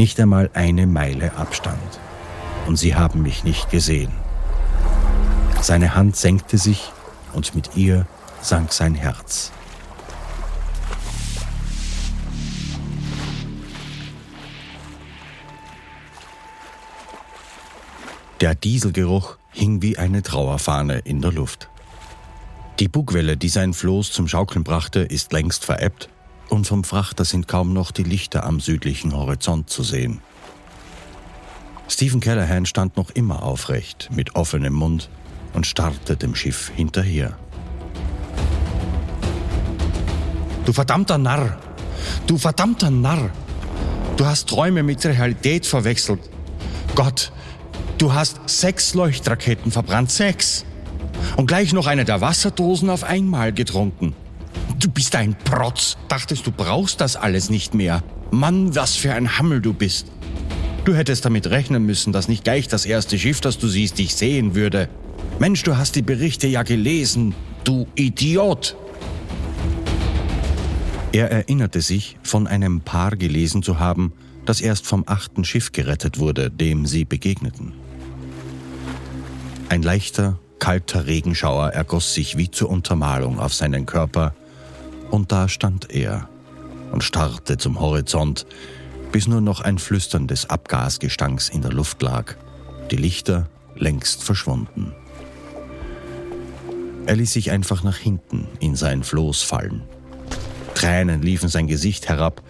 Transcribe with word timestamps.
Nicht 0.00 0.18
einmal 0.18 0.48
eine 0.54 0.86
Meile 0.86 1.34
Abstand. 1.34 2.00
Und 2.66 2.76
sie 2.76 2.94
haben 2.94 3.20
mich 3.20 3.44
nicht 3.44 3.68
gesehen. 3.68 4.10
Seine 5.60 5.94
Hand 5.94 6.16
senkte 6.16 6.56
sich 6.56 6.90
und 7.34 7.54
mit 7.54 7.76
ihr 7.76 8.06
sank 8.40 8.72
sein 8.72 8.94
Herz. 8.94 9.52
Der 18.40 18.54
Dieselgeruch 18.54 19.36
hing 19.50 19.82
wie 19.82 19.98
eine 19.98 20.22
Trauerfahne 20.22 21.00
in 21.00 21.20
der 21.20 21.32
Luft. 21.32 21.68
Die 22.78 22.88
Bugwelle, 22.88 23.36
die 23.36 23.50
sein 23.50 23.74
Floß 23.74 24.12
zum 24.12 24.28
Schaukeln 24.28 24.64
brachte, 24.64 25.00
ist 25.00 25.34
längst 25.34 25.66
verebbt 25.66 26.08
und 26.50 26.66
vom 26.66 26.84
Frachter 26.84 27.24
sind 27.24 27.48
kaum 27.48 27.72
noch 27.72 27.90
die 27.90 28.02
Lichter 28.02 28.44
am 28.44 28.60
südlichen 28.60 29.14
Horizont 29.14 29.70
zu 29.70 29.82
sehen. 29.82 30.20
Stephen 31.88 32.20
Callahan 32.20 32.66
stand 32.66 32.96
noch 32.96 33.10
immer 33.10 33.42
aufrecht, 33.42 34.08
mit 34.12 34.34
offenem 34.36 34.74
Mund 34.74 35.08
und 35.52 35.66
starrte 35.66 36.16
dem 36.16 36.34
Schiff 36.34 36.70
hinterher. 36.74 37.36
Du 40.64 40.72
verdammter 40.72 41.18
Narr! 41.18 41.58
Du 42.26 42.38
verdammter 42.38 42.90
Narr! 42.90 43.30
Du 44.16 44.26
hast 44.26 44.48
Träume 44.48 44.82
mit 44.82 45.04
Realität 45.04 45.66
verwechselt. 45.66 46.20
Gott, 46.94 47.32
du 47.98 48.12
hast 48.12 48.40
sechs 48.46 48.94
Leuchtraketen 48.94 49.72
verbrannt, 49.72 50.10
sechs! 50.10 50.64
und 51.36 51.46
gleich 51.46 51.72
noch 51.72 51.86
eine 51.86 52.04
der 52.04 52.20
Wasserdosen 52.20 52.90
auf 52.90 53.04
einmal 53.04 53.52
getrunken. 53.52 54.14
Du 54.80 54.88
bist 54.88 55.14
ein 55.14 55.36
Protz. 55.36 55.98
Dachtest, 56.08 56.46
du 56.46 56.52
brauchst 56.52 57.02
das 57.02 57.14
alles 57.14 57.50
nicht 57.50 57.74
mehr. 57.74 58.02
Mann, 58.30 58.74
was 58.74 58.96
für 58.96 59.12
ein 59.12 59.36
Hammel 59.38 59.60
du 59.60 59.74
bist. 59.74 60.06
Du 60.86 60.94
hättest 60.94 61.26
damit 61.26 61.48
rechnen 61.48 61.84
müssen, 61.84 62.14
dass 62.14 62.28
nicht 62.28 62.44
gleich 62.44 62.66
das 62.66 62.86
erste 62.86 63.18
Schiff, 63.18 63.42
das 63.42 63.58
du 63.58 63.68
siehst, 63.68 63.98
dich 63.98 64.14
sehen 64.14 64.54
würde. 64.54 64.88
Mensch, 65.38 65.62
du 65.64 65.76
hast 65.76 65.96
die 65.96 66.02
Berichte 66.02 66.46
ja 66.46 66.62
gelesen, 66.62 67.34
du 67.62 67.88
Idiot. 67.94 68.74
Er 71.12 71.30
erinnerte 71.30 71.82
sich, 71.82 72.16
von 72.22 72.46
einem 72.46 72.80
Paar 72.80 73.16
gelesen 73.16 73.62
zu 73.62 73.80
haben, 73.80 74.14
das 74.46 74.62
erst 74.62 74.86
vom 74.86 75.04
achten 75.06 75.44
Schiff 75.44 75.72
gerettet 75.72 76.18
wurde, 76.18 76.50
dem 76.50 76.86
sie 76.86 77.04
begegneten. 77.04 77.74
Ein 79.68 79.82
leichter, 79.82 80.38
kalter 80.58 81.06
Regenschauer 81.06 81.68
ergoss 81.68 82.14
sich 82.14 82.38
wie 82.38 82.50
zur 82.50 82.70
Untermalung 82.70 83.38
auf 83.38 83.52
seinen 83.52 83.84
Körper, 83.84 84.34
und 85.10 85.32
da 85.32 85.48
stand 85.48 85.90
er 85.90 86.28
und 86.92 87.04
starrte 87.04 87.58
zum 87.58 87.80
Horizont, 87.80 88.46
bis 89.12 89.26
nur 89.26 89.40
noch 89.40 89.60
ein 89.60 89.78
Flüstern 89.78 90.26
des 90.26 90.48
Abgasgestanks 90.50 91.48
in 91.48 91.62
der 91.62 91.72
Luft 91.72 92.02
lag, 92.02 92.36
die 92.90 92.96
Lichter 92.96 93.48
längst 93.76 94.22
verschwunden. 94.22 94.92
Er 97.06 97.16
ließ 97.16 97.32
sich 97.32 97.50
einfach 97.50 97.82
nach 97.82 97.96
hinten 97.96 98.46
in 98.60 98.76
sein 98.76 99.02
Floß 99.02 99.42
fallen. 99.42 99.82
Tränen 100.74 101.22
liefen 101.22 101.48
sein 101.48 101.66
Gesicht 101.66 102.08
herab, 102.08 102.42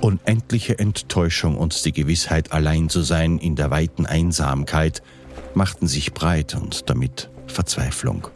unendliche 0.00 0.78
Enttäuschung 0.78 1.56
und 1.56 1.84
die 1.84 1.92
Gewissheit, 1.92 2.52
allein 2.52 2.88
zu 2.88 3.02
sein 3.02 3.38
in 3.38 3.56
der 3.56 3.70
weiten 3.70 4.06
Einsamkeit, 4.06 5.02
machten 5.54 5.86
sich 5.86 6.14
breit 6.14 6.54
und 6.54 6.88
damit 6.88 7.30
Verzweiflung. 7.46 8.28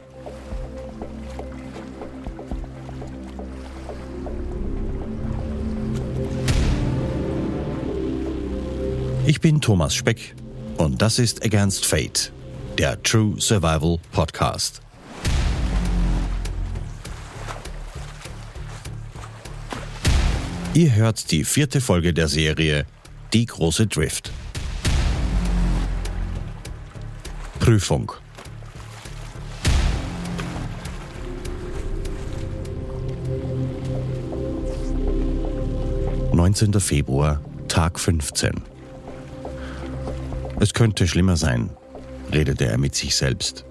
Ich 9.30 9.40
bin 9.40 9.60
Thomas 9.60 9.94
Speck 9.94 10.34
und 10.76 11.00
das 11.00 11.20
ist 11.20 11.44
Against 11.44 11.86
Fate, 11.86 12.32
der 12.76 13.00
True 13.00 13.40
Survival 13.40 14.00
Podcast. 14.10 14.80
Ihr 20.74 20.92
hört 20.96 21.30
die 21.30 21.44
vierte 21.44 21.80
Folge 21.80 22.12
der 22.12 22.26
Serie 22.26 22.86
Die 23.32 23.46
große 23.46 23.86
Drift. 23.86 24.32
Prüfung. 27.60 28.10
19. 36.32 36.80
Februar, 36.80 37.40
Tag 37.68 38.00
15. 38.00 38.69
Es 40.60 40.74
könnte 40.74 41.08
schlimmer 41.08 41.36
sein, 41.36 41.70
redete 42.32 42.66
er 42.66 42.78
mit 42.78 42.94
sich 42.94 43.16
selbst. 43.16 43.64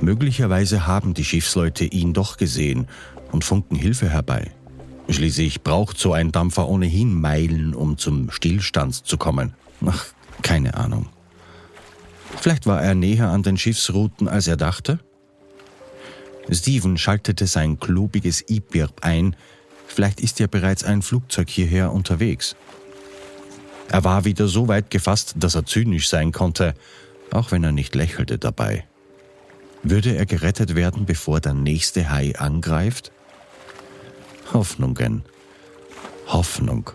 Möglicherweise 0.00 0.86
haben 0.86 1.14
die 1.14 1.24
Schiffsleute 1.24 1.84
ihn 1.84 2.12
doch 2.12 2.36
gesehen 2.36 2.88
und 3.30 3.44
funken 3.44 3.76
Hilfe 3.76 4.08
herbei. 4.08 4.50
Schließlich 5.08 5.62
braucht 5.62 5.98
so 5.98 6.12
ein 6.12 6.32
Dampfer 6.32 6.68
ohnehin 6.68 7.20
Meilen, 7.20 7.74
um 7.74 7.98
zum 7.98 8.30
Stillstand 8.30 9.06
zu 9.06 9.16
kommen. 9.16 9.54
Ach, 9.86 10.06
keine 10.42 10.74
Ahnung. 10.74 11.06
Vielleicht 12.40 12.66
war 12.66 12.82
er 12.82 12.94
näher 12.94 13.28
an 13.28 13.42
den 13.42 13.58
Schiffsrouten, 13.58 14.26
als 14.26 14.48
er 14.48 14.56
dachte? 14.56 14.98
Steven 16.50 16.98
schaltete 16.98 17.46
sein 17.46 17.78
klobiges 17.78 18.40
E-Birb 18.48 19.02
ein, 19.02 19.36
Vielleicht 19.92 20.22
ist 20.22 20.40
ja 20.40 20.46
bereits 20.46 20.84
ein 20.84 21.02
Flugzeug 21.02 21.50
hierher 21.50 21.92
unterwegs. 21.92 22.56
Er 23.92 24.04
war 24.04 24.24
wieder 24.24 24.48
so 24.48 24.68
weit 24.68 24.90
gefasst, 24.90 25.34
dass 25.36 25.54
er 25.54 25.66
zynisch 25.66 26.08
sein 26.08 26.32
konnte, 26.32 26.72
auch 27.30 27.52
wenn 27.52 27.62
er 27.62 27.72
nicht 27.72 27.94
lächelte 27.94 28.38
dabei. 28.38 28.86
Würde 29.82 30.16
er 30.16 30.24
gerettet 30.24 30.74
werden, 30.74 31.04
bevor 31.04 31.40
der 31.40 31.52
nächste 31.52 32.08
Hai 32.08 32.34
angreift? 32.38 33.12
Hoffnungen. 34.54 35.24
Hoffnung. 36.26 36.90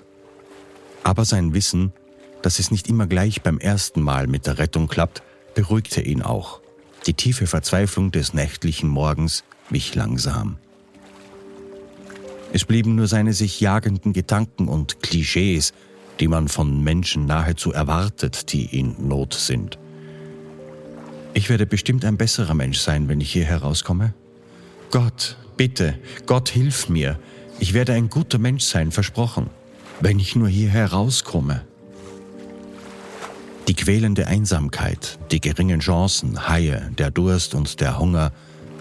Aber 1.03 1.23
sein 1.23 1.53
Wissen, 1.53 1.93
dass 2.41 2.57
es 2.57 2.71
nicht 2.71 2.89
immer 2.89 3.05
gleich 3.05 3.43
beim 3.43 3.59
ersten 3.59 4.01
Mal 4.01 4.25
mit 4.25 4.47
der 4.47 4.57
Rettung 4.57 4.87
klappt, 4.87 5.21
beruhigte 5.53 6.01
ihn 6.01 6.23
auch. 6.23 6.61
Die 7.05 7.13
tiefe 7.13 7.45
Verzweiflung 7.45 8.11
des 8.11 8.33
nächtlichen 8.33 8.89
Morgens 8.89 9.43
wich 9.69 9.93
langsam. 9.93 10.57
Es 12.53 12.65
blieben 12.65 12.95
nur 12.95 13.07
seine 13.07 13.33
sich 13.33 13.59
jagenden 13.59 14.13
Gedanken 14.13 14.67
und 14.67 15.03
Klischees, 15.03 15.73
die 16.19 16.27
man 16.27 16.47
von 16.47 16.83
Menschen 16.83 17.25
nahezu 17.25 17.71
erwartet, 17.71 18.51
die 18.53 18.65
in 18.65 18.95
Not 19.07 19.33
sind. 19.33 19.77
Ich 21.33 21.49
werde 21.49 21.65
bestimmt 21.65 22.03
ein 22.05 22.17
besserer 22.17 22.53
Mensch 22.53 22.79
sein, 22.79 23.07
wenn 23.07 23.21
ich 23.21 23.31
hier 23.31 23.45
herauskomme. 23.45 24.13
Gott, 24.89 25.37
bitte, 25.55 25.95
Gott 26.25 26.49
hilf 26.49 26.89
mir. 26.89 27.19
Ich 27.59 27.73
werde 27.73 27.93
ein 27.93 28.09
guter 28.09 28.39
Mensch 28.39 28.63
sein, 28.63 28.91
versprochen, 28.91 29.49
wenn 29.99 30.19
ich 30.19 30.35
nur 30.35 30.47
hier 30.47 30.69
herauskomme. 30.69 31.63
Die 33.67 33.73
quälende 33.75 34.27
Einsamkeit, 34.27 35.19
die 35.29 35.41
geringen 35.41 35.81
Chancen, 35.81 36.47
Haie, 36.47 36.89
der 36.97 37.11
Durst 37.11 37.53
und 37.53 37.81
der 37.81 37.99
Hunger, 37.99 38.31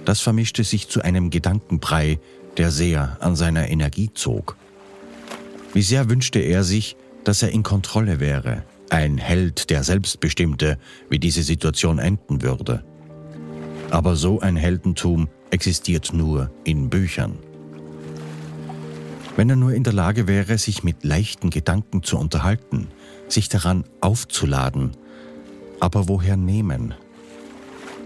das 0.04 0.20
vermischte 0.20 0.62
sich 0.62 0.88
zu 0.88 1.02
einem 1.02 1.30
Gedankenbrei, 1.30 2.20
der 2.56 2.70
sehr 2.70 3.16
an 3.20 3.36
seiner 3.36 3.68
Energie 3.68 4.10
zog. 4.14 4.56
Wie 5.74 5.82
sehr 5.82 6.08
wünschte 6.08 6.38
er 6.38 6.62
sich, 6.62 6.96
dass 7.26 7.42
er 7.42 7.50
in 7.50 7.64
Kontrolle 7.64 8.20
wäre, 8.20 8.62
ein 8.88 9.18
Held, 9.18 9.70
der 9.70 9.82
selbstbestimmte, 9.82 10.78
wie 11.10 11.18
diese 11.18 11.42
Situation 11.42 11.98
enden 11.98 12.40
würde. 12.40 12.84
Aber 13.90 14.14
so 14.14 14.38
ein 14.38 14.54
Heldentum 14.54 15.28
existiert 15.50 16.12
nur 16.12 16.52
in 16.62 16.88
Büchern. 16.88 17.36
Wenn 19.34 19.50
er 19.50 19.56
nur 19.56 19.74
in 19.74 19.82
der 19.82 19.92
Lage 19.92 20.28
wäre, 20.28 20.56
sich 20.56 20.84
mit 20.84 21.02
leichten 21.02 21.50
Gedanken 21.50 22.04
zu 22.04 22.16
unterhalten, 22.16 22.86
sich 23.26 23.48
daran 23.48 23.82
aufzuladen, 24.00 24.92
aber 25.80 26.06
woher 26.06 26.36
nehmen? 26.36 26.94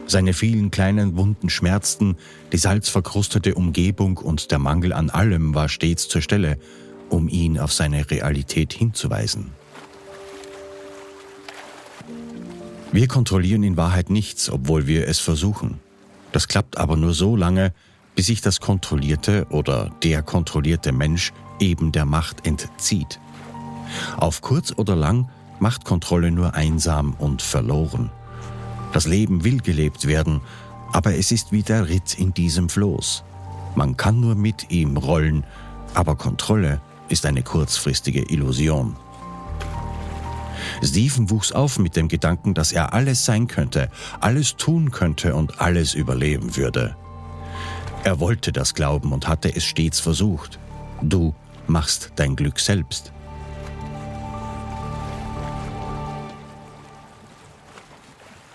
Seine 0.07 0.33
vielen 0.33 0.71
kleinen 0.71 1.19
Wunden 1.19 1.51
schmerzten, 1.51 2.17
die 2.55 2.57
salzverkrustete 2.57 3.55
Umgebung 3.55 4.17
und 4.17 4.51
der 4.51 4.59
Mangel 4.59 4.95
an 4.95 5.11
allem 5.11 5.55
war 5.55 5.69
stets 5.69 6.09
zur 6.09 6.23
Stelle, 6.23 6.57
um 7.11 7.29
ihn 7.29 7.59
auf 7.59 7.73
seine 7.73 8.11
Realität 8.11 8.73
hinzuweisen. 8.73 9.51
Wir 12.93 13.07
kontrollieren 13.07 13.63
in 13.63 13.77
Wahrheit 13.77 14.11
nichts, 14.11 14.51
obwohl 14.51 14.87
wir 14.87 15.07
es 15.07 15.21
versuchen. 15.21 15.79
Das 16.33 16.49
klappt 16.49 16.79
aber 16.79 16.97
nur 16.97 17.15
so 17.15 17.37
lange, 17.37 17.73
bis 18.17 18.27
sich 18.27 18.41
das 18.41 18.61
kontrollierte 18.61 19.47
oder 19.51 19.93
der 20.03 20.23
kontrollierte 20.23 20.93
Mensch 20.93 21.33
eben 21.61 21.93
der 21.93 22.05
Macht 22.05 22.47
entzieht. 22.47 23.21
Auf 24.17 24.41
kurz 24.41 24.73
oder 24.77 24.97
lang 24.97 25.29
macht 25.61 25.85
Kontrolle 25.85 26.31
nur 26.31 26.55
einsam 26.55 27.15
und 27.15 27.43
verloren. 27.43 28.11
Das 28.93 29.07
Leben 29.07 29.45
will 29.45 29.61
gelebt 29.61 30.07
werden, 30.07 30.41
aber 30.93 31.15
es 31.15 31.31
ist 31.31 31.53
wie 31.53 31.63
der 31.63 31.89
Ritt 31.89 32.19
in 32.19 32.35
diesem 32.35 32.69
Floß. 32.69 33.23
Man 33.77 33.97
kann 33.97 34.19
nur 34.19 34.35
mit 34.35 34.71
ihm 34.71 34.97
rollen, 34.97 35.45
aber 35.95 36.17
Kontrolle 36.17 36.81
ist 37.11 37.27
eine 37.27 37.43
kurzfristige 37.43 38.23
Illusion. 38.31 38.97
Stephen 40.83 41.31
wuchs 41.31 41.53
auf 41.53 41.79
mit 41.79 41.97
dem 41.97 42.09
Gedanken, 42.09 42.55
dass 42.55 42.73
er 42.73 42.93
alles 42.93 43.25
sein 43.25 43.49
könnte, 43.49 43.91
alles 44.21 44.57
tun 44.57 44.91
könnte 44.91 45.35
und 45.35 45.61
alles 45.61 45.95
überleben 45.95 46.57
würde. 46.57 46.97
Er 48.05 48.19
wollte 48.21 48.53
das 48.53 48.75
glauben 48.75 49.13
und 49.13 49.29
hatte 49.29 49.55
es 49.55 49.65
stets 49.65 50.01
versucht. 50.01 50.59
Du 51.03 51.35
machst 51.67 52.13
dein 52.17 52.37
Glück 52.37 52.59
selbst. 52.59 53.13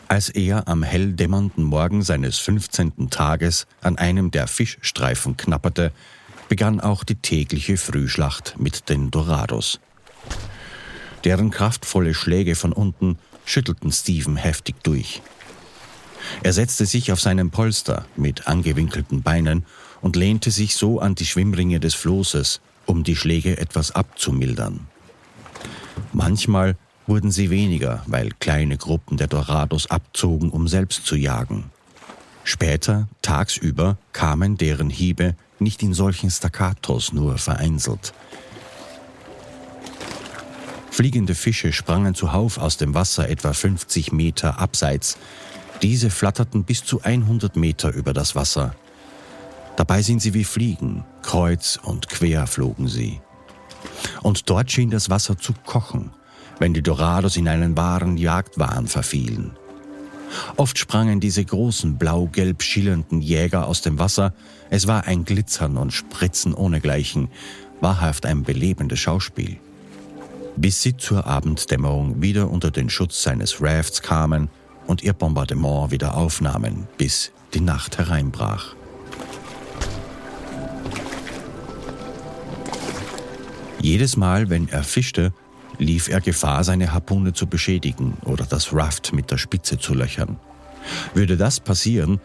Als 0.07 0.30
er 0.30 0.68
am 0.68 0.84
helldämmernden 0.84 1.63
Morgen 1.63 2.02
seines 2.02 2.38
15. 2.38 3.10
Tages 3.10 3.68
an 3.81 3.98
einem 3.98 4.31
der 4.31 4.48
Fischstreifen 4.48 5.36
knapperte, 5.36 5.92
begann 6.47 6.80
auch 6.80 7.03
die 7.03 7.15
tägliche 7.15 7.77
Frühschlacht 7.77 8.56
mit 8.57 8.89
den 8.89 9.12
Dorados. 9.12 9.80
Deren 11.24 11.50
kraftvolle 11.50 12.13
Schläge 12.13 12.56
von 12.56 12.71
unten 12.71 13.18
schüttelten 13.45 13.92
Stephen 13.92 14.38
heftig 14.38 14.75
durch. 14.83 15.21
Er 16.44 16.53
setzte 16.53 16.86
sich 16.86 17.12
auf 17.12 17.21
seinen 17.21 17.51
Polster 17.51 18.06
mit 18.15 18.47
angewinkelten 18.47 19.21
Beinen 19.21 19.65
und 20.01 20.15
lehnte 20.15 20.51
sich 20.51 20.75
so 20.75 21.00
an 21.00 21.15
die 21.15 21.25
Schwimmringe 21.25 21.80
des 21.80 21.94
Flosses, 21.94 22.62
um 22.86 23.03
die 23.03 23.15
Schläge 23.15 23.57
etwas 23.57 23.92
abzumildern. 23.92 24.88
Manchmal 26.13 26.75
wurden 27.07 27.31
sie 27.31 27.50
weniger, 27.50 28.03
weil 28.07 28.30
kleine 28.39 28.77
Gruppen 28.77 29.18
der 29.18 29.27
Dorados 29.27 29.89
abzogen, 29.89 30.50
um 30.50 30.68
selbst 30.68 31.06
zu 31.06 31.15
jagen. 31.15 31.71
Später, 32.44 33.07
tagsüber, 33.21 33.97
kamen 34.13 34.57
deren 34.57 34.89
Hiebe 34.89 35.36
nicht 35.66 35.82
in 35.82 35.96
solchen 35.96 36.30
Staccatos, 36.30 37.12
nur 37.12 37.40
vereinzelt. 37.40 38.14
Fliegende 40.92 41.34
Fische 41.34 41.74
sprangen 41.74 42.14
zuhauf 42.14 42.60
aus 42.60 42.78
dem 42.78 42.94
Wasser 42.94 43.28
etwa 43.28 43.52
50 43.52 44.12
Meter 44.12 44.60
abseits. 44.60 45.18
Diese 45.82 46.12
flatterten 46.12 46.64
bis 46.64 46.86
zu 46.86 47.02
100 47.02 47.56
Meter 47.56 47.92
über 47.92 48.14
das 48.14 48.36
Wasser. 48.36 48.76
Dabei 49.76 50.04
sind 50.04 50.22
sie 50.22 50.36
wie 50.36 50.44
Fliegen, 50.44 51.04
kreuz 51.24 51.80
und 51.82 52.08
quer 52.10 52.46
flogen 52.46 52.88
sie. 52.88 53.20
Und 54.22 54.50
dort 54.50 54.72
schien 54.72 54.92
das 54.92 55.10
Wasser 55.10 55.38
zu 55.38 55.54
kochen, 55.66 56.12
wenn 56.60 56.76
die 56.76 56.84
Dorados 56.84 57.38
in 57.38 57.48
einen 57.48 57.76
wahren 57.76 58.18
Jagdwahn 58.18 58.88
verfielen. 58.88 59.58
Oft 60.58 60.78
sprangen 60.78 61.20
diese 61.20 61.44
großen 61.44 61.98
blau-gelb 61.98 62.62
schillernden 62.62 63.22
Jäger 63.22 63.66
aus 63.68 63.82
dem 63.82 64.00
Wasser. 64.00 64.34
Es 64.70 64.88
war 64.88 65.06
ein 65.06 65.26
Glitzern 65.26 65.78
und 65.78 65.92
Spritzen 65.92 66.54
ohnegleichen, 66.54 67.30
wahrhaft 67.82 68.26
ein 68.26 68.44
belebendes 68.44 69.00
Schauspiel. 69.00 69.58
Bis 70.56 70.82
sie 70.82 70.98
zur 70.98 71.28
Abenddämmerung 71.28 72.22
wieder 72.22 72.50
unter 72.50 72.72
den 72.72 72.90
Schutz 72.90 73.22
seines 73.22 73.62
Rafts 73.62 74.02
kamen 74.02 74.50
und 74.88 75.04
ihr 75.04 75.14
Bombardement 75.14 75.92
wieder 75.92 76.16
aufnahmen, 76.16 76.88
bis 76.98 77.32
die 77.54 77.60
Nacht 77.60 77.98
hereinbrach. 77.98 78.76
Jedes 83.82 84.18
Mal, 84.18 84.50
wenn 84.50 84.68
er 84.70 84.84
fischte, 84.84 85.32
lief 85.78 86.08
er 86.08 86.22
Gefahr, 86.22 86.64
seine 86.64 86.92
Harpune 86.92 87.34
zu 87.34 87.48
beschädigen 87.48 88.18
oder 88.24 88.46
das 88.46 88.74
Raft 88.74 89.14
mit 89.14 89.30
der 89.30 89.38
Spitze 89.38 89.78
zu 89.78 89.94
löchern. 89.94 90.38
Würde 91.14 91.38
das 91.38 91.60
passieren, 91.60 92.20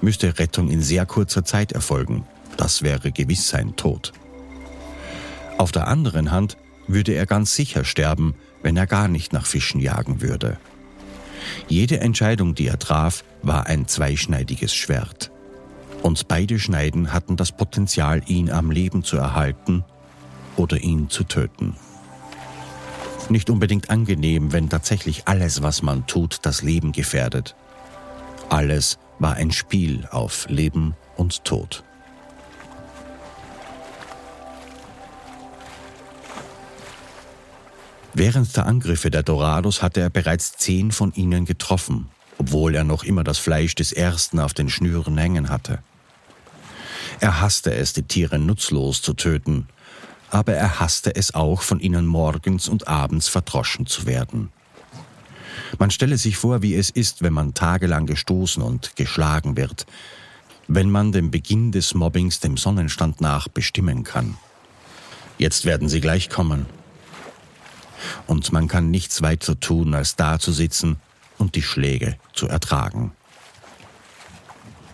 müsste 0.00 0.38
Rettung 0.38 0.70
in 0.70 0.82
sehr 0.82 1.06
kurzer 1.06 1.44
Zeit 1.44 1.72
erfolgen. 1.72 2.24
Das 2.56 2.82
wäre 2.82 3.12
gewiss 3.12 3.48
sein 3.48 3.76
Tod. 3.76 4.12
Auf 5.58 5.72
der 5.72 5.88
anderen 5.88 6.30
Hand 6.30 6.56
würde 6.86 7.12
er 7.12 7.26
ganz 7.26 7.54
sicher 7.54 7.84
sterben, 7.84 8.34
wenn 8.62 8.76
er 8.76 8.86
gar 8.86 9.08
nicht 9.08 9.32
nach 9.32 9.46
Fischen 9.46 9.80
jagen 9.80 10.20
würde. 10.22 10.58
Jede 11.68 12.00
Entscheidung, 12.00 12.54
die 12.54 12.66
er 12.66 12.78
traf, 12.78 13.24
war 13.42 13.66
ein 13.66 13.86
zweischneidiges 13.86 14.74
Schwert. 14.74 15.30
Und 16.02 16.28
beide 16.28 16.58
Schneiden 16.58 17.12
hatten 17.12 17.36
das 17.36 17.52
Potenzial, 17.52 18.22
ihn 18.26 18.50
am 18.50 18.70
Leben 18.70 19.02
zu 19.02 19.16
erhalten 19.16 19.84
oder 20.56 20.78
ihn 20.78 21.10
zu 21.10 21.24
töten. 21.24 21.76
Nicht 23.28 23.50
unbedingt 23.50 23.90
angenehm, 23.90 24.52
wenn 24.52 24.68
tatsächlich 24.68 25.26
alles, 25.26 25.62
was 25.62 25.82
man 25.82 26.06
tut, 26.06 26.38
das 26.42 26.62
Leben 26.62 26.92
gefährdet. 26.92 27.56
Alles 28.48 28.98
war 29.18 29.34
ein 29.34 29.50
Spiel 29.50 30.06
auf 30.10 30.46
Leben 30.48 30.94
und 31.16 31.44
Tod. 31.44 31.82
Während 38.14 38.56
der 38.56 38.66
Angriffe 38.66 39.10
der 39.10 39.22
Dorados 39.22 39.82
hatte 39.82 40.00
er 40.00 40.08
bereits 40.08 40.56
zehn 40.56 40.90
von 40.90 41.12
ihnen 41.12 41.44
getroffen, 41.44 42.08
obwohl 42.38 42.74
er 42.74 42.84
noch 42.84 43.04
immer 43.04 43.24
das 43.24 43.38
Fleisch 43.38 43.74
des 43.74 43.92
ersten 43.92 44.40
auf 44.40 44.54
den 44.54 44.70
Schnüren 44.70 45.18
hängen 45.18 45.50
hatte. 45.50 45.80
Er 47.20 47.40
hasste 47.40 47.74
es, 47.74 47.92
die 47.92 48.04
Tiere 48.04 48.38
nutzlos 48.38 49.02
zu 49.02 49.12
töten, 49.12 49.68
aber 50.30 50.54
er 50.54 50.80
hasste 50.80 51.14
es 51.14 51.34
auch, 51.34 51.62
von 51.62 51.78
ihnen 51.78 52.06
morgens 52.06 52.68
und 52.68 52.88
abends 52.88 53.28
verdroschen 53.28 53.86
zu 53.86 54.06
werden. 54.06 54.50
Man 55.78 55.90
stelle 55.90 56.18
sich 56.18 56.36
vor, 56.36 56.62
wie 56.62 56.74
es 56.74 56.90
ist, 56.90 57.22
wenn 57.22 57.32
man 57.32 57.54
tagelang 57.54 58.06
gestoßen 58.06 58.62
und 58.62 58.96
geschlagen 58.96 59.56
wird, 59.56 59.86
wenn 60.68 60.90
man 60.90 61.12
den 61.12 61.30
Beginn 61.30 61.72
des 61.72 61.94
Mobbings 61.94 62.40
dem 62.40 62.56
Sonnenstand 62.56 63.20
nach 63.20 63.48
bestimmen 63.48 64.04
kann. 64.04 64.36
Jetzt 65.38 65.64
werden 65.64 65.88
sie 65.88 66.00
gleich 66.00 66.28
kommen. 66.30 66.66
Und 68.26 68.52
man 68.52 68.68
kann 68.68 68.90
nichts 68.90 69.22
weiter 69.22 69.58
tun, 69.58 69.94
als 69.94 70.16
da 70.16 70.38
zu 70.38 70.52
sitzen 70.52 70.96
und 71.38 71.54
die 71.54 71.62
Schläge 71.62 72.16
zu 72.32 72.48
ertragen. 72.48 73.12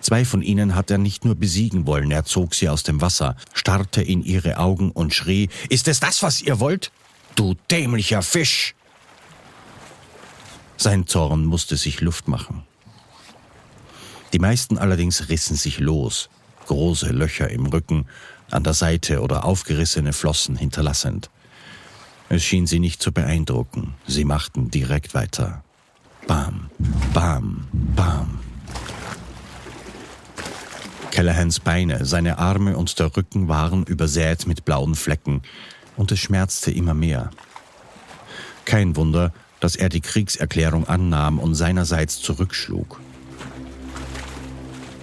Zwei 0.00 0.25
von 0.25 0.43
ihnen 0.43 0.75
hat 0.75 0.91
er 0.91 0.99
nicht 0.99 1.25
nur 1.25 1.37
besiegen 1.37 1.87
wollen, 1.87 2.11
er 2.11 2.25
zog 2.25 2.55
sie 2.55 2.69
aus 2.69 2.82
dem 2.82 3.00
Wasser, 3.00 3.37
starrte 3.55 4.03
in 4.03 4.25
ihre 4.25 4.58
Augen 4.58 4.91
und 4.91 5.15
schrie, 5.15 5.49
Ist 5.69 5.87
es 5.87 6.00
das, 6.00 6.23
was 6.25 6.43
ihr 6.43 6.58
wollt? 6.58 6.91
Du 7.37 7.55
dämlicher 7.70 8.23
Fisch! 8.23 8.75
Sein 10.82 11.06
Zorn 11.06 11.44
musste 11.44 11.76
sich 11.76 12.00
Luft 12.00 12.26
machen. 12.26 12.64
Die 14.32 14.40
meisten 14.40 14.79
allerdings 14.79 15.29
rissen 15.29 15.55
sich 15.55 15.79
los, 15.79 16.29
große 16.67 17.11
Löcher 17.12 17.49
im 17.50 17.67
Rücken, 17.67 18.06
an 18.50 18.64
der 18.64 18.75
Seite 18.75 19.20
oder 19.20 19.44
aufgerissene 19.44 20.12
Flossen 20.12 20.56
hinterlassend. 20.56 21.31
Es 22.31 22.43
schien 22.43 22.67
sie 22.67 22.81
nicht 22.81 23.01
zu 23.01 23.12
beeindrucken, 23.12 23.94
sie 24.08 24.24
machten 24.24 24.72
direkt 24.72 25.15
weiter. 25.15 25.62
Bam, 26.27 26.69
bam, 27.15 27.69
bam. 27.94 28.41
Callahans 31.12 31.60
Beine, 31.60 32.05
seine 32.05 32.39
Arme 32.39 32.77
und 32.77 32.98
der 32.98 33.17
Rücken 33.17 33.46
waren 33.46 33.84
übersät 33.84 34.48
mit 34.48 34.65
blauen 34.65 34.96
Flecken, 34.96 35.43
und 35.96 36.10
es 36.10 36.19
schmerzte 36.19 36.72
immer 36.72 36.94
mehr. 36.94 37.31
Kein 38.65 38.96
Wunder, 38.96 39.32
dass 39.63 39.77
er 39.77 39.89
die 39.89 40.01
Kriegserklärung 40.01 40.89
annahm 40.89 41.39
und 41.39 41.55
seinerseits 41.55 42.21
zurückschlug. 42.21 43.01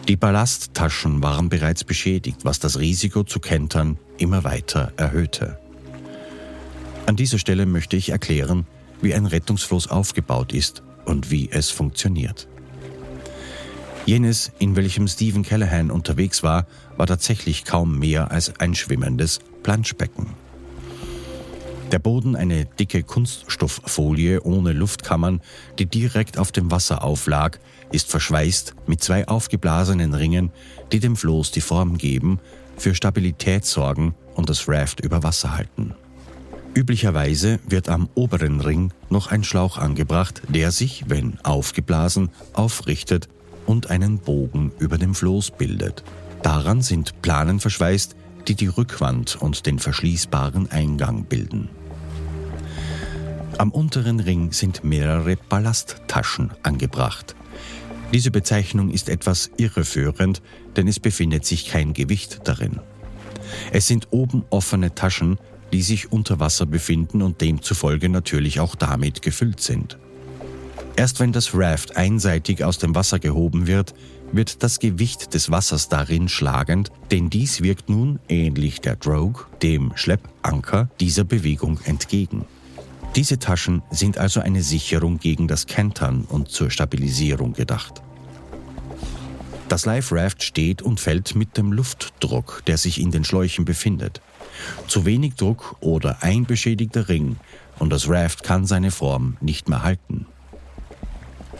Die 0.09 0.17
Ballasttaschen 0.17 1.23
waren 1.23 1.47
bereits 1.47 1.85
beschädigt, 1.85 2.39
was 2.43 2.59
das 2.59 2.77
Risiko 2.77 3.23
zu 3.23 3.39
kentern 3.39 3.97
immer 4.17 4.43
weiter 4.43 4.91
erhöhte. 4.97 5.57
An 7.05 7.15
dieser 7.15 7.39
Stelle 7.39 7.65
möchte 7.65 7.95
ich 7.95 8.09
erklären, 8.09 8.67
wie 9.01 9.13
ein 9.13 9.27
Rettungsfloß 9.27 9.87
aufgebaut 9.87 10.51
ist 10.51 10.83
und 11.05 11.31
wie 11.31 11.49
es 11.49 11.69
funktioniert. 11.69 12.49
Jenes, 14.05 14.51
in 14.59 14.75
welchem 14.75 15.07
Stephen 15.07 15.43
Callahan 15.43 15.89
unterwegs 15.89 16.43
war, 16.43 16.67
war 16.97 17.07
tatsächlich 17.07 17.63
kaum 17.63 17.97
mehr 17.97 18.29
als 18.31 18.59
ein 18.59 18.75
schwimmendes 18.75 19.39
Planschbecken. 19.63 20.48
Der 21.91 21.99
Boden 21.99 22.35
eine 22.35 22.65
dicke 22.65 23.01
Kunststofffolie 23.01 24.41
ohne 24.43 24.73
Luftkammern, 24.73 25.41
die 25.79 25.87
direkt 25.87 26.37
auf 26.37 26.51
dem 26.51 26.69
Wasser 26.69 27.03
auflag, 27.03 27.59
ist 27.91 28.11
verschweißt 28.11 28.75
mit 28.85 29.01
zwei 29.01 29.27
aufgeblasenen 29.27 30.13
Ringen, 30.13 30.51
die 30.91 30.99
dem 30.99 31.15
Floß 31.15 31.51
die 31.51 31.61
Form 31.61 31.97
geben, 31.97 32.39
für 32.77 32.93
Stabilität 32.93 33.65
sorgen 33.65 34.13
und 34.35 34.49
das 34.49 34.67
Raft 34.67 34.99
über 34.99 35.23
Wasser 35.23 35.55
halten. 35.55 35.95
Üblicherweise 36.75 37.59
wird 37.67 37.89
am 37.89 38.07
oberen 38.13 38.61
Ring 38.61 38.93
noch 39.09 39.31
ein 39.31 39.43
Schlauch 39.43 39.79
angebracht, 39.79 40.43
der 40.47 40.71
sich, 40.71 41.05
wenn 41.07 41.39
aufgeblasen, 41.43 42.29
aufrichtet 42.53 43.27
und 43.65 43.89
einen 43.89 44.19
Bogen 44.19 44.71
über 44.77 44.99
dem 44.99 45.15
Floß 45.15 45.51
bildet. 45.57 46.03
Daran 46.43 46.83
sind 46.83 47.21
Planen 47.23 47.59
verschweißt, 47.59 48.15
die 48.47 48.55
die 48.55 48.67
Rückwand 48.67 49.35
und 49.41 49.65
den 49.65 49.79
verschließbaren 49.79 50.71
Eingang 50.71 51.25
bilden. 51.25 51.69
Am 53.59 53.71
unteren 53.71 54.21
Ring 54.21 54.53
sind 54.53 54.85
mehrere 54.85 55.35
Ballasttaschen 55.35 56.51
angebracht. 56.63 57.35
Diese 58.13 58.31
Bezeichnung 58.31 58.89
ist 58.89 59.09
etwas 59.09 59.51
irreführend, 59.57 60.41
denn 60.77 60.87
es 60.87 61.01
befindet 61.01 61.43
sich 61.43 61.67
kein 61.67 61.91
Gewicht 61.91 62.39
darin. 62.45 62.79
Es 63.73 63.85
sind 63.85 64.07
oben 64.11 64.45
offene 64.49 64.95
Taschen, 64.95 65.39
die 65.73 65.81
sich 65.81 66.09
unter 66.09 66.39
Wasser 66.39 66.65
befinden 66.65 67.21
und 67.21 67.41
demzufolge 67.41 68.07
natürlich 68.07 68.61
auch 68.61 68.75
damit 68.75 69.21
gefüllt 69.21 69.59
sind. 69.59 69.97
Erst 70.95 71.19
wenn 71.19 71.33
das 71.33 71.53
Raft 71.53 71.97
einseitig 71.97 72.63
aus 72.63 72.77
dem 72.77 72.95
Wasser 72.95 73.19
gehoben 73.19 73.67
wird, 73.67 73.93
wird 74.31 74.63
das 74.63 74.79
Gewicht 74.79 75.33
des 75.33 75.51
Wassers 75.51 75.89
darin 75.89 76.29
schlagend, 76.29 76.91
denn 77.11 77.29
dies 77.29 77.61
wirkt 77.61 77.89
nun, 77.89 78.19
ähnlich 78.29 78.79
der 78.79 78.95
Drogue, 78.95 79.47
dem 79.61 79.91
Schleppanker, 79.95 80.89
dieser 81.01 81.25
Bewegung 81.25 81.81
entgegen. 81.83 82.45
Diese 83.15 83.39
Taschen 83.39 83.81
sind 83.89 84.17
also 84.17 84.39
eine 84.39 84.61
Sicherung 84.61 85.19
gegen 85.19 85.47
das 85.47 85.65
Kentern 85.65 86.25
und 86.29 86.49
zur 86.49 86.69
Stabilisierung 86.69 87.53
gedacht. 87.53 88.01
Das 89.67 89.85
Life 89.85 90.15
Raft 90.15 90.43
steht 90.43 90.81
und 90.81 90.99
fällt 90.99 91.35
mit 91.35 91.57
dem 91.57 91.71
Luftdruck, 91.71 92.63
der 92.65 92.77
sich 92.77 92.99
in 92.99 93.11
den 93.11 93.23
Schläuchen 93.23 93.65
befindet. 93.65 94.21
Zu 94.87 95.05
wenig 95.05 95.35
Druck 95.35 95.77
oder 95.79 96.23
ein 96.23 96.45
beschädigter 96.45 97.07
Ring 97.09 97.37
und 97.77 97.91
das 97.91 98.09
Raft 98.09 98.43
kann 98.43 98.65
seine 98.65 98.91
Form 98.91 99.37
nicht 99.41 99.69
mehr 99.69 99.83
halten. 99.83 100.25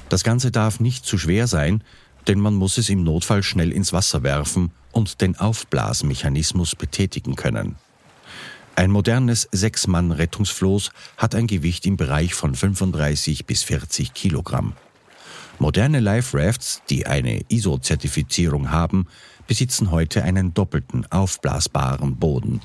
Das 0.10 0.24
Ganze 0.24 0.52
darf 0.52 0.80
nicht 0.80 1.06
zu 1.06 1.18
schwer 1.18 1.48
sein, 1.48 1.84
denn 2.28 2.40
man 2.40 2.56
muss 2.56 2.78
es 2.78 2.90
im 2.90 3.04
Notfall 3.04 3.44
schnell 3.44 3.72
ins 3.72 3.94
Wasser 3.94 4.24
werfen 4.24 4.72
und 4.92 5.22
den 5.22 5.38
Aufblasmechanismus 5.38 6.76
betätigen 6.76 7.36
können. 7.36 7.76
Ein 8.80 8.92
modernes 8.92 9.50
Sechs-Mann-Rettungsfloß 9.52 10.92
hat 11.18 11.36
ein 11.36 11.48
Gewicht 11.48 11.86
im 11.86 11.98
Bereich 11.98 12.34
von 12.34 12.56
35 12.56 13.46
bis 13.46 13.64
40 13.64 14.14
Kilogramm. 14.14 14.72
Moderne 15.58 16.00
Life 16.00 16.38
Rafts, 16.38 16.82
die 16.90 17.06
eine 17.06 17.42
ISO-Zertifizierung 17.50 18.72
haben, 18.72 19.08
besitzen 19.48 19.92
heute 19.92 20.24
einen 20.24 20.54
doppelten 20.54 21.06
aufblasbaren 21.12 22.16
Boden. 22.16 22.62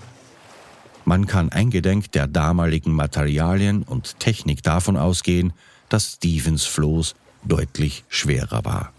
Man 1.05 1.27
kann 1.27 1.51
eingedenk 1.51 2.13
der 2.13 2.29
damaligen 2.29 2.93
Materialien 2.93 3.83
und 3.83 4.21
Technik 4.21 4.63
davon 4.63 4.97
ausgehen, 4.97 5.53
dass 5.89 6.13
Stevens 6.13 6.63
Floß 6.63 7.17
deutlich 7.43 8.05
schwerer 8.09 8.65
war. 8.65 8.93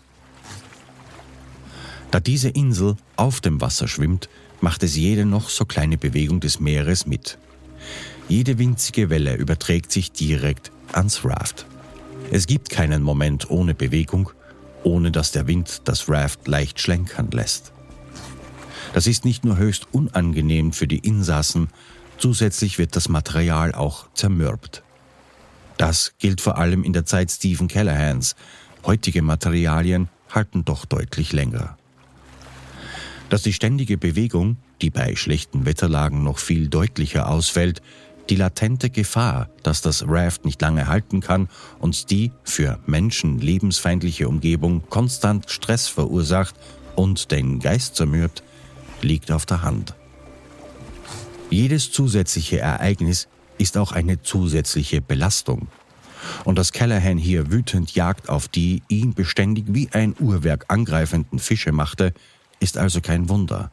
Da 2.11 2.19
diese 2.19 2.49
Insel 2.49 2.97
auf 3.15 3.39
dem 3.39 3.61
Wasser 3.61 3.87
schwimmt, 3.87 4.27
macht 4.65 4.81
es 4.81 4.95
jede 4.95 5.27
noch 5.27 5.49
so 5.49 5.63
kleine 5.63 5.95
Bewegung 5.95 6.39
des 6.39 6.59
Meeres 6.59 7.05
mit. 7.05 7.37
Jede 8.27 8.57
winzige 8.57 9.11
Welle 9.11 9.35
überträgt 9.35 9.91
sich 9.91 10.11
direkt 10.11 10.71
ans 10.91 11.23
Raft. 11.23 11.67
Es 12.31 12.47
gibt 12.47 12.71
keinen 12.71 13.03
Moment 13.03 13.51
ohne 13.51 13.75
Bewegung, 13.75 14.31
ohne 14.81 15.11
dass 15.11 15.31
der 15.31 15.45
Wind 15.45 15.83
das 15.83 16.09
Raft 16.09 16.47
leicht 16.47 16.79
schlenkern 16.79 17.29
lässt. 17.29 17.73
Das 18.95 19.05
ist 19.05 19.23
nicht 19.23 19.45
nur 19.45 19.57
höchst 19.57 19.85
unangenehm 19.91 20.73
für 20.73 20.87
die 20.87 20.97
Insassen, 20.97 21.69
zusätzlich 22.17 22.79
wird 22.79 22.95
das 22.95 23.07
Material 23.07 23.75
auch 23.75 24.07
zermürbt. 24.15 24.81
Das 25.77 26.13
gilt 26.17 26.41
vor 26.41 26.57
allem 26.57 26.83
in 26.83 26.93
der 26.93 27.05
Zeit 27.05 27.29
Stephen 27.29 27.67
Callahans. 27.67 28.35
Heutige 28.83 29.21
Materialien 29.21 30.09
halten 30.31 30.65
doch 30.65 30.85
deutlich 30.85 31.33
länger. 31.33 31.77
Dass 33.29 33.41
die 33.41 33.53
ständige 33.53 33.97
Bewegung, 33.97 34.57
die 34.81 34.89
bei 34.89 35.15
schlechten 35.15 35.65
Wetterlagen 35.65 36.23
noch 36.23 36.37
viel 36.37 36.67
deutlicher 36.67 37.29
ausfällt, 37.29 37.81
die 38.29 38.35
latente 38.35 38.89
Gefahr, 38.89 39.49
dass 39.63 39.81
das 39.81 40.05
Raft 40.07 40.45
nicht 40.45 40.61
lange 40.61 40.87
halten 40.87 41.21
kann 41.21 41.47
und 41.79 42.09
die 42.09 42.31
für 42.43 42.79
Menschen 42.85 43.39
lebensfeindliche 43.39 44.27
Umgebung 44.27 44.83
konstant 44.89 45.49
Stress 45.49 45.87
verursacht 45.87 46.55
und 46.95 47.31
den 47.31 47.59
Geist 47.59 47.95
zermürbt, 47.95 48.43
liegt 49.01 49.31
auf 49.31 49.45
der 49.45 49.61
Hand. 49.61 49.93
Jedes 51.49 51.91
zusätzliche 51.91 52.59
Ereignis 52.59 53.27
ist 53.57 53.77
auch 53.77 53.91
eine 53.91 54.21
zusätzliche 54.21 55.01
Belastung. 55.01 55.67
Und 56.43 56.57
dass 56.57 56.71
Callahan 56.71 57.19
hier 57.19 57.51
wütend 57.51 57.93
Jagd 57.93 58.29
auf 58.29 58.47
die 58.47 58.81
ihn 58.87 59.13
beständig 59.13 59.65
wie 59.69 59.89
ein 59.91 60.15
Uhrwerk 60.19 60.65
angreifenden 60.69 61.37
Fische 61.37 61.71
machte, 61.71 62.13
ist 62.59 62.77
also 62.77 63.01
kein 63.01 63.29
Wunder. 63.29 63.71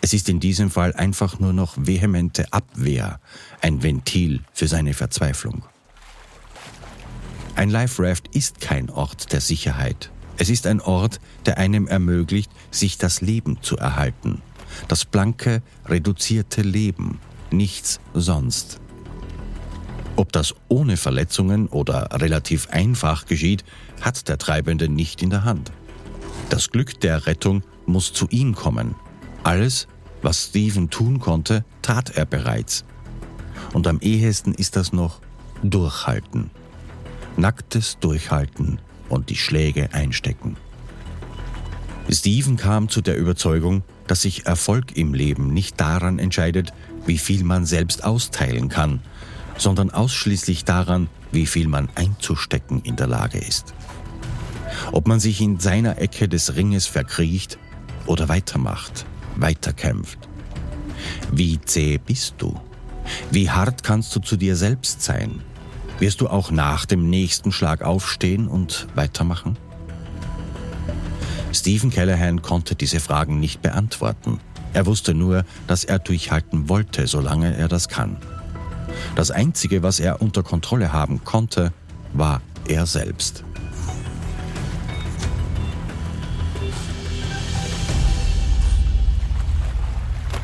Es 0.00 0.12
ist 0.12 0.28
in 0.28 0.40
diesem 0.40 0.70
Fall 0.70 0.92
einfach 0.94 1.40
nur 1.40 1.52
noch 1.52 1.74
vehemente 1.76 2.52
Abwehr, 2.52 3.20
ein 3.60 3.82
Ventil 3.82 4.40
für 4.52 4.68
seine 4.68 4.94
Verzweiflung. 4.94 5.64
Ein 7.56 7.70
Life 7.70 8.00
Raft 8.02 8.34
ist 8.36 8.60
kein 8.60 8.88
Ort 8.88 9.32
der 9.32 9.40
Sicherheit. 9.40 10.10
Es 10.36 10.48
ist 10.48 10.66
ein 10.68 10.80
Ort, 10.80 11.18
der 11.46 11.58
einem 11.58 11.88
ermöglicht, 11.88 12.50
sich 12.70 12.98
das 12.98 13.20
Leben 13.20 13.58
zu 13.62 13.76
erhalten. 13.76 14.40
Das 14.86 15.04
blanke, 15.04 15.62
reduzierte 15.86 16.62
Leben, 16.62 17.18
nichts 17.50 17.98
sonst. 18.14 18.80
Ob 20.14 20.32
das 20.32 20.54
ohne 20.68 20.96
Verletzungen 20.96 21.66
oder 21.66 22.08
relativ 22.12 22.68
einfach 22.70 23.26
geschieht, 23.26 23.64
hat 24.00 24.28
der 24.28 24.38
Treibende 24.38 24.88
nicht 24.88 25.22
in 25.22 25.30
der 25.30 25.44
Hand. 25.44 25.72
Das 26.50 26.70
Glück 26.70 26.98
der 27.00 27.26
Rettung 27.26 27.62
muss 27.86 28.12
zu 28.12 28.26
ihm 28.30 28.54
kommen. 28.54 28.94
Alles, 29.44 29.86
was 30.22 30.46
Stephen 30.46 30.88
tun 30.88 31.20
konnte, 31.20 31.64
tat 31.82 32.16
er 32.16 32.24
bereits. 32.24 32.84
Und 33.74 33.86
am 33.86 34.00
ehesten 34.00 34.54
ist 34.54 34.76
das 34.76 34.92
noch 34.92 35.20
Durchhalten. 35.62 36.50
Nacktes 37.36 37.98
Durchhalten 38.00 38.80
und 39.08 39.28
die 39.28 39.36
Schläge 39.36 39.92
einstecken. 39.92 40.56
Stephen 42.10 42.56
kam 42.56 42.88
zu 42.88 43.02
der 43.02 43.18
Überzeugung, 43.18 43.82
dass 44.06 44.22
sich 44.22 44.46
Erfolg 44.46 44.96
im 44.96 45.12
Leben 45.12 45.52
nicht 45.52 45.78
daran 45.78 46.18
entscheidet, 46.18 46.72
wie 47.04 47.18
viel 47.18 47.44
man 47.44 47.66
selbst 47.66 48.04
austeilen 48.04 48.70
kann, 48.70 49.00
sondern 49.58 49.90
ausschließlich 49.90 50.64
daran, 50.64 51.08
wie 51.30 51.46
viel 51.46 51.68
man 51.68 51.90
einzustecken 51.94 52.80
in 52.82 52.96
der 52.96 53.06
Lage 53.06 53.38
ist. 53.38 53.74
Ob 54.92 55.06
man 55.06 55.20
sich 55.20 55.40
in 55.40 55.58
seiner 55.58 55.98
Ecke 55.98 56.28
des 56.28 56.56
Ringes 56.56 56.86
verkriecht 56.86 57.58
oder 58.06 58.28
weitermacht, 58.28 59.06
weiterkämpft. 59.36 60.18
Wie 61.32 61.60
zäh 61.60 61.98
bist 61.98 62.34
du? 62.38 62.58
Wie 63.30 63.50
hart 63.50 63.82
kannst 63.82 64.14
du 64.14 64.20
zu 64.20 64.36
dir 64.36 64.56
selbst 64.56 65.02
sein? 65.02 65.40
Wirst 65.98 66.20
du 66.20 66.28
auch 66.28 66.50
nach 66.50 66.86
dem 66.86 67.10
nächsten 67.10 67.52
Schlag 67.52 67.82
aufstehen 67.82 68.48
und 68.48 68.86
weitermachen? 68.94 69.56
Stephen 71.52 71.90
Callahan 71.90 72.42
konnte 72.42 72.74
diese 72.74 73.00
Fragen 73.00 73.40
nicht 73.40 73.62
beantworten. 73.62 74.38
Er 74.74 74.86
wusste 74.86 75.14
nur, 75.14 75.44
dass 75.66 75.84
er 75.84 75.98
durchhalten 75.98 76.68
wollte, 76.68 77.06
solange 77.06 77.56
er 77.56 77.68
das 77.68 77.88
kann. 77.88 78.18
Das 79.16 79.30
Einzige, 79.30 79.82
was 79.82 79.98
er 79.98 80.22
unter 80.22 80.42
Kontrolle 80.42 80.92
haben 80.92 81.24
konnte, 81.24 81.72
war 82.12 82.42
er 82.68 82.86
selbst. 82.86 83.44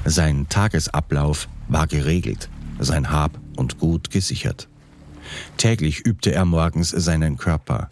Sein 0.04 0.49
Tagesablauf 0.50 1.49
war 1.68 1.87
geregelt, 1.87 2.50
sein 2.78 3.11
Hab 3.11 3.38
und 3.56 3.78
Gut 3.78 4.11
gesichert. 4.11 4.68
Täglich 5.56 6.00
übte 6.00 6.32
er 6.32 6.44
morgens 6.44 6.90
seinen 6.90 7.38
Körper. 7.38 7.90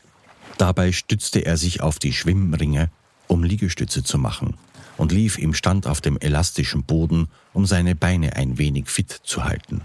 Dabei 0.58 0.92
stützte 0.92 1.46
er 1.46 1.56
sich 1.56 1.80
auf 1.80 1.98
die 1.98 2.12
Schwimmringe, 2.12 2.90
um 3.28 3.42
Liegestütze 3.42 4.04
zu 4.04 4.18
machen, 4.18 4.58
und 4.98 5.10
lief 5.10 5.38
im 5.38 5.54
Stand 5.54 5.86
auf 5.86 6.02
dem 6.02 6.18
elastischen 6.18 6.84
Boden, 6.84 7.28
um 7.54 7.64
seine 7.64 7.94
Beine 7.94 8.36
ein 8.36 8.58
wenig 8.58 8.88
fit 8.90 9.10
zu 9.10 9.44
halten. 9.44 9.80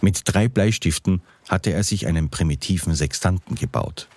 Mit 0.00 0.22
drei 0.24 0.46
Bleistiften 0.46 1.22
hatte 1.48 1.72
er 1.72 1.82
sich 1.82 2.06
einen 2.06 2.30
primitiven 2.30 2.94
Sextanten 2.94 3.56
gebaut. 3.56 4.08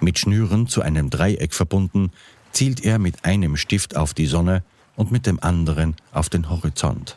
Mit 0.00 0.20
Schnüren 0.20 0.68
zu 0.68 0.82
einem 0.82 1.10
Dreieck 1.10 1.52
verbunden, 1.52 2.12
zielt 2.52 2.84
er 2.84 3.00
mit 3.00 3.24
einem 3.24 3.56
Stift 3.56 3.96
auf 3.96 4.14
die 4.14 4.26
Sonne 4.26 4.62
und 4.96 5.12
mit 5.12 5.26
dem 5.26 5.42
anderen 5.42 5.96
auf 6.12 6.28
den 6.28 6.50
Horizont. 6.50 7.16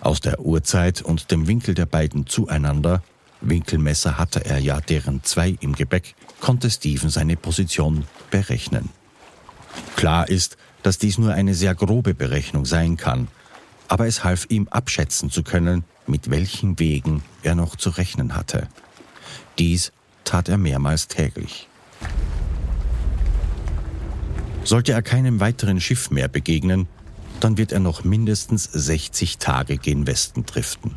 Aus 0.00 0.20
der 0.20 0.40
Uhrzeit 0.40 1.02
und 1.02 1.30
dem 1.30 1.46
Winkel 1.46 1.74
der 1.74 1.86
beiden 1.86 2.26
zueinander, 2.26 3.02
Winkelmesser 3.40 4.18
hatte 4.18 4.44
er 4.44 4.58
ja 4.58 4.80
deren 4.80 5.22
zwei 5.24 5.56
im 5.60 5.74
Gebäck, 5.74 6.14
konnte 6.40 6.70
Steven 6.70 7.10
seine 7.10 7.36
Position 7.36 8.04
berechnen. 8.30 8.90
Klar 9.96 10.28
ist, 10.28 10.56
dass 10.82 10.98
dies 10.98 11.18
nur 11.18 11.32
eine 11.32 11.54
sehr 11.54 11.74
grobe 11.74 12.14
Berechnung 12.14 12.66
sein 12.66 12.96
kann, 12.96 13.28
aber 13.88 14.06
es 14.06 14.24
half 14.24 14.46
ihm 14.48 14.68
abschätzen 14.68 15.30
zu 15.30 15.42
können, 15.42 15.84
mit 16.06 16.30
welchen 16.30 16.78
Wegen 16.78 17.22
er 17.42 17.54
noch 17.54 17.76
zu 17.76 17.90
rechnen 17.90 18.34
hatte. 18.34 18.68
Dies 19.58 19.92
tat 20.24 20.48
er 20.48 20.58
mehrmals 20.58 21.08
täglich. 21.08 21.68
Sollte 24.64 24.92
er 24.92 25.02
keinem 25.02 25.40
weiteren 25.40 25.80
Schiff 25.80 26.10
mehr 26.10 26.28
begegnen, 26.28 26.86
dann 27.40 27.58
wird 27.58 27.72
er 27.72 27.80
noch 27.80 28.04
mindestens 28.04 28.64
60 28.64 29.38
Tage 29.38 29.76
gen 29.76 30.06
Westen 30.06 30.46
driften. 30.46 30.94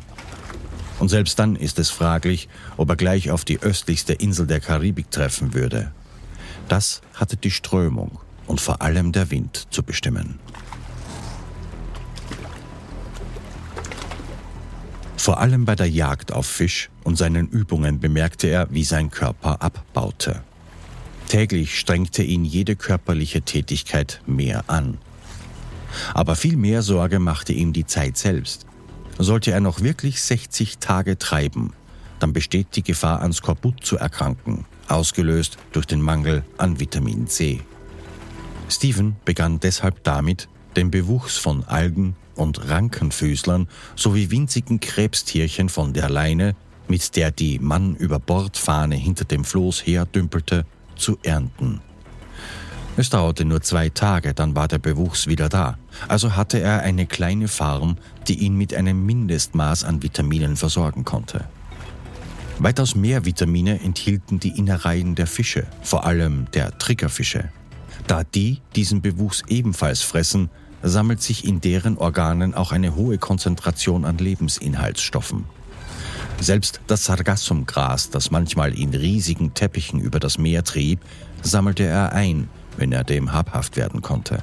Und 0.98 1.08
selbst 1.08 1.38
dann 1.38 1.56
ist 1.56 1.78
es 1.78 1.90
fraglich, 1.90 2.48
ob 2.76 2.88
er 2.88 2.96
gleich 2.96 3.30
auf 3.30 3.44
die 3.44 3.60
östlichste 3.60 4.12
Insel 4.12 4.46
der 4.46 4.60
Karibik 4.60 5.10
treffen 5.10 5.52
würde. 5.52 5.92
Das 6.68 7.02
hatte 7.14 7.36
die 7.36 7.50
Strömung 7.50 8.20
und 8.46 8.60
vor 8.60 8.82
allem 8.82 9.12
der 9.12 9.30
Wind 9.30 9.66
zu 9.70 9.82
bestimmen. 9.82 10.38
Vor 15.16 15.40
allem 15.40 15.64
bei 15.64 15.74
der 15.74 15.90
Jagd 15.90 16.32
auf 16.32 16.46
Fisch 16.46 16.88
und 17.02 17.18
seinen 17.18 17.48
Übungen 17.48 17.98
bemerkte 17.98 18.46
er, 18.46 18.68
wie 18.70 18.84
sein 18.84 19.10
Körper 19.10 19.60
abbaute. 19.60 20.44
Täglich 21.28 21.78
strengte 21.78 22.22
ihn 22.22 22.44
jede 22.44 22.76
körperliche 22.76 23.42
Tätigkeit 23.42 24.20
mehr 24.26 24.64
an. 24.68 24.98
Aber 26.14 26.36
viel 26.36 26.56
mehr 26.56 26.82
Sorge 26.82 27.18
machte 27.18 27.52
ihm 27.52 27.72
die 27.72 27.86
Zeit 27.86 28.16
selbst. 28.16 28.66
Sollte 29.18 29.50
er 29.50 29.60
noch 29.60 29.80
wirklich 29.80 30.20
60 30.20 30.78
Tage 30.78 31.18
treiben, 31.18 31.72
dann 32.18 32.32
besteht 32.32 32.76
die 32.76 32.82
Gefahr, 32.82 33.22
an 33.22 33.32
Skorbut 33.32 33.84
zu 33.84 33.96
erkranken, 33.96 34.64
ausgelöst 34.88 35.58
durch 35.72 35.86
den 35.86 36.00
Mangel 36.00 36.44
an 36.58 36.80
Vitamin 36.80 37.26
C. 37.26 37.60
Stephen 38.68 39.16
begann 39.24 39.60
deshalb 39.60 40.02
damit, 40.04 40.48
den 40.76 40.90
Bewuchs 40.90 41.36
von 41.36 41.64
Algen 41.64 42.16
und 42.34 42.68
Rankenfüßlern 42.68 43.68
sowie 43.94 44.30
winzigen 44.30 44.80
Krebstierchen 44.80 45.68
von 45.68 45.92
der 45.92 46.10
Leine, 46.10 46.54
mit 46.88 47.16
der 47.16 47.30
die 47.30 47.58
Mann 47.58 47.96
über 47.96 48.18
Bordfahne 48.18 48.96
hinter 48.96 49.24
dem 49.24 49.44
Floß 49.44 49.86
herdümpelte, 49.86 50.66
zu 50.96 51.18
ernten. 51.22 51.80
Es 52.98 53.10
dauerte 53.10 53.44
nur 53.44 53.60
zwei 53.60 53.90
Tage, 53.90 54.32
dann 54.32 54.56
war 54.56 54.68
der 54.68 54.78
Bewuchs 54.78 55.26
wieder 55.26 55.50
da. 55.50 55.76
Also 56.08 56.34
hatte 56.34 56.58
er 56.60 56.80
eine 56.80 57.06
kleine 57.06 57.46
Farm, 57.46 57.96
die 58.26 58.38
ihn 58.38 58.56
mit 58.56 58.72
einem 58.72 59.04
Mindestmaß 59.04 59.84
an 59.84 60.02
Vitaminen 60.02 60.56
versorgen 60.56 61.04
konnte. 61.04 61.44
Weitaus 62.58 62.94
mehr 62.94 63.26
Vitamine 63.26 63.80
enthielten 63.82 64.40
die 64.40 64.56
Innereien 64.58 65.14
der 65.14 65.26
Fische, 65.26 65.66
vor 65.82 66.06
allem 66.06 66.46
der 66.52 66.78
Triggerfische. 66.78 67.50
Da 68.06 68.24
die 68.24 68.62
diesen 68.74 69.02
Bewuchs 69.02 69.42
ebenfalls 69.46 70.00
fressen, 70.00 70.48
sammelt 70.82 71.20
sich 71.20 71.44
in 71.44 71.60
deren 71.60 71.98
Organen 71.98 72.54
auch 72.54 72.72
eine 72.72 72.94
hohe 72.94 73.18
Konzentration 73.18 74.06
an 74.06 74.16
Lebensinhaltsstoffen. 74.16 75.44
Selbst 76.40 76.80
das 76.86 77.06
Sargassumgras, 77.06 78.10
das 78.10 78.30
manchmal 78.30 78.78
in 78.78 78.94
riesigen 78.94 79.54
Teppichen 79.54 80.00
über 80.00 80.20
das 80.20 80.38
Meer 80.38 80.64
trieb, 80.64 81.00
sammelte 81.42 81.84
er 81.84 82.12
ein, 82.12 82.48
wenn 82.76 82.92
er 82.92 83.04
dem 83.04 83.32
habhaft 83.32 83.76
werden 83.76 84.02
konnte. 84.02 84.42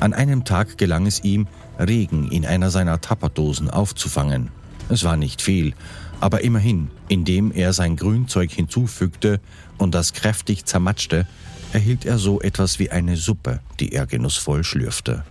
An 0.00 0.12
einem 0.12 0.44
Tag 0.44 0.76
gelang 0.76 1.06
es 1.06 1.24
ihm, 1.24 1.46
Regen 1.78 2.30
in 2.30 2.44
einer 2.46 2.70
seiner 2.70 3.00
Tapperdosen 3.00 3.70
aufzufangen. 3.70 4.50
Es 4.88 5.02
war 5.02 5.16
nicht 5.16 5.40
viel, 5.40 5.74
aber 6.20 6.42
immerhin, 6.42 6.90
indem 7.08 7.50
er 7.50 7.72
sein 7.72 7.96
Grünzeug 7.96 8.50
hinzufügte 8.52 9.40
und 9.78 9.94
das 9.94 10.12
kräftig 10.12 10.66
zermatschte, 10.66 11.26
erhielt 11.72 12.04
er 12.04 12.18
so 12.18 12.40
etwas 12.40 12.78
wie 12.78 12.90
eine 12.90 13.16
Suppe, 13.16 13.60
die 13.80 13.92
er 13.92 14.06
genussvoll 14.06 14.62
schlürfte. 14.62 15.24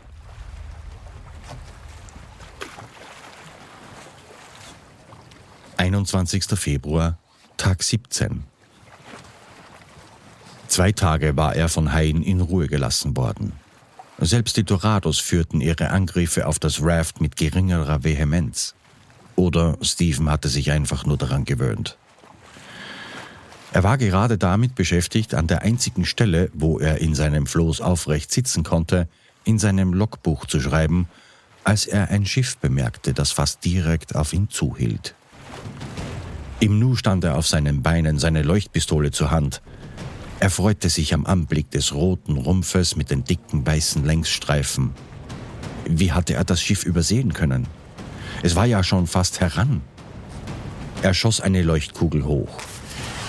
21. 5.94 6.46
Februar, 6.56 7.20
Tag 7.56 7.84
17. 7.84 8.46
Zwei 10.68 10.92
Tage 10.92 11.38
war 11.38 11.56
er 11.56 11.70
von 11.70 11.94
Haien 11.94 12.24
in 12.24 12.42
Ruhe 12.42 12.68
gelassen 12.68 13.16
worden. 13.16 13.54
Selbst 14.18 14.58
die 14.58 14.64
Dorados 14.64 15.20
führten 15.20 15.62
ihre 15.62 15.92
Angriffe 15.92 16.48
auf 16.48 16.58
das 16.58 16.82
Raft 16.82 17.22
mit 17.22 17.36
geringerer 17.36 18.04
Vehemenz. 18.04 18.74
Oder 19.36 19.78
Stephen 19.82 20.32
hatte 20.32 20.50
sich 20.50 20.72
einfach 20.72 21.06
nur 21.06 21.18
daran 21.18 21.46
gewöhnt. 21.46 21.96
Er 23.72 23.84
war 23.84 24.00
gerade 24.00 24.40
damit 24.40 24.74
beschäftigt, 24.74 25.36
an 25.36 25.46
der 25.46 25.62
einzigen 25.62 26.06
Stelle, 26.06 26.50
wo 26.56 26.80
er 26.80 27.02
in 27.02 27.14
seinem 27.14 27.46
Floß 27.46 27.82
aufrecht 27.82 28.32
sitzen 28.32 28.64
konnte, 28.64 29.08
in 29.44 29.60
seinem 29.60 29.94
Logbuch 29.94 30.48
zu 30.48 30.60
schreiben, 30.60 31.08
als 31.64 31.86
er 31.86 32.10
ein 32.10 32.26
Schiff 32.26 32.58
bemerkte, 32.58 33.14
das 33.14 33.32
fast 33.32 33.64
direkt 33.64 34.16
auf 34.16 34.34
ihn 34.34 34.50
zuhielt. 34.50 35.14
Im 36.60 36.80
Nu 36.80 36.96
stand 36.96 37.24
er 37.24 37.38
auf 37.38 37.48
seinen 37.48 37.82
Beinen, 37.82 38.20
seine 38.20 38.42
Leuchtpistole 38.42 39.12
zur 39.12 39.32
Hand. 39.32 39.62
Er 40.40 40.50
freute 40.50 40.90
sich 40.90 41.14
am 41.14 41.26
Anblick 41.26 41.72
des 41.72 41.94
roten 41.94 42.38
Rumpfes 42.38 42.96
mit 42.96 43.12
den 43.12 43.24
dicken 43.24 43.66
weißen 43.66 44.04
Längsstreifen. 44.06 44.92
Wie 45.86 46.12
hatte 46.12 46.34
er 46.34 46.44
das 46.44 46.62
Schiff 46.62 46.86
übersehen 46.86 47.34
können? 47.34 47.68
Es 48.42 48.56
war 48.56 48.66
ja 48.66 48.84
schon 48.84 49.08
fast 49.08 49.40
heran. 49.40 49.82
Er 51.02 51.14
schoss 51.14 51.42
eine 51.42 51.62
Leuchtkugel 51.62 52.26
hoch. 52.26 52.60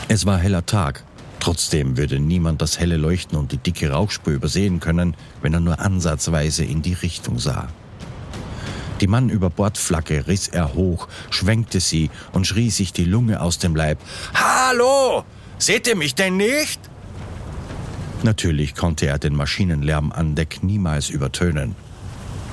Es 0.09 0.27
war 0.27 0.39
heller 0.39 0.67
Tag. 0.67 1.05
Trotzdem 1.41 1.97
würde 1.97 2.21
niemand 2.21 2.63
das 2.63 2.79
helle 2.79 2.97
Leuchten 2.97 3.37
und 3.37 3.53
die 3.53 3.59
dicke 3.59 3.91
Rauchspur 3.91 4.33
übersehen 4.33 4.81
können, 4.81 5.17
wenn 5.43 5.53
er 5.53 5.61
nur 5.61 5.79
ansatzweise 5.79 6.65
in 6.65 6.83
die 6.83 6.95
Richtung 6.95 7.39
sah. 7.39 7.69
Die 9.01 9.07
Mann 9.07 9.29
über 9.29 9.51
Bordflagge 9.51 10.27
riss 10.27 10.49
er 10.49 10.75
hoch, 10.75 11.09
schwenkte 11.31 11.81
sie 11.81 12.11
und 12.33 12.47
schrie 12.47 12.71
sich 12.71 12.93
die 12.93 13.05
Lunge 13.05 13.41
aus 13.41 13.59
dem 13.59 13.75
Leib. 13.75 13.99
Hallo! 14.35 15.25
Seht 15.59 15.87
ihr 15.87 15.97
mich 15.97 16.15
denn 16.15 16.37
nicht? 16.37 16.81
Natürlich 18.23 18.75
konnte 18.75 19.07
er 19.07 19.19
den 19.19 19.35
Maschinenlärm 19.35 20.13
an 20.13 20.35
Deck 20.35 20.63
niemals 20.63 21.11
übertönen. 21.11 21.75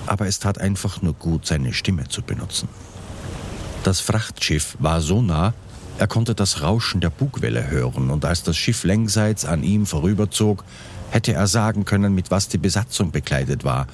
Aber 0.07 0.27
es 0.27 0.39
tat 0.39 0.59
einfach 0.59 1.01
nur 1.01 1.13
gut, 1.13 1.45
seine 1.45 1.73
Stimme 1.73 2.07
zu 2.07 2.21
benutzen. 2.21 2.67
Das 3.83 3.99
Frachtschiff 3.99 4.75
war 4.79 5.01
so 5.01 5.21
nah, 5.21 5.53
er 5.97 6.07
konnte 6.07 6.35
das 6.35 6.61
Rauschen 6.61 6.99
der 6.99 7.09
Bugwelle 7.09 7.69
hören, 7.69 8.09
und 8.09 8.25
als 8.25 8.43
das 8.43 8.57
Schiff 8.57 8.83
längsseits 8.83 9.45
an 9.45 9.63
ihm 9.63 9.85
vorüberzog, 9.85 10.63
hätte 11.11 11.33
er 11.33 11.47
sagen 11.47 11.85
können, 11.85 12.15
mit 12.15 12.31
was 12.31 12.47
die 12.47 12.57
Besatzung 12.57 13.11
bekleidet 13.11 13.63
war. 13.63 13.87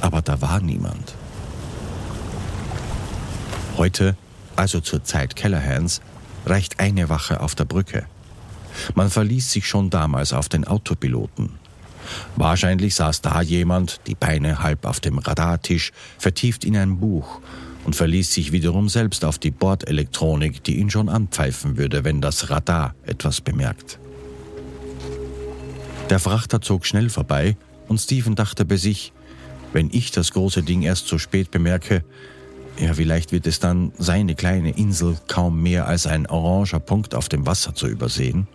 Aber 0.00 0.22
da 0.22 0.40
war 0.40 0.60
niemand. 0.60 1.14
Heute, 3.76 4.16
also 4.54 4.80
zur 4.80 5.02
Zeit 5.02 5.34
Kellerhans, 5.34 6.00
reicht 6.46 6.78
eine 6.78 7.08
Wache 7.08 7.40
auf 7.40 7.54
der 7.54 7.64
Brücke. 7.64 8.06
Man 8.94 9.10
verließ 9.10 9.50
sich 9.50 9.66
schon 9.66 9.90
damals 9.90 10.32
auf 10.32 10.48
den 10.48 10.64
Autopiloten. 10.64 11.50
Wahrscheinlich 12.36 12.94
saß 12.94 13.22
da 13.22 13.40
jemand, 13.40 14.00
die 14.06 14.14
Beine 14.14 14.62
halb 14.62 14.84
auf 14.84 15.00
dem 15.00 15.18
Radartisch, 15.18 15.92
vertieft 16.18 16.64
in 16.64 16.76
ein 16.76 16.98
Buch 16.98 17.40
und 17.84 17.96
verließ 17.96 18.32
sich 18.32 18.52
wiederum 18.52 18.88
selbst 18.88 19.24
auf 19.24 19.38
die 19.38 19.50
Bordelektronik, 19.50 20.62
die 20.62 20.76
ihn 20.76 20.90
schon 20.90 21.08
anpfeifen 21.08 21.76
würde, 21.76 22.04
wenn 22.04 22.20
das 22.20 22.50
Radar 22.50 22.94
etwas 23.04 23.40
bemerkt. 23.40 23.98
Der 26.10 26.18
Frachter 26.18 26.60
zog 26.60 26.86
schnell 26.86 27.08
vorbei 27.08 27.56
und 27.88 27.98
Stephen 27.98 28.34
dachte 28.34 28.64
bei 28.64 28.76
sich, 28.76 29.12
wenn 29.72 29.90
ich 29.90 30.10
das 30.10 30.32
große 30.32 30.62
Ding 30.62 30.82
erst 30.82 31.08
so 31.08 31.18
spät 31.18 31.50
bemerke, 31.50 32.04
ja, 32.78 32.92
vielleicht 32.94 33.32
wird 33.32 33.46
es 33.46 33.60
dann 33.60 33.92
seine 33.98 34.34
kleine 34.34 34.76
Insel 34.76 35.16
kaum 35.28 35.62
mehr 35.62 35.86
als 35.86 36.06
ein 36.06 36.26
oranger 36.26 36.80
Punkt 36.80 37.14
auf 37.14 37.28
dem 37.28 37.46
Wasser 37.46 37.74
zu 37.74 37.86
übersehen. 37.86 38.48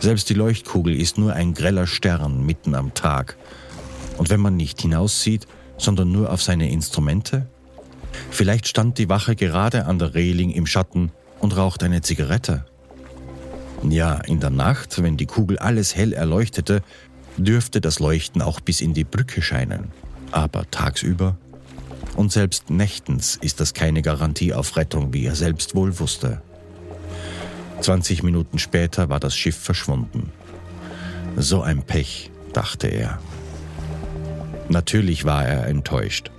Selbst 0.00 0.28
die 0.28 0.34
Leuchtkugel 0.34 0.98
ist 0.98 1.18
nur 1.18 1.32
ein 1.32 1.54
greller 1.54 1.86
Stern 1.86 2.44
mitten 2.44 2.74
am 2.74 2.94
Tag. 2.94 3.36
Und 4.18 4.30
wenn 4.30 4.40
man 4.40 4.56
nicht 4.56 4.80
hinaussieht, 4.82 5.46
sondern 5.78 6.12
nur 6.12 6.30
auf 6.30 6.42
seine 6.42 6.70
Instrumente? 6.70 7.46
Vielleicht 8.30 8.68
stand 8.68 8.98
die 8.98 9.08
Wache 9.08 9.34
gerade 9.34 9.86
an 9.86 9.98
der 9.98 10.14
Reling 10.14 10.50
im 10.50 10.66
Schatten 10.66 11.10
und 11.38 11.56
raucht 11.56 11.82
eine 11.82 12.02
Zigarette. 12.02 12.66
Ja, 13.88 14.16
in 14.16 14.40
der 14.40 14.50
Nacht, 14.50 15.02
wenn 15.02 15.16
die 15.16 15.26
Kugel 15.26 15.58
alles 15.58 15.96
hell 15.96 16.12
erleuchtete, 16.12 16.82
dürfte 17.38 17.80
das 17.80 17.98
Leuchten 17.98 18.42
auch 18.42 18.60
bis 18.60 18.82
in 18.82 18.92
die 18.92 19.04
Brücke 19.04 19.40
scheinen. 19.40 19.90
Aber 20.32 20.70
tagsüber 20.70 21.38
und 22.20 22.30
selbst 22.30 22.68
nächtens 22.68 23.36
ist 23.36 23.60
das 23.60 23.72
keine 23.72 24.02
Garantie 24.02 24.52
auf 24.52 24.76
Rettung, 24.76 25.14
wie 25.14 25.24
er 25.24 25.34
selbst 25.34 25.74
wohl 25.74 25.98
wusste. 25.98 26.42
20 27.80 28.22
Minuten 28.22 28.58
später 28.58 29.08
war 29.08 29.18
das 29.18 29.34
Schiff 29.34 29.56
verschwunden. 29.56 30.30
So 31.38 31.62
ein 31.62 31.82
Pech, 31.82 32.30
dachte 32.52 32.88
er. 32.88 33.20
Natürlich 34.68 35.24
war 35.24 35.46
er 35.46 35.66
enttäuscht. 35.66 36.30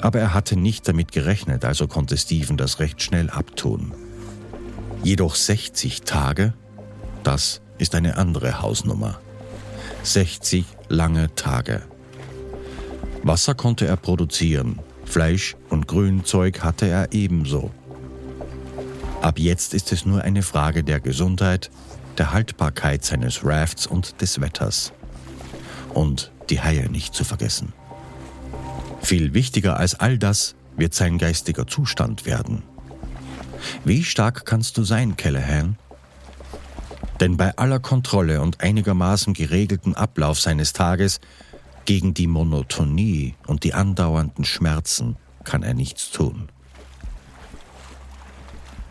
Aber 0.00 0.20
er 0.20 0.32
hatte 0.32 0.56
nicht 0.56 0.88
damit 0.88 1.12
gerechnet, 1.12 1.66
also 1.66 1.86
konnte 1.86 2.16
Steven 2.16 2.56
das 2.56 2.78
recht 2.80 3.02
schnell 3.02 3.28
abtun. 3.28 3.92
Jedoch 5.02 5.34
60 5.34 6.00
Tage, 6.00 6.54
das 7.24 7.60
ist 7.76 7.94
eine 7.94 8.16
andere 8.16 8.62
Hausnummer. 8.62 9.20
60 10.02 10.64
lange 10.88 11.34
Tage. 11.34 11.82
Wasser 13.22 13.54
konnte 13.54 13.86
er 13.86 13.98
produzieren, 13.98 14.80
Fleisch 15.10 15.56
und 15.68 15.88
Grünzeug 15.88 16.62
hatte 16.62 16.86
er 16.86 17.12
ebenso. 17.12 17.72
Ab 19.20 19.40
jetzt 19.40 19.74
ist 19.74 19.92
es 19.92 20.06
nur 20.06 20.22
eine 20.22 20.42
Frage 20.42 20.84
der 20.84 21.00
Gesundheit, 21.00 21.68
der 22.16 22.32
Haltbarkeit 22.32 23.04
seines 23.04 23.44
Rafts 23.44 23.88
und 23.88 24.20
des 24.20 24.40
Wetters. 24.40 24.92
Und 25.92 26.30
die 26.48 26.60
Haie 26.60 26.88
nicht 26.88 27.12
zu 27.12 27.24
vergessen. 27.24 27.72
Viel 29.02 29.34
wichtiger 29.34 29.78
als 29.78 29.98
all 29.98 30.16
das 30.16 30.54
wird 30.76 30.94
sein 30.94 31.18
geistiger 31.18 31.66
Zustand 31.66 32.24
werden. 32.24 32.62
Wie 33.84 34.04
stark 34.04 34.46
kannst 34.46 34.78
du 34.78 34.84
sein, 34.84 35.16
Callahan? 35.16 35.76
Denn 37.18 37.36
bei 37.36 37.56
aller 37.58 37.80
Kontrolle 37.80 38.40
und 38.40 38.60
einigermaßen 38.60 39.34
geregelten 39.34 39.96
Ablauf 39.96 40.40
seines 40.40 40.72
Tages 40.72 41.20
gegen 41.84 42.14
die 42.14 42.26
Monotonie 42.26 43.34
und 43.46 43.64
die 43.64 43.74
andauernden 43.74 44.44
Schmerzen 44.44 45.16
kann 45.44 45.62
er 45.62 45.74
nichts 45.74 46.10
tun. 46.10 46.48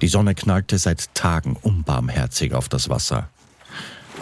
Die 0.02 0.08
Sonne 0.08 0.34
knallte 0.34 0.78
seit 0.78 1.14
Tagen 1.14 1.56
unbarmherzig 1.56 2.54
auf 2.54 2.70
das 2.70 2.90
Wasser. 2.90 3.30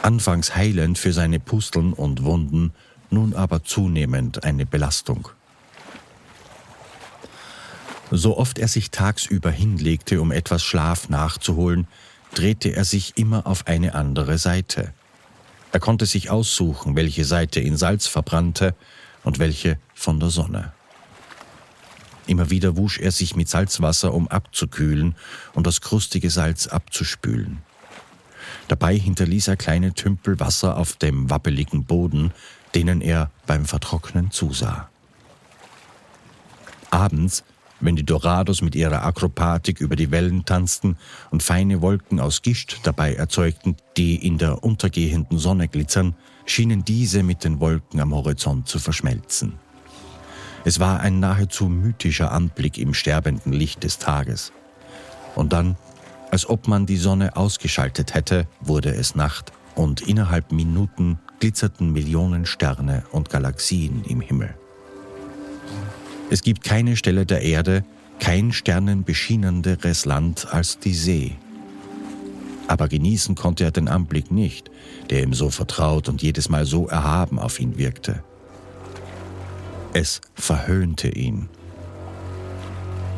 Anfangs 0.02 0.56
heilend 0.56 0.98
für 0.98 1.14
seine 1.14 1.40
Pusteln 1.40 1.94
und 1.94 2.24
Wunden, 2.24 2.74
nun 3.10 3.34
aber 3.34 3.64
zunehmend 3.64 4.44
eine 4.44 4.66
Belastung. 4.66 5.30
So 8.10 8.38
oft 8.38 8.58
er 8.58 8.68
sich 8.68 8.90
tagsüber 8.90 9.52
hinlegte, 9.52 10.22
um 10.22 10.32
etwas 10.32 10.64
Schlaf 10.64 11.10
nachzuholen, 11.10 11.88
drehte 12.34 12.76
er 12.76 12.86
sich 12.86 13.18
immer 13.18 13.46
auf 13.46 13.68
eine 13.68 13.96
andere 13.96 14.38
Seite. 14.38 14.94
Er 15.72 15.80
konnte 15.80 16.06
sich 16.06 16.30
aussuchen, 16.30 16.96
welche 16.96 17.26
Seite 17.26 17.60
in 17.60 17.78
Salz 17.78 18.08
verbrannte 18.08 18.76
und 19.24 19.40
welche 19.40 19.78
von 19.94 20.20
der 20.20 20.30
Sonne. 20.30 20.72
Immer 22.26 22.50
wieder 22.50 22.76
wusch 22.76 23.00
er 23.00 23.12
sich 23.12 23.36
mit 23.36 23.48
Salzwasser, 23.48 24.14
um 24.14 24.28
abzukühlen 24.28 25.16
und 25.54 25.66
das 25.66 25.82
krustige 25.82 26.30
Salz 26.30 26.68
abzuspülen. 26.68 27.60
Dabei 28.68 28.98
hinterließ 28.98 29.48
er 29.48 29.56
kleine 29.56 29.94
Tümpel 29.94 30.40
Wasser 30.40 30.78
auf 30.78 30.98
dem 30.98 31.30
wabbeligen 31.30 31.86
Boden, 31.86 32.34
denen 32.76 33.02
er 33.02 33.32
beim 33.46 33.66
Vertrocknen 33.66 34.32
zusah. 34.32 34.90
Abends, 36.90 37.44
wenn 37.80 37.96
die 37.96 38.06
Dorados 38.06 38.62
mit 38.62 38.76
ihrer 38.76 39.04
Akrobatik 39.04 39.80
über 39.82 39.96
die 39.96 40.12
Wellen 40.12 40.46
tanzten 40.46 40.98
und 41.32 41.44
feine 41.44 41.82
Wolken 41.82 42.20
aus 42.20 42.42
Gischt 42.42 42.80
dabei 42.84 43.14
erzeugten, 43.14 43.76
die 43.98 44.16
in 44.16 44.38
der 44.38 44.64
untergehenden 44.64 45.38
Sonne 45.38 45.68
glitzern, 45.68 46.16
schienen 46.46 46.84
diese 46.84 47.24
mit 47.24 47.44
den 47.44 47.60
Wolken 47.60 48.00
am 48.00 48.14
Horizont 48.14 48.68
zu 48.68 48.80
verschmelzen. 48.80 49.54
Es 50.66 50.80
war 50.80 51.00
ein 51.00 51.20
nahezu 51.20 51.70
mythischer 51.70 52.32
Anblick 52.32 52.78
im 52.78 52.94
sterbenden 52.94 53.54
Licht 53.54 53.84
des 53.84 54.00
Tages. 54.00 54.52
Und 55.36 55.54
dann, 55.54 55.78
als 56.32 56.50
ob 56.50 56.68
man 56.68 56.86
die 56.86 56.98
Sonne 56.98 57.38
ausgeschaltet 57.38 58.14
hätte, 58.14 58.48
wurde 58.60 58.94
es 58.94 59.16
Nacht 59.16 59.54
und 59.76 60.02
innerhalb 60.02 60.52
Minuten 60.52 61.20
glitzerten 61.40 61.94
Millionen 61.94 62.46
Sterne 62.46 63.04
und 63.12 63.30
Galaxien 63.30 64.04
im 64.06 64.22
Himmel. 64.22 64.56
Es 66.30 66.42
gibt 66.42 66.64
keine 66.64 66.98
Stelle 66.98 67.26
der 67.26 67.42
Erde, 67.42 67.86
kein 68.20 68.52
sternenbeschieneneres 68.52 70.06
Land 70.06 70.48
als 70.52 70.80
die 70.80 70.94
See. 70.94 71.36
Aber 72.68 72.90
genießen 72.90 73.36
konnte 73.36 73.64
er 73.64 73.72
den 73.72 73.88
Anblick 73.88 74.30
nicht, 74.30 74.70
der 75.10 75.24
ihm 75.24 75.34
so 75.34 75.50
vertraut 75.50 76.10
und 76.10 76.22
jedes 76.22 76.50
Mal 76.50 76.66
so 76.66 76.88
erhaben 76.88 77.40
auf 77.40 77.60
ihn 77.60 77.78
wirkte. 77.78 78.24
Es 79.94 80.20
verhöhnte 80.36 81.10
ihn. 81.10 81.48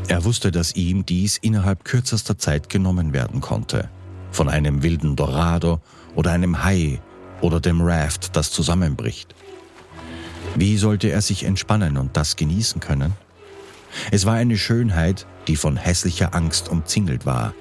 Er 0.07 0.23
wusste, 0.23 0.51
dass 0.51 0.75
ihm 0.75 1.05
dies 1.05 1.37
innerhalb 1.37 1.83
kürzester 1.83 2.37
Zeit 2.37 2.69
genommen 2.69 3.11
werden 3.11 3.41
konnte. 3.41 3.89
Von 4.31 4.49
einem 4.49 4.83
wilden 4.83 5.15
Dorado 5.15 5.81
oder 6.15 6.31
einem 6.31 6.63
Hai 6.63 7.01
oder 7.41 7.59
dem 7.59 7.81
Raft, 7.81 8.35
das 8.35 8.51
zusammenbricht. 8.51 9.33
Wie 10.55 10.77
sollte 10.77 11.09
er 11.09 11.21
sich 11.21 11.43
entspannen 11.43 11.97
und 11.97 12.17
das 12.17 12.35
genießen 12.35 12.81
können? 12.81 13.13
Es 14.11 14.25
war 14.25 14.35
eine 14.35 14.57
Schönheit, 14.57 15.25
die 15.47 15.55
von 15.55 15.77
hässlicher 15.77 16.33
Angst 16.35 16.69
umzingelt 16.69 17.25
war. 17.25 17.53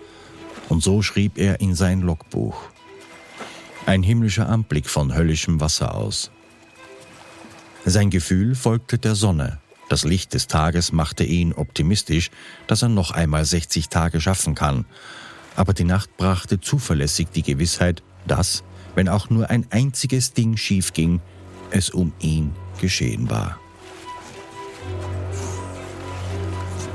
Und 0.68 0.82
so 0.82 1.02
schrieb 1.02 1.38
er 1.38 1.60
in 1.60 1.74
sein 1.74 2.00
Logbuch. 2.00 2.60
Ein 3.86 4.02
himmlischer 4.02 4.48
Anblick 4.48 4.88
von 4.88 5.14
höllischem 5.14 5.60
Wasser 5.60 5.94
aus. 5.94 6.30
Sein 7.84 8.10
Gefühl 8.10 8.54
folgte 8.54 8.98
der 8.98 9.14
Sonne. 9.14 9.58
Das 9.88 10.04
Licht 10.04 10.34
des 10.34 10.46
Tages 10.46 10.92
machte 10.92 11.24
ihn 11.24 11.54
optimistisch, 11.54 12.30
dass 12.66 12.82
er 12.82 12.90
noch 12.90 13.12
einmal 13.12 13.46
60 13.46 13.88
Tage 13.88 14.20
schaffen 14.20 14.54
kann. 14.54 14.84
Aber 15.56 15.72
die 15.72 15.84
Nacht 15.84 16.14
brachte 16.18 16.60
zuverlässig 16.60 17.28
die 17.34 17.42
Gewissheit, 17.42 18.02
dass, 18.26 18.62
wenn 18.94 19.08
auch 19.08 19.30
nur 19.30 19.48
ein 19.48 19.66
einziges 19.70 20.34
Ding 20.34 20.58
schief 20.58 20.92
ging, 20.92 21.20
es 21.70 21.88
um 21.88 22.12
ihn 22.20 22.52
geschehen 22.78 23.30
war. 23.30 23.58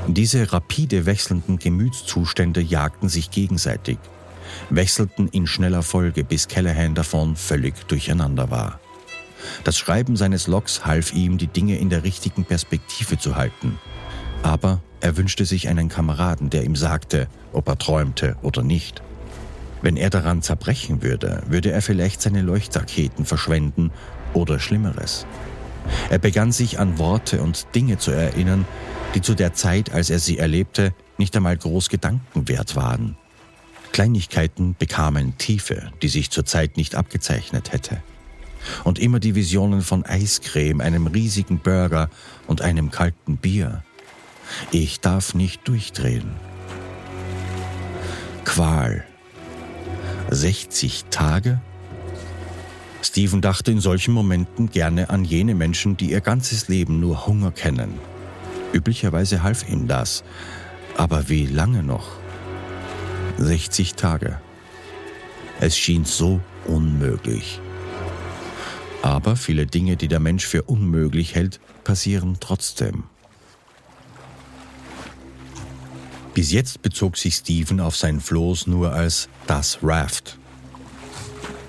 Diese 0.06 0.52
rapide 0.52 1.06
wechselnden 1.06 1.58
Gemütszustände 1.58 2.60
jagten 2.60 3.08
sich 3.08 3.30
gegenseitig, 3.30 3.98
wechselten 4.68 5.28
in 5.28 5.46
schneller 5.46 5.82
Folge, 5.82 6.24
bis 6.24 6.46
Callahan 6.46 6.94
davon 6.94 7.36
völlig 7.36 7.74
durcheinander 7.88 8.50
war. 8.50 8.80
Das 9.64 9.78
Schreiben 9.78 10.16
seines 10.16 10.46
Logs 10.46 10.84
half 10.84 11.12
ihm, 11.14 11.38
die 11.38 11.46
Dinge 11.46 11.78
in 11.78 11.88
der 11.88 12.04
richtigen 12.04 12.44
Perspektive 12.44 13.18
zu 13.18 13.36
halten. 13.36 13.78
Aber 14.42 14.82
er 15.00 15.16
wünschte 15.16 15.44
sich 15.46 15.68
einen 15.68 15.88
Kameraden, 15.88 16.50
der 16.50 16.64
ihm 16.64 16.76
sagte, 16.76 17.28
ob 17.52 17.68
er 17.68 17.78
träumte 17.78 18.36
oder 18.42 18.62
nicht. 18.62 19.02
Wenn 19.80 19.96
er 19.96 20.10
daran 20.10 20.42
zerbrechen 20.42 21.02
würde, 21.02 21.42
würde 21.46 21.70
er 21.70 21.82
vielleicht 21.82 22.22
seine 22.22 22.42
Leuchtraketen 22.42 23.24
verschwenden 23.24 23.90
oder 24.32 24.58
Schlimmeres. 24.58 25.26
Er 26.10 26.18
begann 26.18 26.52
sich 26.52 26.78
an 26.78 26.98
Worte 26.98 27.42
und 27.42 27.66
Dinge 27.74 27.98
zu 27.98 28.10
erinnern, 28.10 28.66
die 29.14 29.22
zu 29.22 29.34
der 29.34 29.54
Zeit, 29.54 29.92
als 29.92 30.10
er 30.10 30.18
sie 30.18 30.38
erlebte, 30.38 30.94
nicht 31.18 31.36
einmal 31.36 31.56
groß 31.56 31.88
Gedanken 31.88 32.48
wert 32.48 32.76
waren. 32.76 33.16
Kleinigkeiten 33.92 34.74
bekamen 34.78 35.38
Tiefe, 35.38 35.92
die 36.02 36.08
sich 36.08 36.30
zur 36.30 36.44
Zeit 36.44 36.76
nicht 36.76 36.96
abgezeichnet 36.96 37.72
hätte 37.72 38.02
und 38.82 38.98
immer 38.98 39.20
die 39.20 39.34
Visionen 39.34 39.82
von 39.82 40.04
Eiscreme, 40.04 40.80
einem 40.80 41.06
riesigen 41.06 41.58
Burger 41.58 42.10
und 42.46 42.62
einem 42.62 42.90
kalten 42.90 43.36
Bier. 43.36 43.84
Ich 44.70 45.00
darf 45.00 45.34
nicht 45.34 45.66
durchdrehen. 45.68 46.30
Qual. 48.44 49.04
60 50.30 51.04
Tage? 51.10 51.60
Stephen 53.04 53.42
dachte 53.42 53.70
in 53.70 53.80
solchen 53.80 54.14
Momenten 54.14 54.70
gerne 54.70 55.10
an 55.10 55.26
jene 55.26 55.54
Menschen, 55.54 55.98
die 55.98 56.10
ihr 56.10 56.22
ganzes 56.22 56.68
Leben 56.68 57.00
nur 57.00 57.26
Hunger 57.26 57.52
kennen. 57.52 57.98
Üblicherweise 58.72 59.42
half 59.42 59.68
ihm 59.68 59.86
das. 59.86 60.24
Aber 60.96 61.28
wie 61.28 61.44
lange 61.44 61.82
noch? 61.82 62.12
60 63.36 63.94
Tage. 63.94 64.40
Es 65.60 65.76
schien 65.76 66.06
so 66.06 66.40
unmöglich. 66.64 67.60
Aber 69.02 69.36
viele 69.36 69.66
Dinge, 69.66 69.96
die 69.98 70.08
der 70.08 70.20
Mensch 70.20 70.46
für 70.46 70.62
unmöglich 70.62 71.34
hält, 71.34 71.60
passieren 71.84 72.38
trotzdem. 72.40 73.04
Bis 76.32 76.52
jetzt 76.52 76.80
bezog 76.80 77.18
sich 77.18 77.34
Stephen 77.34 77.80
auf 77.80 77.96
sein 77.96 78.18
Floß 78.18 78.66
nur 78.66 78.94
als 78.94 79.28
das 79.46 79.80
Raft. 79.82 80.38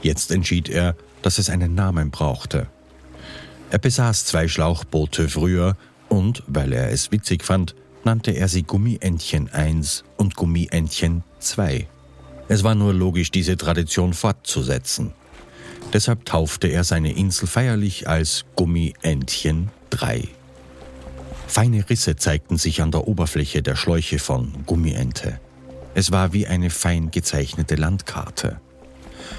Jetzt 0.01 0.31
entschied 0.31 0.69
er, 0.69 0.95
dass 1.25 1.39
es 1.39 1.49
einen 1.49 1.73
Namen 1.73 2.11
brauchte. 2.11 2.67
Er 3.71 3.79
besaß 3.79 4.25
zwei 4.25 4.47
Schlauchboote 4.47 5.27
früher 5.27 5.75
und, 6.07 6.43
weil 6.45 6.71
er 6.71 6.91
es 6.91 7.11
witzig 7.11 7.43
fand, 7.43 7.73
nannte 8.03 8.29
er 8.29 8.47
sie 8.47 8.61
Gummientchen 8.61 9.51
1 9.51 10.03
und 10.17 10.35
Gummientchen 10.35 11.23
2. 11.39 11.87
Es 12.47 12.63
war 12.63 12.75
nur 12.75 12.93
logisch, 12.93 13.31
diese 13.31 13.57
Tradition 13.57 14.13
fortzusetzen. 14.13 15.13
Deshalb 15.93 16.25
taufte 16.25 16.67
er 16.67 16.83
seine 16.83 17.11
Insel 17.13 17.47
feierlich 17.47 18.07
als 18.07 18.45
Gummientchen 18.55 19.71
3. 19.89 20.27
Feine 21.47 21.89
Risse 21.89 22.17
zeigten 22.17 22.57
sich 22.59 22.83
an 22.83 22.91
der 22.91 23.07
Oberfläche 23.07 23.63
der 23.63 23.75
Schläuche 23.75 24.19
von 24.19 24.53
Gummiente. 24.67 25.39
Es 25.95 26.11
war 26.11 26.33
wie 26.33 26.45
eine 26.45 26.69
fein 26.69 27.09
gezeichnete 27.09 27.73
Landkarte. 27.73 28.59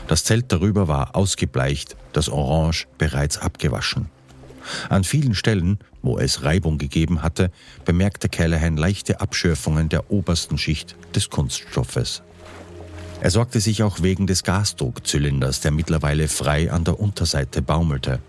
Das 0.09 0.25
Zelt 0.25 0.53
darüber 0.53 0.88
war 0.88 1.16
ausgebleicht, 1.16 1.97
das 2.12 2.29
Orange 2.29 2.87
bereits 2.99 3.38
abgewaschen. 3.38 4.09
An 4.88 5.05
vielen 5.05 5.35
Stellen, 5.35 5.79
wo 6.03 6.19
es 6.19 6.42
Reibung 6.42 6.79
gegeben 6.79 7.23
hatte, 7.23 7.51
bemerkte 7.85 8.29
Callahan 8.29 8.77
leichte 8.77 9.21
Abschürfungen 9.21 9.88
der 9.88 10.11
obersten 10.11 10.59
Schicht 10.59 10.97
des 11.14 11.31
Kunststoffes. 11.31 12.23
Er 13.21 13.31
sorgte 13.31 13.61
sich 13.61 13.83
auch 13.83 14.03
wegen 14.03 14.27
des 14.27 14.45
Gasdruckzylinders, 14.45 15.61
der 15.61 15.71
mittlerweile 15.71 16.29
frei 16.29 16.71
an 16.71 16.85
der 16.85 17.01
Unterseite 17.01 17.62
baumelte. 17.62 18.21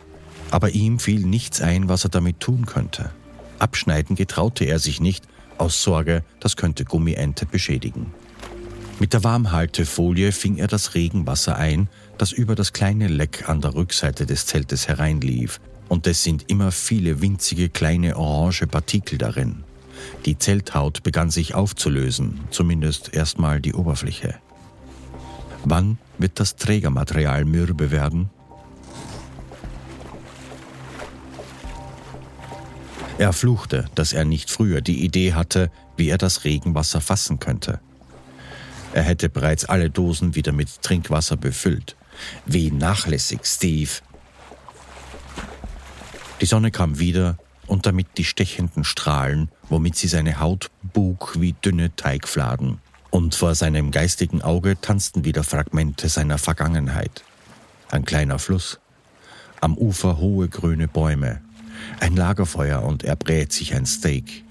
Aber 0.49 0.69
ihm 0.69 0.99
fiel 0.99 1.25
nichts 1.25 1.61
ein, 1.61 1.89
was 1.89 2.05
er 2.05 2.09
damit 2.09 2.39
tun 2.39 2.65
könnte. 2.65 3.11
Abschneiden 3.59 4.15
getraute 4.15 4.63
er 4.65 4.79
sich 4.79 5.01
nicht, 5.01 5.25
aus 5.57 5.81
Sorge, 5.81 6.23
das 6.39 6.55
könnte 6.55 6.85
Gummiente 6.85 7.45
beschädigen. 7.45 8.13
Mit 8.99 9.13
der 9.13 9.23
Warmhaltefolie 9.23 10.31
fing 10.31 10.57
er 10.57 10.65
das 10.65 10.95
Regenwasser 10.95 11.55
ein, 11.55 11.87
das 12.17 12.31
über 12.31 12.55
das 12.55 12.73
kleine 12.73 13.07
Leck 13.07 13.47
an 13.47 13.61
der 13.61 13.75
Rückseite 13.75 14.25
des 14.25 14.47
Zeltes 14.47 14.87
hereinlief, 14.87 15.59
und 15.87 16.07
es 16.07 16.23
sind 16.23 16.49
immer 16.49 16.71
viele 16.71 17.21
winzige 17.21 17.69
kleine 17.69 18.17
orange 18.17 18.65
Partikel 18.65 19.19
darin. 19.19 19.63
Die 20.25 20.39
Zelthaut 20.39 21.03
begann 21.03 21.29
sich 21.29 21.53
aufzulösen, 21.53 22.39
zumindest 22.49 23.13
erstmal 23.13 23.61
die 23.61 23.75
Oberfläche. 23.75 24.35
Wann 25.63 25.99
wird 26.17 26.39
das 26.39 26.55
Trägermaterial 26.55 27.45
mürbe 27.45 27.91
werden? 27.91 28.31
Er 33.19 33.31
fluchte, 33.31 33.85
dass 33.93 34.13
er 34.13 34.25
nicht 34.25 34.49
früher 34.49 34.81
die 34.81 35.03
Idee 35.03 35.33
hatte, 35.33 35.69
wie 35.97 36.09
er 36.09 36.17
das 36.17 36.45
Regenwasser 36.45 37.01
fassen 37.01 37.39
könnte. 37.39 37.79
Er 38.97 39.03
hätte 39.03 39.29
bereits 39.29 39.63
alle 39.63 39.91
Dosen 39.91 40.33
wieder 40.33 40.51
mit 40.51 40.81
Trinkwasser 40.81 41.37
befüllt. 41.37 41.95
Wie 42.47 42.71
nachlässig, 42.71 43.41
Steve. 43.43 43.91
Die 46.41 46.47
Sonne 46.47 46.71
kam 46.71 46.97
wieder 46.97 47.37
und 47.67 47.85
damit 47.85 48.07
die 48.17 48.23
stechenden 48.23 48.83
Strahlen, 48.83 49.51
womit 49.69 49.97
sie 49.97 50.07
seine 50.07 50.39
Haut 50.39 50.71
bug 50.81 51.35
wie 51.39 51.53
dünne 51.53 51.95
Teigfladen. 51.95 52.79
Und 53.11 53.35
vor 53.35 53.53
seinem 53.53 53.91
geistigen 53.91 54.41
Auge 54.41 54.81
tanzten 54.81 55.25
wieder 55.25 55.43
Fragmente 55.43 56.09
seiner 56.09 56.39
Vergangenheit. 56.39 57.23
Ein 57.91 58.03
kleiner 58.03 58.39
Fluss, 58.39 58.79
am 59.61 59.77
Ufer 59.77 60.17
hohe 60.17 60.47
grüne 60.47 60.87
Bäume, 60.87 61.41
ein 61.99 62.15
Lagerfeuer 62.15 62.81
und 62.81 63.03
er 63.03 63.15
brät 63.15 63.53
sich 63.53 63.75
ein 63.75 63.85
Steak. 63.85 64.43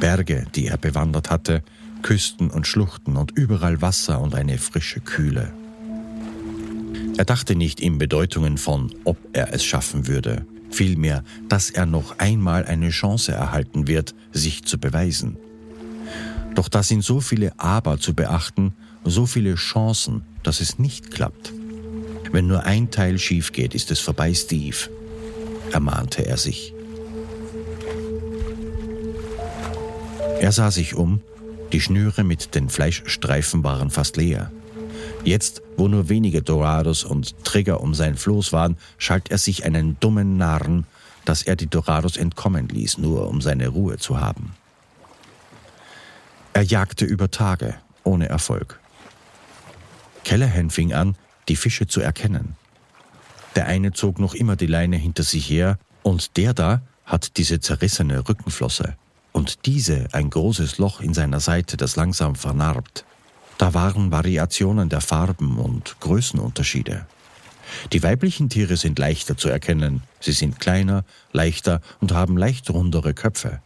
Berge, 0.00 0.46
die 0.54 0.66
er 0.66 0.76
bewandert 0.76 1.30
hatte, 1.30 1.62
Küsten 2.02 2.50
und 2.50 2.66
Schluchten 2.66 3.16
und 3.16 3.32
überall 3.32 3.82
Wasser 3.82 4.20
und 4.20 4.34
eine 4.34 4.58
frische 4.58 5.00
Kühle. 5.00 5.52
Er 7.16 7.24
dachte 7.24 7.54
nicht 7.54 7.80
in 7.80 7.98
Bedeutungen 7.98 8.56
von, 8.58 8.94
ob 9.04 9.18
er 9.32 9.52
es 9.52 9.64
schaffen 9.64 10.06
würde, 10.06 10.46
vielmehr, 10.70 11.22
dass 11.48 11.70
er 11.70 11.86
noch 11.86 12.18
einmal 12.18 12.64
eine 12.64 12.90
Chance 12.90 13.32
erhalten 13.32 13.86
wird, 13.86 14.14
sich 14.32 14.64
zu 14.64 14.78
beweisen. 14.78 15.36
Doch 16.54 16.68
da 16.68 16.82
sind 16.82 17.04
so 17.04 17.20
viele 17.20 17.58
Aber 17.58 17.98
zu 17.98 18.14
beachten, 18.14 18.72
so 19.04 19.26
viele 19.26 19.54
Chancen, 19.54 20.22
dass 20.42 20.60
es 20.60 20.78
nicht 20.78 21.10
klappt. 21.10 21.52
Wenn 22.32 22.46
nur 22.46 22.64
ein 22.64 22.90
Teil 22.90 23.18
schief 23.18 23.52
geht, 23.52 23.74
ist 23.74 23.90
es 23.90 24.00
vorbei, 24.00 24.32
Steve, 24.34 24.76
ermahnte 25.72 26.26
er 26.26 26.36
sich. 26.36 26.72
Er 30.40 30.52
sah 30.52 30.70
sich 30.70 30.94
um, 30.94 31.20
die 31.72 31.80
Schnüre 31.80 32.24
mit 32.24 32.54
den 32.54 32.68
Fleischstreifen 32.68 33.62
waren 33.64 33.90
fast 33.90 34.16
leer. 34.16 34.50
Jetzt, 35.24 35.62
wo 35.76 35.88
nur 35.88 36.08
wenige 36.08 36.42
Dorados 36.42 37.04
und 37.04 37.44
Trigger 37.44 37.80
um 37.80 37.94
sein 37.94 38.16
Floß 38.16 38.52
waren, 38.52 38.76
schalt 38.98 39.30
er 39.30 39.38
sich 39.38 39.64
einen 39.64 39.98
dummen 40.00 40.36
Narren, 40.36 40.86
dass 41.24 41.42
er 41.42 41.56
die 41.56 41.66
Dorados 41.66 42.16
entkommen 42.16 42.68
ließ, 42.68 42.98
nur 42.98 43.28
um 43.28 43.40
seine 43.40 43.68
Ruhe 43.68 43.98
zu 43.98 44.20
haben. 44.20 44.54
Er 46.52 46.62
jagte 46.62 47.04
über 47.04 47.30
Tage, 47.30 47.74
ohne 48.02 48.28
Erfolg. 48.28 48.80
Callahan 50.24 50.70
fing 50.70 50.92
an, 50.92 51.16
die 51.48 51.56
Fische 51.56 51.86
zu 51.86 52.00
erkennen. 52.00 52.56
Der 53.56 53.66
eine 53.66 53.92
zog 53.92 54.18
noch 54.18 54.34
immer 54.34 54.56
die 54.56 54.66
Leine 54.66 54.96
hinter 54.96 55.22
sich 55.22 55.48
her 55.48 55.78
und 56.02 56.36
der 56.36 56.54
da 56.54 56.82
hat 57.04 57.36
diese 57.36 57.60
zerrissene 57.60 58.28
Rückenflosse 58.28 58.96
und 59.32 59.66
diese 59.66 60.08
ein 60.12 60.30
großes 60.30 60.78
Loch 60.78 61.00
in 61.00 61.14
seiner 61.14 61.40
Seite, 61.40 61.76
das 61.76 61.96
langsam 61.96 62.34
vernarbt. 62.34 63.04
Da 63.58 63.74
waren 63.74 64.10
Variationen 64.10 64.88
der 64.88 65.00
Farben 65.00 65.58
und 65.58 65.96
Größenunterschiede. 66.00 67.06
Die 67.92 68.02
weiblichen 68.02 68.48
Tiere 68.48 68.76
sind 68.76 68.98
leichter 68.98 69.36
zu 69.36 69.48
erkennen. 69.48 70.02
Sie 70.18 70.32
sind 70.32 70.60
kleiner, 70.60 71.04
leichter 71.32 71.80
und 72.00 72.12
haben 72.12 72.36
leicht 72.36 72.70
rundere 72.70 73.14
Köpfe. 73.14 73.60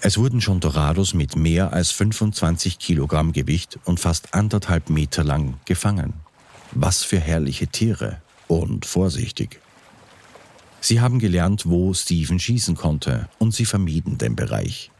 Es 0.00 0.16
wurden 0.16 0.40
schon 0.40 0.60
Dorados 0.60 1.12
mit 1.12 1.36
mehr 1.36 1.72
als 1.72 1.90
25 1.90 2.78
Kilogramm 2.78 3.32
Gewicht 3.32 3.78
und 3.84 4.00
fast 4.00 4.32
anderthalb 4.34 4.90
Meter 4.90 5.22
lang 5.22 5.54
gefangen. 5.64 6.14
Was 6.70 7.02
für 7.02 7.18
herrliche 7.18 7.66
Tiere 7.66 8.22
und 8.46 8.86
vorsichtig. 8.86 9.60
Sie 10.80 11.00
haben 11.00 11.18
gelernt, 11.18 11.66
wo 11.66 11.92
Steven 11.94 12.38
schießen 12.38 12.76
konnte, 12.76 13.28
und 13.38 13.54
sie 13.54 13.66
vermieden 13.66 14.18
den 14.18 14.34
Bereich. 14.36 14.91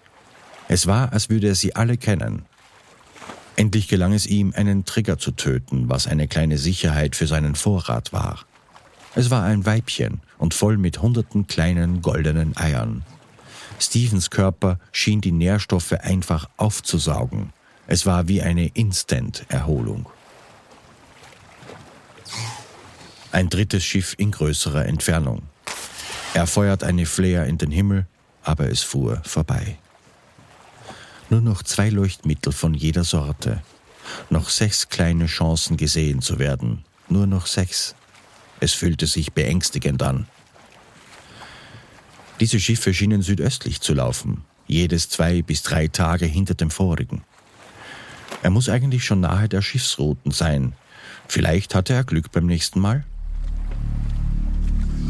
Es 0.73 0.87
war, 0.87 1.13
als 1.13 1.29
würde 1.29 1.49
er 1.49 1.55
sie 1.55 1.77
alle 1.77 1.99
kennen. 1.99 2.47
Endlich 3.57 3.89
gelang 3.89 4.15
es 4.15 4.27
ihm, 4.27 4.55
einen 4.57 4.87
Trigger 4.87 5.19
zu 5.19 5.33
töten, 5.33 5.91
was 5.91 6.07
eine 6.07 6.29
kleine 6.29 6.57
Sicherheit 6.57 7.15
für 7.15 7.27
seinen 7.27 7.57
Vorrat 7.57 8.15
war. 8.15 8.47
Es 9.15 9.29
war 9.29 9.45
ein 9.45 9.67
Weibchen 9.67 10.23
und 10.39 10.55
voll 10.55 10.79
mit 10.79 11.03
hunderten 11.03 11.47
kleinen 11.47 12.01
goldenen 12.01 12.57
Eiern. 12.57 13.05
Stevens 13.79 14.31
Körper 14.31 14.79
schien 14.93 15.21
die 15.21 15.33
Nährstoffe 15.33 15.93
einfach 15.93 16.49
aufzusaugen. 16.57 17.53
Es 17.87 18.07
war 18.07 18.29
wie 18.29 18.41
eine 18.41 18.69
Instant-Erholung. 18.69 20.07
Ein 23.31 23.51
drittes 23.51 23.85
Schiff 23.85 24.15
in 24.17 24.31
größerer 24.31 24.87
Entfernung. 24.87 25.43
Er 26.33 26.47
feuert 26.47 26.83
eine 26.83 27.05
Flair 27.05 27.45
in 27.45 27.59
den 27.59 27.71
Himmel, 27.71 28.07
aber 28.43 28.71
es 28.71 28.83
fuhr 28.83 29.21
vorbei. 29.23 29.77
Nur 31.33 31.41
noch 31.41 31.63
zwei 31.63 31.89
Leuchtmittel 31.89 32.53
von 32.53 32.75
jeder 32.75 33.05
Sorte. 33.05 33.63
Noch 34.29 34.51
sechs 34.51 34.91
kleine 34.91 35.25
Chancen 35.25 35.79
gesehen 35.79 36.21
zu 36.21 36.39
werden. 36.39 36.85
Nur 37.09 37.27
noch 37.27 37.47
sechs. 37.47 37.95
Es 38.61 38.75
fühlte 38.75 39.07
sich 39.07 39.33
beängstigend 39.33 40.03
an. 40.03 40.27
Diese 42.39 42.61
Schiffe 42.61 42.93
schienen 42.93 43.23
südöstlich 43.23 43.81
zu 43.81 43.95
laufen, 43.95 44.45
jedes 44.67 45.09
zwei 45.09 45.41
bis 45.41 45.63
drei 45.63 45.89
Tage 45.89 46.27
hinter 46.27 46.53
dem 46.53 46.71
vorigen. 46.71 47.25
Er 48.43 48.51
muss 48.51 48.69
eigentlich 48.69 49.07
schon 49.07 49.21
nahe 49.21 49.49
der 49.49 49.63
Schiffsrouten 49.63 50.33
sein. 50.33 50.75
Vielleicht 51.29 51.75
hatte 51.75 51.95
er 51.95 52.05
Glück 52.05 52.31
beim 52.31 52.45
nächsten 52.45 52.79
Mal. 52.79 53.07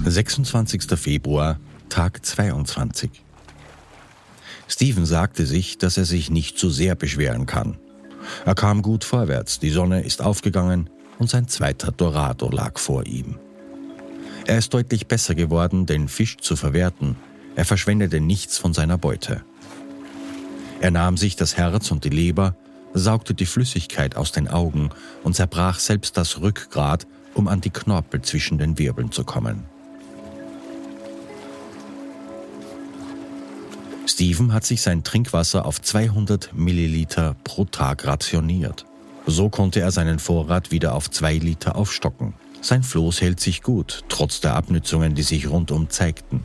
26. 0.04 0.84
Februar, 0.96 1.58
Tag 1.88 2.24
22. 2.24 3.21
Steven 4.72 5.04
sagte 5.04 5.44
sich, 5.44 5.76
dass 5.76 5.98
er 5.98 6.06
sich 6.06 6.30
nicht 6.30 6.58
zu 6.58 6.70
sehr 6.70 6.94
beschweren 6.94 7.44
kann. 7.44 7.76
Er 8.46 8.54
kam 8.54 8.80
gut 8.80 9.04
vorwärts, 9.04 9.58
die 9.58 9.68
Sonne 9.68 10.02
ist 10.02 10.22
aufgegangen 10.22 10.88
und 11.18 11.28
sein 11.28 11.46
zweiter 11.46 11.92
Dorado 11.92 12.48
lag 12.48 12.78
vor 12.78 13.04
ihm. 13.06 13.38
Er 14.46 14.56
ist 14.56 14.72
deutlich 14.72 15.08
besser 15.08 15.34
geworden, 15.34 15.84
den 15.84 16.08
Fisch 16.08 16.38
zu 16.38 16.56
verwerten. 16.56 17.16
Er 17.54 17.66
verschwendete 17.66 18.18
nichts 18.18 18.56
von 18.56 18.72
seiner 18.72 18.96
Beute. 18.96 19.42
Er 20.80 20.90
nahm 20.90 21.18
sich 21.18 21.36
das 21.36 21.58
Herz 21.58 21.90
und 21.90 22.04
die 22.04 22.08
Leber, 22.08 22.56
saugte 22.94 23.34
die 23.34 23.46
Flüssigkeit 23.46 24.16
aus 24.16 24.32
den 24.32 24.48
Augen 24.48 24.88
und 25.22 25.36
zerbrach 25.36 25.80
selbst 25.80 26.16
das 26.16 26.40
Rückgrat, 26.40 27.06
um 27.34 27.46
an 27.46 27.60
die 27.60 27.70
Knorpel 27.70 28.22
zwischen 28.22 28.56
den 28.56 28.78
Wirbeln 28.78 29.12
zu 29.12 29.22
kommen. 29.22 29.64
Steven 34.06 34.52
hat 34.52 34.64
sich 34.64 34.82
sein 34.82 35.04
Trinkwasser 35.04 35.64
auf 35.64 35.80
200 35.80 36.52
Milliliter 36.54 37.36
pro 37.44 37.64
Tag 37.64 38.06
rationiert. 38.06 38.84
So 39.26 39.48
konnte 39.48 39.80
er 39.80 39.92
seinen 39.92 40.18
Vorrat 40.18 40.70
wieder 40.70 40.94
auf 40.94 41.10
zwei 41.10 41.34
Liter 41.34 41.76
aufstocken. 41.76 42.34
Sein 42.60 42.82
Floß 42.82 43.20
hält 43.20 43.40
sich 43.40 43.62
gut, 43.62 44.04
trotz 44.08 44.40
der 44.40 44.54
Abnützungen, 44.54 45.14
die 45.14 45.22
sich 45.22 45.48
rundum 45.48 45.90
zeigten. 45.90 46.44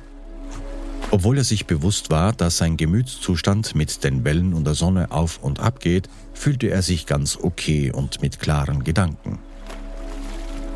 Obwohl 1.10 1.38
er 1.38 1.44
sich 1.44 1.66
bewusst 1.66 2.10
war, 2.10 2.34
dass 2.34 2.58
sein 2.58 2.78
Gemütszustand 2.78 3.76
mit 3.76 4.04
den 4.04 4.24
Wellen 4.24 4.54
und 4.54 4.66
der 4.66 4.74
Sonne 4.76 5.12
auf 5.12 5.40
und 5.42 5.60
ab 5.60 5.80
geht, 5.80 6.10
fühlte 6.34 6.70
er 6.70 6.82
sich 6.82 7.06
ganz 7.06 7.38
okay 7.42 7.92
und 7.92 8.22
mit 8.22 8.40
klaren 8.40 8.84
Gedanken. 8.84 9.40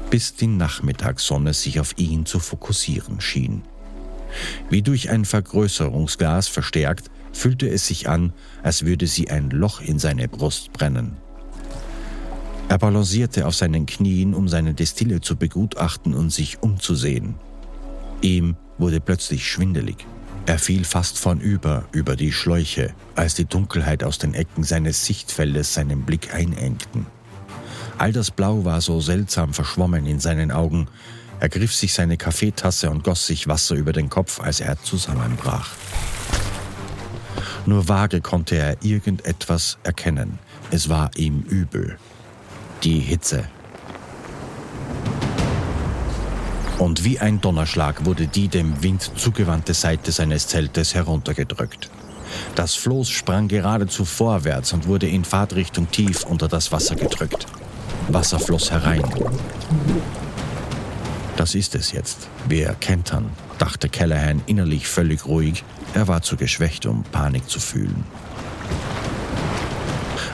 Bis 0.09 0.35
die 0.35 0.47
Nachmittagssonne 0.47 1.53
sich 1.53 1.79
auf 1.79 1.97
ihn 1.97 2.25
zu 2.25 2.39
fokussieren 2.39 3.19
schien. 3.19 3.63
Wie 4.69 4.81
durch 4.81 5.09
ein 5.09 5.25
Vergrößerungsglas 5.25 6.47
verstärkt, 6.47 7.09
fühlte 7.33 7.69
es 7.69 7.87
sich 7.87 8.09
an, 8.09 8.33
als 8.63 8.85
würde 8.85 9.07
sie 9.07 9.29
ein 9.29 9.49
Loch 9.49 9.81
in 9.81 9.99
seine 9.99 10.27
Brust 10.27 10.73
brennen. 10.73 11.17
Er 12.69 12.77
balancierte 12.77 13.47
auf 13.47 13.55
seinen 13.55 13.85
Knien, 13.85 14.33
um 14.33 14.47
seine 14.47 14.73
Destille 14.73 15.19
zu 15.19 15.35
begutachten 15.35 16.13
und 16.13 16.31
sich 16.31 16.61
umzusehen. 16.61 17.35
Ihm 18.21 18.55
wurde 18.77 19.01
plötzlich 19.01 19.45
schwindelig. 19.45 20.05
Er 20.45 20.57
fiel 20.57 20.85
fast 20.85 21.19
vornüber 21.19 21.85
über 21.91 22.15
die 22.15 22.31
Schläuche, 22.31 22.93
als 23.15 23.35
die 23.35 23.45
Dunkelheit 23.45 24.03
aus 24.03 24.17
den 24.17 24.33
Ecken 24.33 24.63
seines 24.63 25.05
Sichtfeldes 25.05 25.73
seinen 25.73 26.03
Blick 26.03 26.33
einengten. 26.33 27.05
All 27.97 28.11
das 28.11 28.31
Blau 28.31 28.65
war 28.65 28.81
so 28.81 28.99
seltsam 29.01 29.53
verschwommen 29.53 30.05
in 30.05 30.19
seinen 30.19 30.51
Augen, 30.51 30.87
er 31.41 31.49
griff 31.49 31.73
sich 31.73 31.91
seine 31.91 32.17
Kaffeetasse 32.17 32.91
und 32.91 33.03
goss 33.03 33.25
sich 33.25 33.47
Wasser 33.47 33.73
über 33.73 33.93
den 33.93 34.11
Kopf, 34.11 34.39
als 34.39 34.59
er 34.59 34.79
zusammenbrach. 34.83 35.71
Nur 37.65 37.87
vage 37.87 38.21
konnte 38.21 38.57
er 38.57 38.77
irgendetwas 38.83 39.79
erkennen. 39.81 40.37
Es 40.69 40.87
war 40.87 41.09
ihm 41.15 41.41
übel. 41.41 41.97
Die 42.83 42.99
Hitze. 42.99 43.45
Und 46.77 47.03
wie 47.03 47.17
ein 47.17 47.41
Donnerschlag 47.41 48.05
wurde 48.05 48.27
die 48.27 48.47
dem 48.47 48.83
Wind 48.83 49.11
zugewandte 49.15 49.73
Seite 49.73 50.11
seines 50.11 50.45
Zeltes 50.47 50.93
heruntergedrückt. 50.93 51.89
Das 52.53 52.75
Floß 52.75 53.09
sprang 53.09 53.47
geradezu 53.47 54.05
vorwärts 54.05 54.73
und 54.73 54.85
wurde 54.85 55.07
in 55.07 55.25
Fahrtrichtung 55.25 55.89
tief 55.89 56.23
unter 56.23 56.47
das 56.47 56.71
Wasser 56.71 56.95
gedrückt. 56.95 57.47
Wasser 58.09 58.39
floss 58.39 58.69
herein. 58.69 59.01
Das 61.41 61.55
ist 61.55 61.73
es 61.73 61.91
jetzt. 61.91 62.27
Wir 62.47 62.75
kentern, 62.75 63.31
dachte 63.57 63.89
Callahan 63.89 64.43
innerlich 64.45 64.85
völlig 64.85 65.25
ruhig. 65.25 65.63
Er 65.95 66.07
war 66.07 66.21
zu 66.21 66.37
geschwächt, 66.37 66.85
um 66.85 67.01
Panik 67.01 67.49
zu 67.49 67.59
fühlen. 67.59 68.03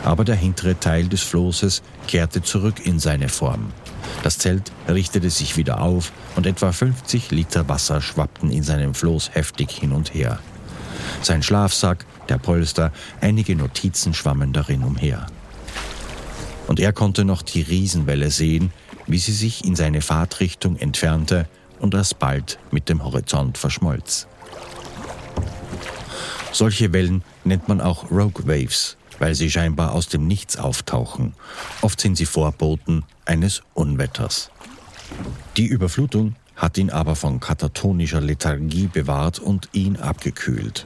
Aber 0.03 0.25
der 0.25 0.35
hintere 0.35 0.77
Teil 0.77 1.07
des 1.07 1.21
Flosses 1.21 1.81
kehrte 2.07 2.41
zurück 2.41 2.85
in 2.85 2.99
seine 2.99 3.29
Form. 3.29 3.71
Das 4.21 4.37
Zelt 4.37 4.73
richtete 4.89 5.29
sich 5.29 5.55
wieder 5.55 5.79
auf 5.79 6.11
und 6.35 6.45
etwa 6.45 6.73
50 6.73 7.31
Liter 7.31 7.69
Wasser 7.69 8.01
schwappten 8.01 8.51
in 8.51 8.63
seinem 8.63 8.93
Floß 8.93 9.29
heftig 9.33 9.71
hin 9.71 9.93
und 9.93 10.13
her. 10.13 10.39
Sein 11.21 11.41
Schlafsack, 11.41 12.05
der 12.27 12.37
Polster, 12.37 12.91
einige 13.21 13.55
Notizen 13.55 14.13
schwammen 14.13 14.51
darin 14.51 14.83
umher. 14.83 15.27
Und 16.67 16.81
er 16.81 16.91
konnte 16.91 17.23
noch 17.23 17.43
die 17.43 17.61
Riesenwelle 17.61 18.29
sehen, 18.29 18.73
wie 19.07 19.17
sie 19.17 19.33
sich 19.33 19.65
in 19.65 19.75
seine 19.75 20.01
Fahrtrichtung 20.01 20.75
entfernte 20.77 21.47
und 21.79 21.95
alsbald 21.95 22.59
mit 22.71 22.89
dem 22.89 23.03
Horizont 23.03 23.57
verschmolz. 23.57 24.27
Solche 26.51 26.93
Wellen 26.93 27.23
nennt 27.43 27.67
man 27.67 27.81
auch 27.81 28.09
Rogue 28.11 28.47
Waves, 28.47 28.97
weil 29.19 29.35
sie 29.35 29.49
scheinbar 29.49 29.93
aus 29.93 30.07
dem 30.07 30.27
Nichts 30.27 30.57
auftauchen. 30.57 31.33
Oft 31.81 31.99
sind 31.99 32.17
sie 32.17 32.25
Vorboten 32.25 33.03
eines 33.25 33.61
Unwetters. 33.73 34.49
Die 35.55 35.65
Überflutung 35.65 36.35
hat 36.55 36.77
ihn 36.77 36.89
aber 36.89 37.15
von 37.15 37.39
katatonischer 37.39 38.21
Lethargie 38.21 38.87
bewahrt 38.87 39.39
und 39.39 39.69
ihn 39.73 39.97
abgekühlt. 39.97 40.85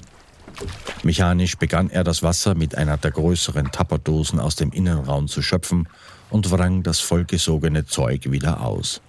Mechanisch 1.03 1.57
begann 1.57 1.89
er 1.89 2.03
das 2.03 2.21
Wasser 2.21 2.55
mit 2.55 2.75
einer 2.75 2.97
der 2.97 3.11
größeren 3.11 3.71
Tapperdosen 3.71 4.39
aus 4.39 4.55
dem 4.55 4.71
Innenraum 4.71 5.27
zu 5.27 5.41
schöpfen 5.41 5.87
und 6.31 6.49
wrang 6.51 6.81
das 6.81 6.99
vollgesogene 6.99 7.85
Zeug 7.85 8.31
wieder 8.31 8.61
aus. 8.61 9.01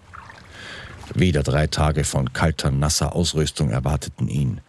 Wieder 1.15 1.43
drei 1.43 1.67
Tage 1.67 2.05
von 2.05 2.33
kalter, 2.33 2.71
nasser 2.71 3.15
Ausrüstung 3.15 3.71
erwarteten 3.71 4.29
ihn. 4.29 4.61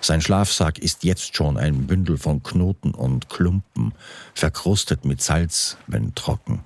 Sein 0.00 0.20
Schlafsack 0.20 0.78
ist 0.78 1.04
jetzt 1.04 1.36
schon 1.36 1.56
ein 1.56 1.86
Bündel 1.86 2.18
von 2.18 2.42
Knoten 2.42 2.92
und 2.92 3.28
Klumpen, 3.28 3.92
verkrustet 4.34 5.04
mit 5.04 5.22
Salz, 5.22 5.76
wenn 5.86 6.14
trocken. 6.14 6.64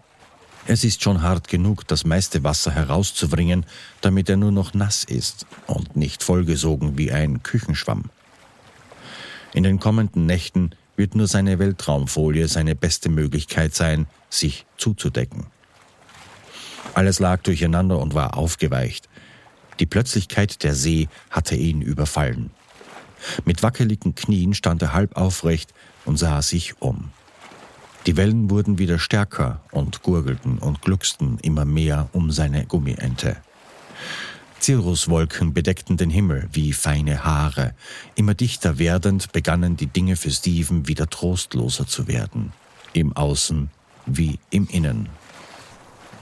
Es 0.66 0.84
ist 0.84 1.02
schon 1.02 1.22
hart 1.22 1.48
genug, 1.48 1.88
das 1.88 2.04
meiste 2.04 2.44
Wasser 2.44 2.70
herauszubringen, 2.70 3.66
damit 4.00 4.28
er 4.28 4.36
nur 4.36 4.52
noch 4.52 4.74
nass 4.74 5.02
ist 5.02 5.46
und 5.66 5.96
nicht 5.96 6.22
vollgesogen 6.22 6.96
wie 6.96 7.10
ein 7.10 7.42
Küchenschwamm. 7.42 8.10
In 9.52 9.64
den 9.64 9.80
kommenden 9.80 10.24
Nächten 10.26 10.70
wird 10.96 11.14
nur 11.14 11.26
seine 11.26 11.58
Weltraumfolie 11.58 12.48
seine 12.48 12.74
beste 12.74 13.08
Möglichkeit 13.08 13.74
sein, 13.74 14.06
sich 14.30 14.66
zuzudecken. 14.76 15.46
Alles 16.94 17.18
lag 17.18 17.42
durcheinander 17.42 17.98
und 17.98 18.14
war 18.14 18.36
aufgeweicht. 18.36 19.08
Die 19.80 19.86
Plötzlichkeit 19.86 20.62
der 20.62 20.74
See 20.74 21.08
hatte 21.30 21.56
ihn 21.56 21.80
überfallen. 21.80 22.50
Mit 23.44 23.62
wackeligen 23.62 24.14
Knien 24.14 24.54
stand 24.54 24.82
er 24.82 24.92
halb 24.92 25.16
aufrecht 25.16 25.72
und 26.04 26.18
sah 26.18 26.42
sich 26.42 26.80
um. 26.80 27.10
Die 28.06 28.16
Wellen 28.16 28.50
wurden 28.50 28.78
wieder 28.78 28.98
stärker 28.98 29.60
und 29.70 30.02
gurgelten 30.02 30.58
und 30.58 30.82
glucksten 30.82 31.38
immer 31.38 31.64
mehr 31.64 32.08
um 32.12 32.32
seine 32.32 32.66
Gummiente. 32.66 33.36
Cirruswolken 34.62 35.52
bedeckten 35.52 35.96
den 35.96 36.10
Himmel 36.10 36.48
wie 36.52 36.72
feine 36.72 37.24
Haare. 37.24 37.74
Immer 38.14 38.34
dichter 38.34 38.78
werdend 38.78 39.32
begannen 39.32 39.76
die 39.76 39.88
Dinge 39.88 40.16
für 40.16 40.30
Steven 40.30 40.86
wieder 40.86 41.10
trostloser 41.10 41.86
zu 41.86 42.06
werden. 42.06 42.52
Im 42.92 43.12
Außen 43.16 43.70
wie 44.06 44.38
im 44.50 44.68
Innen. 44.68 45.08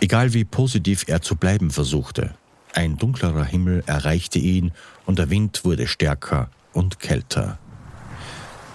Egal 0.01 0.33
wie 0.33 0.45
positiv 0.45 1.05
er 1.07 1.21
zu 1.21 1.37
bleiben 1.37 1.71
versuchte, 1.71 2.35
ein 2.73 2.97
dunklerer 2.97 3.45
Himmel 3.45 3.83
erreichte 3.87 4.39
ihn 4.39 4.73
und 5.05 5.19
der 5.19 5.29
Wind 5.29 5.65
wurde 5.65 5.87
stärker 5.87 6.51
und 6.73 6.99
kälter. 6.99 7.59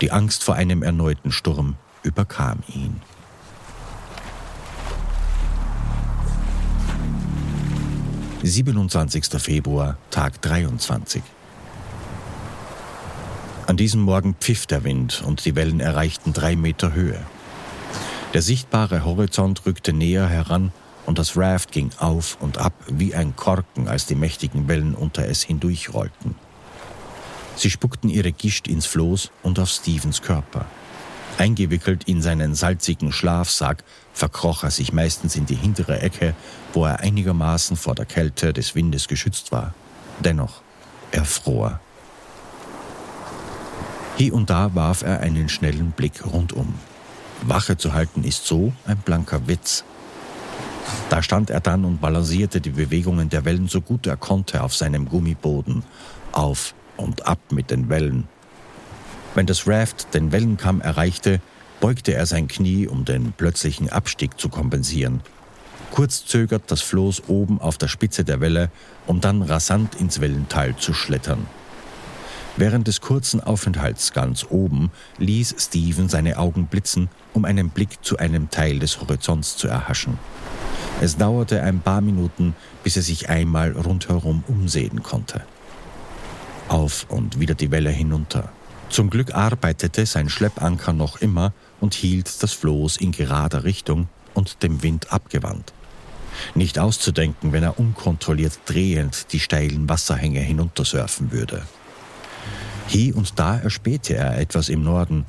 Die 0.02 0.12
Angst 0.12 0.44
vor 0.44 0.56
einem 0.56 0.84
erneuten 0.84 1.32
Sturm 1.32 1.76
überkam 2.04 2.60
ihn. 2.74 3.02
27. 8.48 9.42
Februar, 9.42 9.98
Tag 10.12 10.40
23. 10.44 11.24
An 13.66 13.76
diesem 13.76 14.02
Morgen 14.02 14.36
pfiff 14.36 14.68
der 14.68 14.84
Wind 14.84 15.24
und 15.26 15.46
die 15.46 15.56
Wellen 15.56 15.80
erreichten 15.80 16.32
drei 16.32 16.56
Meter 16.56 16.94
Höhe. 16.94 17.20
Der 18.36 18.44
sichtbare 18.44 19.04
Horizont 19.04 19.66
rückte 19.66 19.94
näher 19.94 20.28
heran 20.28 20.72
und 21.08 21.18
das 21.18 21.36
Raft 21.36 21.72
ging 21.72 21.90
auf 21.98 22.38
und 22.40 22.60
ab 22.60 22.74
wie 22.88 23.16
ein 23.16 23.36
Korken, 23.36 23.88
als 23.88 24.06
die 24.06 24.16
mächtigen 24.16 24.68
Wellen 24.68 24.94
unter 24.94 25.28
es 25.28 25.42
hindurchrollten. 25.42 26.36
Sie 27.56 27.72
spuckten 27.72 28.12
ihre 28.12 28.32
Gischt 28.32 28.68
ins 28.68 28.86
Floß 28.86 29.32
und 29.42 29.58
auf 29.58 29.70
Stevens 29.70 30.22
Körper. 30.22 30.68
Eingewickelt 31.38 32.06
in 32.06 32.22
seinen 32.22 32.56
salzigen 32.56 33.12
Schlafsack 33.12 33.84
verkroch 34.14 34.64
er 34.64 34.72
sich 34.72 34.94
meistens 34.94 35.36
in 35.36 35.46
die 35.46 35.56
hintere 35.56 36.00
Ecke, 36.00 36.34
wo 36.74 36.86
er 36.86 37.02
einigermaßen 37.02 37.76
vor 37.76 37.94
der 37.96 38.06
Kälte 38.06 38.54
des 38.54 38.74
Windes 38.76 39.08
geschützt 39.08 39.52
war. 39.52 39.74
Dennoch, 40.20 40.62
er 41.12 41.26
fror. 41.26 41.80
Hier 44.18 44.34
und 44.34 44.50
da 44.50 44.74
warf 44.76 45.02
er 45.02 45.20
einen 45.20 45.50
schnellen 45.50 45.92
Blick 45.92 46.26
rundum. 46.26 46.74
Wache 47.42 47.78
zu 47.78 47.94
halten 47.94 48.24
ist 48.24 48.46
so 48.46 48.72
ein 48.86 48.98
blanker 48.98 49.48
Witz. 49.48 49.84
Da 51.10 51.22
stand 51.22 51.50
er 51.50 51.60
dann 51.60 51.84
und 51.84 52.00
balancierte 52.00 52.62
die 52.62 52.70
Bewegungen 52.70 53.30
der 53.30 53.44
Wellen 53.44 53.68
so 53.68 53.82
gut 53.82 54.08
er 54.08 54.16
konnte 54.16 54.64
auf 54.64 54.74
seinem 54.74 55.10
Gummiboden, 55.10 55.84
auf 56.32 56.74
und 56.96 57.28
ab 57.28 57.40
mit 57.52 57.72
den 57.72 57.90
Wellen, 57.90 58.30
wenn 59.36 59.46
das 59.46 59.68
Raft 59.68 60.14
den 60.14 60.32
Wellenkamm 60.32 60.82
erreichte, 60.82 61.40
beugte 61.80 62.14
er 62.14 62.26
sein 62.26 62.48
Knie, 62.48 62.88
um 62.88 63.06
den 63.06 63.34
plötzlichen 63.34 63.90
Abstieg 63.90 64.40
zu 64.40 64.50
kompensieren. 64.50 65.22
Kurz 65.92 66.26
zögert 66.26 66.64
das 66.72 66.82
Floß 66.82 67.24
oben 67.28 67.62
auf 67.62 67.78
der 67.78 67.88
Spitze 67.88 68.24
der 68.24 68.42
Welle, 68.42 68.72
um 69.06 69.22
dann 69.22 69.42
rasant 69.42 69.96
ins 69.96 70.20
Wellental 70.20 70.76
zu 70.76 70.94
schlittern. 70.94 71.46
Während 72.58 72.88
des 72.88 73.02
kurzen 73.02 73.42
Aufenthalts 73.42 74.14
ganz 74.14 74.46
oben 74.50 74.92
ließ 75.18 75.56
Steven 75.58 76.08
seine 76.08 76.38
Augen 76.38 76.68
blitzen, 76.68 77.10
um 77.34 77.44
einen 77.44 77.70
Blick 77.70 78.04
zu 78.04 78.18
einem 78.18 78.50
Teil 78.50 78.80
des 78.80 79.02
Horizonts 79.02 79.58
zu 79.58 79.68
erhaschen. 79.68 80.18
Es 81.02 81.18
dauerte 81.18 81.62
ein 81.62 81.82
paar 81.82 82.00
Minuten, 82.00 82.56
bis 82.84 82.96
er 82.96 83.02
sich 83.02 83.30
einmal 83.30 83.74
rundherum 83.74 84.46
umsehen 84.48 85.04
konnte. 85.04 85.42
Auf 86.70 87.06
und 87.10 87.40
wieder 87.40 87.56
die 87.56 87.72
Welle 87.72 87.90
hinunter. 87.90 88.52
Zum 88.90 89.10
Glück 89.10 89.34
arbeitete 89.34 90.06
sein 90.06 90.30
Schleppanker 90.30 90.94
noch 90.94 91.18
immer 91.18 91.54
und 91.80 91.94
hielt 91.94 92.42
das 92.44 92.54
Floß 92.54 92.98
in 92.98 93.12
gerader 93.12 93.64
Richtung 93.64 94.08
und 94.34 94.64
dem 94.64 94.84
Wind 94.84 95.12
abgewandt. 95.12 95.74
Nicht 96.54 96.80
auszudenken, 96.80 97.54
wenn 97.54 97.64
er 97.64 97.80
unkontrolliert 97.80 98.60
drehend 98.66 99.32
die 99.32 99.40
steilen 99.40 99.90
Wasserhänge 99.90 100.40
hinuntersurfen 100.40 101.32
würde. 101.32 101.64
Hier 102.88 103.16
und 103.16 103.40
da 103.40 103.58
erspähte 103.58 104.16
er 104.16 104.38
etwas 104.38 104.70
im 104.70 104.84
Norden, 104.84 105.26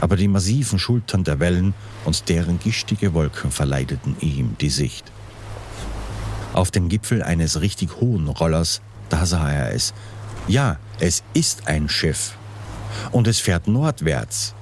aber 0.00 0.16
die 0.16 0.28
massiven 0.28 0.78
Schultern 0.78 1.24
der 1.24 1.40
Wellen 1.40 1.74
und 2.04 2.28
deren 2.28 2.58
gistige 2.58 3.14
Wolken 3.14 3.50
verleideten 3.50 4.16
ihm 4.20 4.56
die 4.60 4.70
Sicht. 4.70 5.10
Auf 6.52 6.70
dem 6.70 6.88
Gipfel 6.88 7.22
eines 7.22 7.60
richtig 7.60 8.00
hohen 8.00 8.28
Rollers, 8.28 8.80
da 9.08 9.26
sah 9.26 9.50
er 9.50 9.72
es. 9.72 9.94
Ja, 10.48 10.78
es 11.00 11.22
ist 11.34 11.68
ein 11.68 11.88
Schiff, 11.88 12.34
und 13.12 13.26
es 13.26 13.40
fährt 13.40 13.68
nordwärts. 13.68 14.54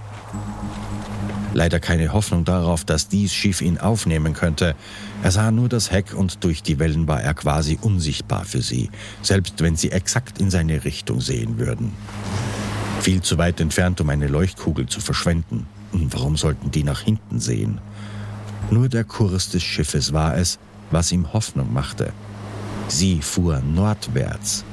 Leider 1.54 1.78
keine 1.78 2.12
Hoffnung 2.12 2.44
darauf, 2.44 2.84
dass 2.84 3.08
dies 3.08 3.32
Schiff 3.32 3.60
ihn 3.60 3.78
aufnehmen 3.78 4.34
könnte. 4.34 4.74
Er 5.22 5.30
sah 5.30 5.52
nur 5.52 5.68
das 5.68 5.92
Heck 5.92 6.12
und 6.12 6.42
durch 6.42 6.64
die 6.64 6.80
Wellen 6.80 7.06
war 7.06 7.22
er 7.22 7.32
quasi 7.32 7.78
unsichtbar 7.80 8.44
für 8.44 8.60
sie, 8.60 8.90
selbst 9.22 9.62
wenn 9.62 9.76
sie 9.76 9.92
exakt 9.92 10.40
in 10.40 10.50
seine 10.50 10.84
Richtung 10.84 11.20
sehen 11.20 11.58
würden. 11.58 11.92
Viel 13.00 13.22
zu 13.22 13.38
weit 13.38 13.60
entfernt, 13.60 14.00
um 14.00 14.10
eine 14.10 14.26
Leuchtkugel 14.26 14.86
zu 14.86 15.00
verschwenden. 15.00 15.66
Warum 15.92 16.36
sollten 16.36 16.72
die 16.72 16.82
nach 16.82 17.02
hinten 17.02 17.38
sehen? 17.38 17.80
Nur 18.70 18.88
der 18.88 19.04
Kurs 19.04 19.50
des 19.50 19.62
Schiffes 19.62 20.12
war 20.12 20.36
es, 20.36 20.58
was 20.90 21.12
ihm 21.12 21.32
Hoffnung 21.32 21.72
machte. 21.72 22.12
Sie 22.88 23.22
fuhr 23.22 23.60
nordwärts. 23.60 24.64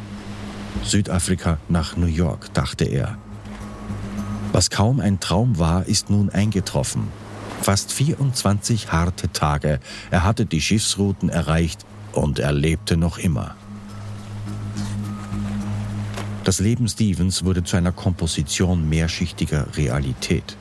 Südafrika 0.83 1.59
nach 1.69 1.95
New 1.95 2.07
York, 2.07 2.51
dachte 2.53 2.85
er. 2.85 3.17
Was 4.51 4.69
kaum 4.69 4.99
ein 4.99 5.19
Traum 5.19 5.59
war, 5.59 5.85
ist 5.85 6.09
nun 6.09 6.29
eingetroffen. 6.29 7.07
Fast 7.61 7.93
24 7.93 8.91
harte 8.91 9.31
Tage. 9.31 9.79
Er 10.09 10.23
hatte 10.23 10.45
die 10.45 10.61
Schiffsrouten 10.61 11.29
erreicht 11.29 11.85
und 12.11 12.39
er 12.39 12.51
lebte 12.51 12.97
noch 12.97 13.17
immer. 13.17 13.55
Das 16.43 16.59
Leben 16.59 16.87
Stevens 16.87 17.45
wurde 17.45 17.63
zu 17.63 17.77
einer 17.77 17.91
Komposition 17.91 18.89
mehrschichtiger 18.89 19.67
Realität. 19.77 20.57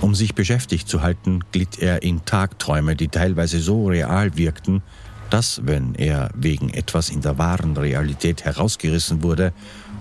Um 0.00 0.14
sich 0.14 0.34
beschäftigt 0.34 0.88
zu 0.88 1.02
halten, 1.02 1.40
glitt 1.50 1.78
er 1.78 2.02
in 2.02 2.24
Tagträume, 2.24 2.96
die 2.96 3.08
teilweise 3.08 3.60
so 3.60 3.88
real 3.88 4.36
wirkten, 4.36 4.82
dass, 5.28 5.60
wenn 5.64 5.94
er 5.96 6.30
wegen 6.34 6.70
etwas 6.70 7.10
in 7.10 7.20
der 7.20 7.38
wahren 7.38 7.76
Realität 7.76 8.44
herausgerissen 8.44 9.22
wurde, 9.22 9.52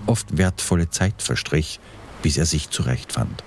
oft 0.05 0.37
wertvolle 0.37 0.89
Zeit 0.89 1.21
verstrich, 1.21 1.79
bis 2.21 2.37
er 2.37 2.45
sich 2.45 2.69
zurechtfand. 2.69 3.43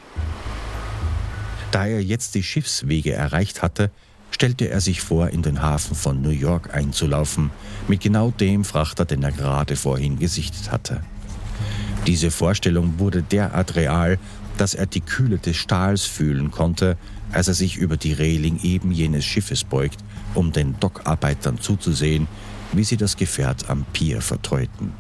Da 1.70 1.86
er 1.86 2.02
jetzt 2.02 2.34
die 2.34 2.42
Schiffswege 2.42 3.12
erreicht 3.12 3.62
hatte, 3.62 3.90
stellte 4.30 4.68
er 4.68 4.80
sich 4.80 5.00
vor, 5.00 5.28
in 5.28 5.42
den 5.42 5.62
Hafen 5.62 5.94
von 5.94 6.20
New 6.20 6.30
York 6.30 6.74
einzulaufen, 6.74 7.50
mit 7.88 8.00
genau 8.00 8.30
dem 8.30 8.64
Frachter, 8.64 9.04
den 9.04 9.22
er 9.22 9.32
gerade 9.32 9.76
vorhin 9.76 10.18
gesichtet 10.18 10.72
hatte. 10.72 11.00
Diese 12.06 12.30
Vorstellung 12.30 12.98
wurde 12.98 13.22
derart 13.22 13.76
real, 13.76 14.18
dass 14.58 14.74
er 14.74 14.86
die 14.86 15.00
Kühle 15.00 15.38
des 15.38 15.56
Stahls 15.56 16.04
fühlen 16.04 16.50
konnte, 16.50 16.96
als 17.32 17.48
er 17.48 17.54
sich 17.54 17.76
über 17.76 17.96
die 17.96 18.12
Reling 18.12 18.60
eben 18.62 18.92
jenes 18.92 19.24
Schiffes 19.24 19.64
beugt, 19.64 19.98
um 20.34 20.52
den 20.52 20.78
Dockarbeitern 20.78 21.60
zuzusehen, 21.60 22.28
wie 22.72 22.84
sie 22.84 22.96
das 22.96 23.16
Gefährt 23.16 23.70
am 23.70 23.84
Pier 23.92 24.20
verteuten. 24.20 24.92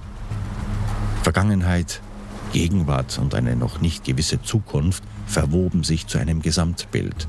Vergangenheit, 1.22 2.00
Gegenwart 2.54 3.18
und 3.18 3.34
eine 3.34 3.56
noch 3.56 3.80
nicht 3.80 4.04
gewisse 4.04 4.40
Zukunft 4.40 5.02
verwoben 5.26 5.82
sich 5.82 6.06
zu 6.06 6.18
einem 6.18 6.40
Gesamtbild. 6.40 7.26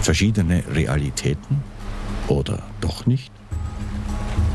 Verschiedene 0.00 0.64
Realitäten? 0.74 1.62
Oder 2.28 2.62
doch 2.80 3.04
nicht? 3.04 3.30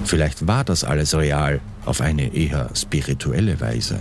Vielleicht 0.03 0.47
war 0.47 0.63
das 0.63 0.83
alles 0.83 1.15
real 1.15 1.61
auf 1.85 2.01
eine 2.01 2.33
eher 2.33 2.71
spirituelle 2.73 3.61
Weise. 3.61 3.99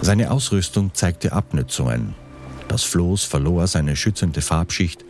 Seine 0.00 0.32
Ausrüstung 0.32 0.92
zeigte 0.92 1.32
Abnützungen. 1.32 2.16
Das 2.66 2.82
Floß 2.82 3.22
verlor 3.22 3.68
seine 3.68 3.94
schützende 3.94 4.40
Farbschicht 4.40 5.04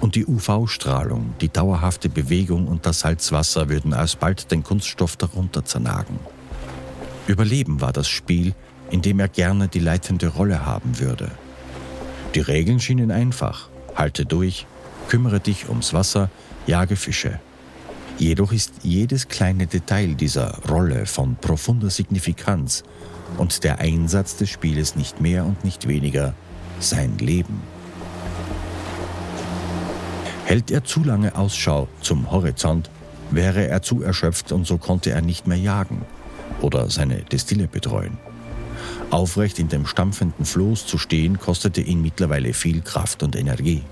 und 0.00 0.14
die 0.14 0.26
UV-Strahlung, 0.26 1.34
die 1.40 1.48
dauerhafte 1.48 2.08
Bewegung 2.08 2.68
und 2.68 2.86
das 2.86 3.00
Salzwasser 3.00 3.68
würden 3.68 3.94
alsbald 3.94 4.50
den 4.50 4.62
Kunststoff 4.62 5.16
darunter 5.16 5.64
zernagen. 5.64 6.18
Überleben 7.26 7.80
war 7.80 7.92
das 7.92 8.08
Spiel, 8.08 8.54
in 8.90 9.02
dem 9.02 9.18
er 9.18 9.28
gerne 9.28 9.68
die 9.68 9.78
leitende 9.78 10.28
Rolle 10.28 10.66
haben 10.66 10.98
würde. 10.98 11.30
Die 12.34 12.40
Regeln 12.40 12.80
schienen 12.80 13.10
einfach. 13.10 13.68
Halte 13.94 14.26
durch, 14.26 14.66
kümmere 15.08 15.40
dich 15.40 15.68
ums 15.68 15.94
Wasser, 15.94 16.30
jage 16.66 16.96
Fische. 16.96 17.40
Jedoch 18.18 18.52
ist 18.52 18.72
jedes 18.82 19.28
kleine 19.28 19.66
Detail 19.66 20.14
dieser 20.14 20.58
Rolle 20.68 21.06
von 21.06 21.36
profunder 21.36 21.90
Signifikanz 21.90 22.84
und 23.38 23.64
der 23.64 23.78
Einsatz 23.78 24.36
des 24.36 24.50
Spieles 24.50 24.96
nicht 24.96 25.20
mehr 25.20 25.44
und 25.44 25.64
nicht 25.64 25.88
weniger 25.88 26.34
sein 26.78 27.18
Leben. 27.18 27.73
Hält 30.44 30.70
er 30.70 30.84
zu 30.84 31.02
lange 31.02 31.34
Ausschau 31.36 31.88
zum 32.00 32.30
Horizont, 32.30 32.90
wäre 33.30 33.66
er 33.66 33.82
zu 33.82 34.02
erschöpft 34.02 34.52
und 34.52 34.66
so 34.66 34.78
konnte 34.78 35.10
er 35.10 35.22
nicht 35.22 35.46
mehr 35.46 35.58
jagen 35.58 36.02
oder 36.60 36.90
seine 36.90 37.22
Destille 37.22 37.66
betreuen. 37.66 38.18
Aufrecht 39.10 39.58
in 39.58 39.68
dem 39.68 39.86
stampfenden 39.86 40.44
Floß 40.44 40.86
zu 40.86 40.98
stehen, 40.98 41.38
kostete 41.38 41.80
ihn 41.80 42.02
mittlerweile 42.02 42.52
viel 42.52 42.82
Kraft 42.82 43.22
und 43.22 43.36
Energie. 43.36 43.82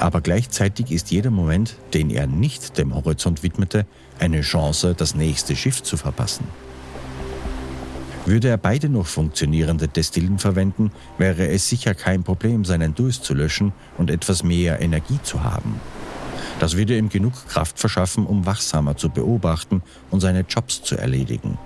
Aber 0.00 0.20
gleichzeitig 0.20 0.90
ist 0.90 1.10
jeder 1.10 1.30
Moment, 1.30 1.76
den 1.94 2.10
er 2.10 2.26
nicht 2.26 2.78
dem 2.78 2.94
Horizont 2.94 3.42
widmete, 3.42 3.86
eine 4.18 4.42
Chance, 4.42 4.94
das 4.96 5.14
nächste 5.14 5.56
Schiff 5.56 5.82
zu 5.82 5.96
verpassen. 5.96 6.46
Würde 8.28 8.48
er 8.48 8.58
beide 8.58 8.90
noch 8.90 9.06
funktionierende 9.06 9.88
Destillen 9.88 10.38
verwenden, 10.38 10.92
wäre 11.16 11.48
es 11.48 11.66
sicher 11.66 11.94
kein 11.94 12.24
Problem, 12.24 12.66
seinen 12.66 12.94
Durst 12.94 13.24
zu 13.24 13.32
löschen 13.32 13.72
und 13.96 14.10
etwas 14.10 14.42
mehr 14.42 14.82
Energie 14.82 15.18
zu 15.22 15.44
haben. 15.44 15.80
Das 16.60 16.76
würde 16.76 16.98
ihm 16.98 17.08
genug 17.08 17.48
Kraft 17.48 17.78
verschaffen, 17.78 18.26
um 18.26 18.44
wachsamer 18.44 18.98
zu 18.98 19.08
beobachten 19.08 19.80
und 20.10 20.20
seine 20.20 20.40
Jobs 20.40 20.82
zu 20.82 20.98
erledigen. 20.98 21.56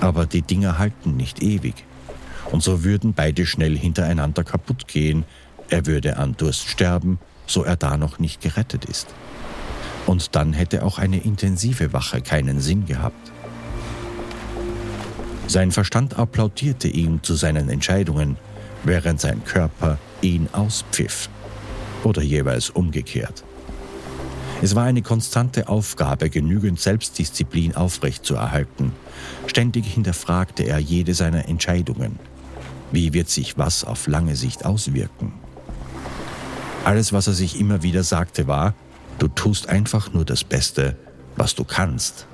Aber 0.00 0.26
die 0.26 0.42
Dinger 0.42 0.76
halten 0.78 1.16
nicht 1.16 1.40
ewig. 1.40 1.84
Und 2.50 2.64
so 2.64 2.82
würden 2.82 3.14
beide 3.14 3.46
schnell 3.46 3.78
hintereinander 3.78 4.42
kaputt 4.42 4.88
gehen. 4.88 5.24
Er 5.70 5.86
würde 5.86 6.16
an 6.16 6.36
Durst 6.36 6.68
sterben, 6.68 7.20
so 7.46 7.62
er 7.62 7.76
da 7.76 7.96
noch 7.96 8.18
nicht 8.18 8.40
gerettet 8.40 8.86
ist. 8.86 9.06
Und 10.06 10.34
dann 10.34 10.52
hätte 10.52 10.84
auch 10.84 10.98
eine 10.98 11.18
intensive 11.18 11.92
Wache 11.92 12.22
keinen 12.22 12.58
Sinn 12.58 12.86
gehabt. 12.86 13.30
Sein 15.46 15.72
Verstand 15.72 16.18
applaudierte 16.18 16.88
ihm 16.88 17.22
zu 17.22 17.34
seinen 17.34 17.68
Entscheidungen, 17.68 18.36
während 18.82 19.20
sein 19.20 19.44
Körper 19.44 19.98
ihn 20.22 20.48
auspfiff. 20.52 21.28
Oder 22.02 22.22
jeweils 22.22 22.70
umgekehrt. 22.70 23.44
Es 24.62 24.74
war 24.74 24.84
eine 24.84 25.02
konstante 25.02 25.68
Aufgabe, 25.68 26.30
genügend 26.30 26.80
Selbstdisziplin 26.80 27.76
aufrechtzuerhalten. 27.76 28.92
Ständig 29.46 29.86
hinterfragte 29.86 30.62
er 30.62 30.78
jede 30.78 31.14
seiner 31.14 31.48
Entscheidungen. 31.48 32.18
Wie 32.90 33.12
wird 33.12 33.28
sich 33.28 33.58
was 33.58 33.84
auf 33.84 34.06
lange 34.06 34.36
Sicht 34.36 34.64
auswirken? 34.64 35.32
Alles, 36.84 37.12
was 37.12 37.26
er 37.26 37.32
sich 37.32 37.58
immer 37.58 37.82
wieder 37.82 38.04
sagte, 38.04 38.46
war, 38.46 38.74
du 39.18 39.28
tust 39.28 39.68
einfach 39.68 40.12
nur 40.12 40.24
das 40.24 40.44
Beste, 40.44 40.96
was 41.36 41.54
du 41.54 41.64
kannst. 41.64 42.26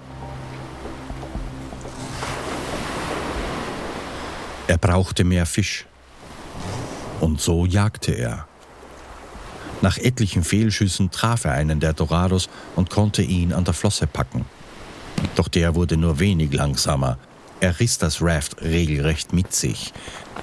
Er 4.70 4.78
brauchte 4.78 5.24
mehr 5.24 5.46
Fisch. 5.46 5.84
Und 7.20 7.40
so 7.40 7.66
jagte 7.66 8.12
er. 8.12 8.46
Nach 9.82 9.98
etlichen 9.98 10.44
Fehlschüssen 10.44 11.10
traf 11.10 11.44
er 11.44 11.54
einen 11.54 11.80
der 11.80 11.92
Dorados 11.92 12.48
und 12.76 12.88
konnte 12.88 13.22
ihn 13.22 13.52
an 13.52 13.64
der 13.64 13.74
Flosse 13.74 14.06
packen. 14.06 14.44
Doch 15.34 15.48
der 15.48 15.74
wurde 15.74 15.96
nur 15.96 16.20
wenig 16.20 16.52
langsamer. 16.52 17.18
Er 17.58 17.80
riss 17.80 17.98
das 17.98 18.22
Raft 18.22 18.62
regelrecht 18.62 19.32
mit 19.32 19.52
sich. 19.52 19.92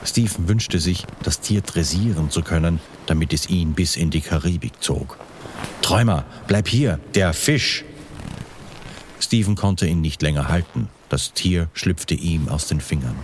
Stephen 0.04 0.50
wünschte 0.50 0.82
sich, 0.82 1.06
das 1.24 1.40
Tier 1.40 1.62
dressieren 1.62 2.30
zu 2.30 2.42
können, 2.42 2.82
damit 3.06 3.32
es 3.32 3.50
ihn 3.50 3.76
bis 3.76 3.96
in 3.96 4.10
die 4.10 4.20
Karibik 4.20 4.84
zog. 4.84 5.18
Träumer, 5.82 6.26
bleib 6.48 6.68
hier, 6.68 7.00
der 7.16 7.32
Fisch! 7.32 7.86
Stephen 9.22 9.56
konnte 9.56 9.88
ihn 9.88 10.02
nicht 10.02 10.22
länger 10.22 10.50
halten. 10.50 10.90
Das 11.08 11.32
Tier 11.32 11.70
schlüpfte 11.74 12.14
ihm 12.14 12.50
aus 12.50 12.68
den 12.68 12.82
Fingern 12.82 13.16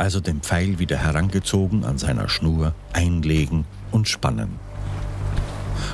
also 0.00 0.20
den 0.20 0.40
Pfeil 0.40 0.78
wieder 0.78 0.96
herangezogen 0.96 1.84
an 1.84 1.98
seiner 1.98 2.30
Schnur, 2.30 2.74
einlegen 2.94 3.66
und 3.92 4.08
spannen. 4.08 4.58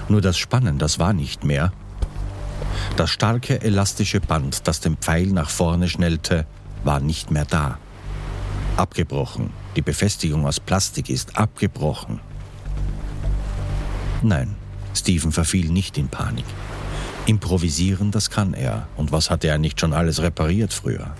Nur 0.09 0.21
das 0.21 0.39
Spannen, 0.39 0.79
das 0.79 1.01
war 1.01 1.13
nicht 1.13 1.43
mehr. 1.43 1.73
Das 2.97 3.11
starke 3.11 3.61
elastische 3.63 4.21
Band, 4.21 4.69
das 4.69 4.79
den 4.79 4.97
Pfeil 4.97 5.27
nach 5.27 5.51
vorne 5.51 5.89
schnellte, 5.89 6.47
war 6.85 7.01
nicht 7.01 7.33
mehr 7.33 7.47
da. 7.47 7.79
Abgebrochen. 8.77 9.51
Die 9.75 9.83
Befestigung 9.83 10.47
aus 10.47 10.61
Plastik 10.61 11.11
ist 11.11 11.37
abgebrochen. 11.37 12.21
Nein, 14.23 14.55
Stephen 14.95 15.33
verfiel 15.33 15.69
nicht 15.71 15.99
in 15.99 16.09
Panik. 16.09 16.47
Improvisieren, 17.27 18.13
das 18.13 18.31
kann 18.31 18.55
er. 18.55 18.87
Und 18.97 19.11
was 19.11 19.31
hatte 19.31 19.49
er 19.49 19.59
nicht 19.59 19.81
schon 19.81 19.93
alles 19.93 20.23
repariert 20.23 20.73
früher? 20.73 21.11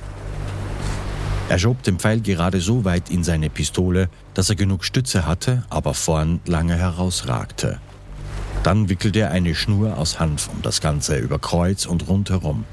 Er 1.49 1.61
schob 1.61 1.83
den 1.85 1.99
Pfeil 1.99 2.21
gerade 2.21 2.61
so 2.61 2.85
weit 2.85 3.09
in 3.09 3.23
seine 3.23 3.51
Pistole, 3.51 4.09
dass 4.35 4.51
er 4.51 4.57
genug 4.57 4.85
Stütze 4.85 5.27
hatte, 5.27 5.63
aber 5.71 5.95
vorn 5.95 6.41
lange 6.45 6.77
herausragte. 6.77 7.79
Dann 8.65 8.89
wickelte 8.89 9.21
er 9.21 9.31
eine 9.31 9.55
Schnur 9.55 9.97
aus 9.97 10.19
Hanf 10.19 10.49
um 10.53 10.61
das 10.63 10.81
Ganze 10.81 11.19
über 11.19 11.39
Kreuz 11.39 11.87
und 11.87 12.09
rundherum. 12.09 12.65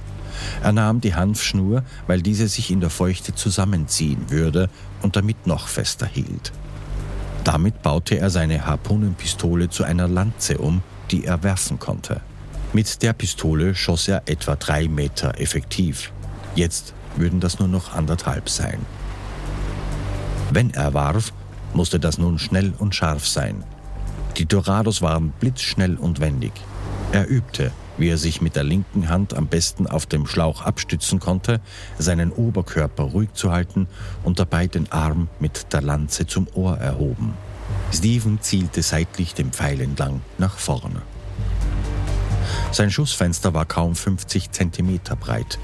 Er 0.64 0.72
nahm 0.72 1.02
die 1.02 1.14
Hanfschnur, 1.14 1.84
weil 2.08 2.24
diese 2.24 2.48
sich 2.48 2.72
in 2.72 2.80
der 2.82 2.90
Feuchte 2.90 3.36
zusammenziehen 3.36 4.32
würde 4.32 4.70
und 5.04 5.16
damit 5.16 5.46
noch 5.46 5.68
fester 5.68 6.08
hielt. 6.08 6.52
Damit 7.44 7.84
baute 7.84 8.18
er 8.18 8.32
seine 8.32 8.66
Harpunenpistole 8.66 9.70
zu 9.70 9.84
einer 9.84 10.08
Lanze 10.08 10.58
um, 10.58 10.82
die 11.12 11.26
er 11.26 11.44
werfen 11.44 11.78
konnte. 11.78 12.22
Mit 12.74 13.04
der 13.04 13.14
Pistole 13.14 13.76
schoss 13.76 14.08
er 14.08 14.24
etwa 14.26 14.56
drei 14.56 14.88
Meter 14.88 15.40
effektiv. 15.40 16.12
Jetzt 16.56 16.96
würden 17.16 17.40
das 17.40 17.60
nur 17.60 17.68
noch 17.68 17.94
anderthalb 17.94 18.50
sein. 18.50 18.80
Wenn 20.52 20.72
er 20.72 20.94
warf, 20.94 21.34
musste 21.74 22.00
das 22.00 22.18
nun 22.18 22.40
schnell 22.40 22.74
und 22.78 22.94
scharf 22.94 23.28
sein. 23.28 23.64
Die 24.38 24.46
Dorados 24.46 25.02
waren 25.02 25.32
blitzschnell 25.40 25.96
und 25.96 26.20
wendig. 26.20 26.54
Er 27.12 27.30
übte, 27.30 27.72
wie 27.98 28.10
er 28.10 28.18
sich 28.18 28.42
mit 28.42 28.56
der 28.56 28.64
linken 28.64 29.10
Hand 29.10 29.36
am 29.36 29.48
besten 29.48 29.88
auf 29.88 30.06
dem 30.06 30.26
Schlauch 30.26 30.62
abstützen 30.62 31.20
konnte, 31.20 31.62
seinen 31.98 32.32
Oberkörper 32.32 33.04
ruhig 33.04 33.34
zu 33.34 33.52
halten 33.52 33.88
und 34.24 34.40
dabei 34.40 34.68
den 34.68 34.92
Arm 34.92 35.30
mit 35.40 35.72
der 35.74 35.82
Lanze 35.82 36.26
zum 36.26 36.48
Ohr 36.54 36.78
erhoben. 36.78 37.34
Steven 37.92 38.42
zielte 38.42 38.82
seitlich 38.82 39.34
den 39.36 39.52
Pfeil 39.52 39.82
entlang 39.82 40.22
nach 40.38 40.58
vorne. 40.58 41.02
Sein 42.72 42.90
Schussfenster 42.90 43.54
war 43.54 43.66
kaum 43.66 43.96
50 43.96 44.52
Zentimeter 44.52 45.16
breit, 45.16 45.60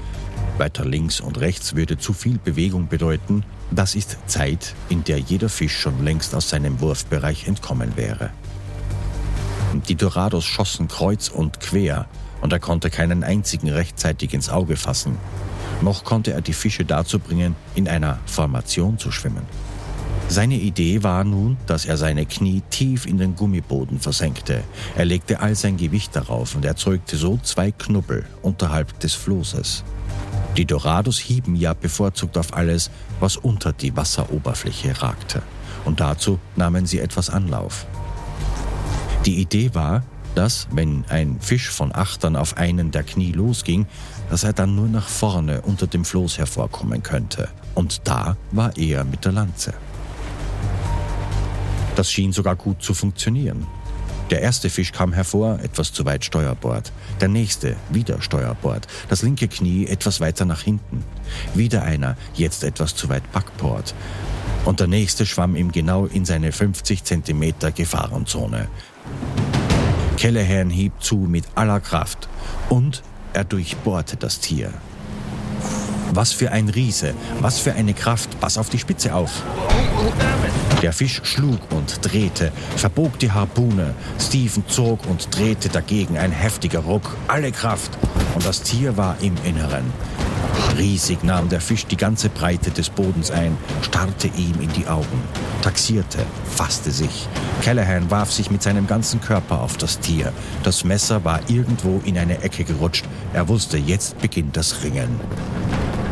weiter 0.60 0.84
links 0.84 1.18
und 1.20 1.40
rechts 1.40 1.74
würde 1.74 1.98
zu 1.98 2.12
viel 2.12 2.38
Bewegung 2.38 2.86
bedeuten. 2.86 3.42
Das 3.72 3.96
ist 3.96 4.18
Zeit, 4.28 4.76
in 4.88 5.02
der 5.02 5.18
jeder 5.18 5.48
Fisch 5.48 5.76
schon 5.76 6.04
längst 6.04 6.36
aus 6.36 6.50
seinem 6.50 6.80
Wurfbereich 6.80 7.48
entkommen 7.48 7.96
wäre. 7.96 8.30
Die 9.88 9.96
Dorados 9.96 10.44
schossen 10.44 10.86
kreuz 10.86 11.28
und 11.28 11.58
quer 11.58 12.06
und 12.40 12.52
er 12.52 12.60
konnte 12.60 12.90
keinen 12.90 13.24
einzigen 13.24 13.68
rechtzeitig 13.68 14.32
ins 14.34 14.48
Auge 14.48 14.76
fassen. 14.76 15.18
noch 15.82 16.04
konnte 16.04 16.32
er 16.32 16.42
die 16.42 16.52
Fische 16.52 16.84
dazu 16.84 17.18
bringen, 17.18 17.56
in 17.74 17.88
einer 17.88 18.18
Formation 18.26 18.98
zu 18.98 19.10
schwimmen. 19.10 19.46
Seine 20.28 20.54
Idee 20.54 21.02
war 21.02 21.24
nun, 21.24 21.56
dass 21.66 21.86
er 21.86 21.96
seine 21.96 22.24
Knie 22.24 22.62
tief 22.70 23.04
in 23.04 23.18
den 23.18 23.34
Gummiboden 23.34 23.98
versenkte. 23.98 24.62
Er 24.96 25.04
legte 25.04 25.40
all 25.40 25.56
sein 25.56 25.76
Gewicht 25.76 26.14
darauf 26.14 26.54
und 26.54 26.64
erzeugte 26.64 27.16
so 27.16 27.38
zwei 27.42 27.72
Knubbel 27.72 28.24
unterhalb 28.40 29.00
des 29.00 29.14
Flosses. 29.14 29.82
Die 30.56 30.64
Dorados 30.64 31.18
hieben 31.18 31.54
ja 31.54 31.74
bevorzugt 31.74 32.36
auf 32.36 32.54
alles, 32.54 32.90
was 33.20 33.36
unter 33.36 33.72
die 33.72 33.96
Wasseroberfläche 33.96 35.00
ragte. 35.00 35.42
Und 35.84 36.00
dazu 36.00 36.38
nahmen 36.56 36.86
sie 36.86 36.98
etwas 36.98 37.30
Anlauf. 37.30 37.86
Die 39.26 39.40
Idee 39.40 39.74
war, 39.74 40.02
dass, 40.34 40.68
wenn 40.72 41.04
ein 41.08 41.38
Fisch 41.40 41.68
von 41.68 41.94
Achtern 41.94 42.36
auf 42.36 42.56
einen 42.56 42.90
der 42.90 43.02
Knie 43.02 43.32
losging, 43.32 43.86
dass 44.30 44.44
er 44.44 44.52
dann 44.52 44.74
nur 44.74 44.88
nach 44.88 45.08
vorne 45.08 45.62
unter 45.62 45.86
dem 45.86 46.04
Floß 46.04 46.38
hervorkommen 46.38 47.02
könnte. 47.02 47.48
Und 47.74 48.06
da 48.06 48.36
war 48.50 48.76
er 48.76 49.04
mit 49.04 49.24
der 49.24 49.32
Lanze. 49.32 49.74
Das 51.96 52.10
schien 52.10 52.32
sogar 52.32 52.56
gut 52.56 52.82
zu 52.82 52.94
funktionieren. 52.94 53.66
Der 54.30 54.42
erste 54.42 54.70
Fisch 54.70 54.92
kam 54.92 55.12
hervor, 55.12 55.58
etwas 55.60 55.92
zu 55.92 56.04
weit 56.04 56.24
Steuerbord. 56.24 56.92
Der 57.20 57.28
nächste, 57.28 57.76
wieder 57.90 58.22
Steuerbord. 58.22 58.86
Das 59.08 59.22
linke 59.22 59.48
Knie 59.48 59.86
etwas 59.86 60.20
weiter 60.20 60.44
nach 60.44 60.62
hinten. 60.62 61.02
Wieder 61.54 61.82
einer, 61.82 62.16
jetzt 62.34 62.62
etwas 62.62 62.94
zu 62.94 63.08
weit 63.08 63.30
Backbord. 63.32 63.92
Und 64.64 64.78
der 64.78 64.86
nächste 64.86 65.26
schwamm 65.26 65.56
ihm 65.56 65.72
genau 65.72 66.06
in 66.06 66.24
seine 66.24 66.52
50 66.52 67.02
Zentimeter 67.02 67.72
Gefahrenzone. 67.72 68.68
Callahan 70.16 70.70
hieb 70.70 70.92
zu 71.00 71.16
mit 71.16 71.44
aller 71.56 71.80
Kraft 71.80 72.28
und 72.68 73.02
er 73.32 73.44
durchbohrte 73.44 74.16
das 74.16 74.38
Tier. 74.38 74.72
Was 76.12 76.32
für 76.32 76.50
ein 76.52 76.68
Riese, 76.68 77.14
was 77.40 77.58
für 77.58 77.72
eine 77.72 77.94
Kraft, 77.94 78.40
pass 78.40 78.58
auf 78.58 78.68
die 78.68 78.78
Spitze 78.78 79.14
auf. 79.14 79.42
Der 80.82 80.92
Fisch 80.92 81.20
schlug 81.24 81.60
und 81.70 81.98
drehte, 82.02 82.52
verbog 82.76 83.18
die 83.18 83.30
Harpune. 83.30 83.94
Stephen 84.18 84.64
zog 84.66 85.06
und 85.06 85.34
drehte 85.36 85.68
dagegen 85.68 86.16
ein 86.16 86.32
heftiger 86.32 86.80
Ruck, 86.80 87.16
alle 87.28 87.52
Kraft. 87.52 87.90
Und 88.34 88.46
das 88.46 88.62
Tier 88.62 88.96
war 88.96 89.16
im 89.20 89.34
Inneren. 89.44 89.84
Riesig 90.78 91.22
nahm 91.22 91.48
der 91.48 91.60
Fisch 91.60 91.84
die 91.86 91.96
ganze 91.96 92.28
Breite 92.30 92.70
des 92.70 92.88
Bodens 92.88 93.30
ein, 93.30 93.56
starrte 93.82 94.28
ihm 94.28 94.60
in 94.60 94.72
die 94.72 94.86
Augen, 94.86 95.22
taxierte, 95.62 96.18
fasste 96.46 96.90
sich. 96.90 97.28
Callahan 97.62 98.10
warf 98.10 98.32
sich 98.32 98.50
mit 98.50 98.62
seinem 98.62 98.86
ganzen 98.86 99.20
Körper 99.20 99.60
auf 99.60 99.76
das 99.76 99.98
Tier. 100.00 100.32
Das 100.62 100.84
Messer 100.84 101.24
war 101.24 101.40
irgendwo 101.48 102.00
in 102.04 102.16
eine 102.16 102.42
Ecke 102.42 102.64
gerutscht. 102.64 103.04
Er 103.34 103.48
wusste, 103.48 103.76
jetzt 103.76 104.18
beginnt 104.20 104.56
das 104.56 104.82
Ringen. 104.82 105.20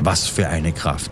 Was 0.00 0.26
für 0.26 0.48
eine 0.48 0.72
Kraft! 0.72 1.10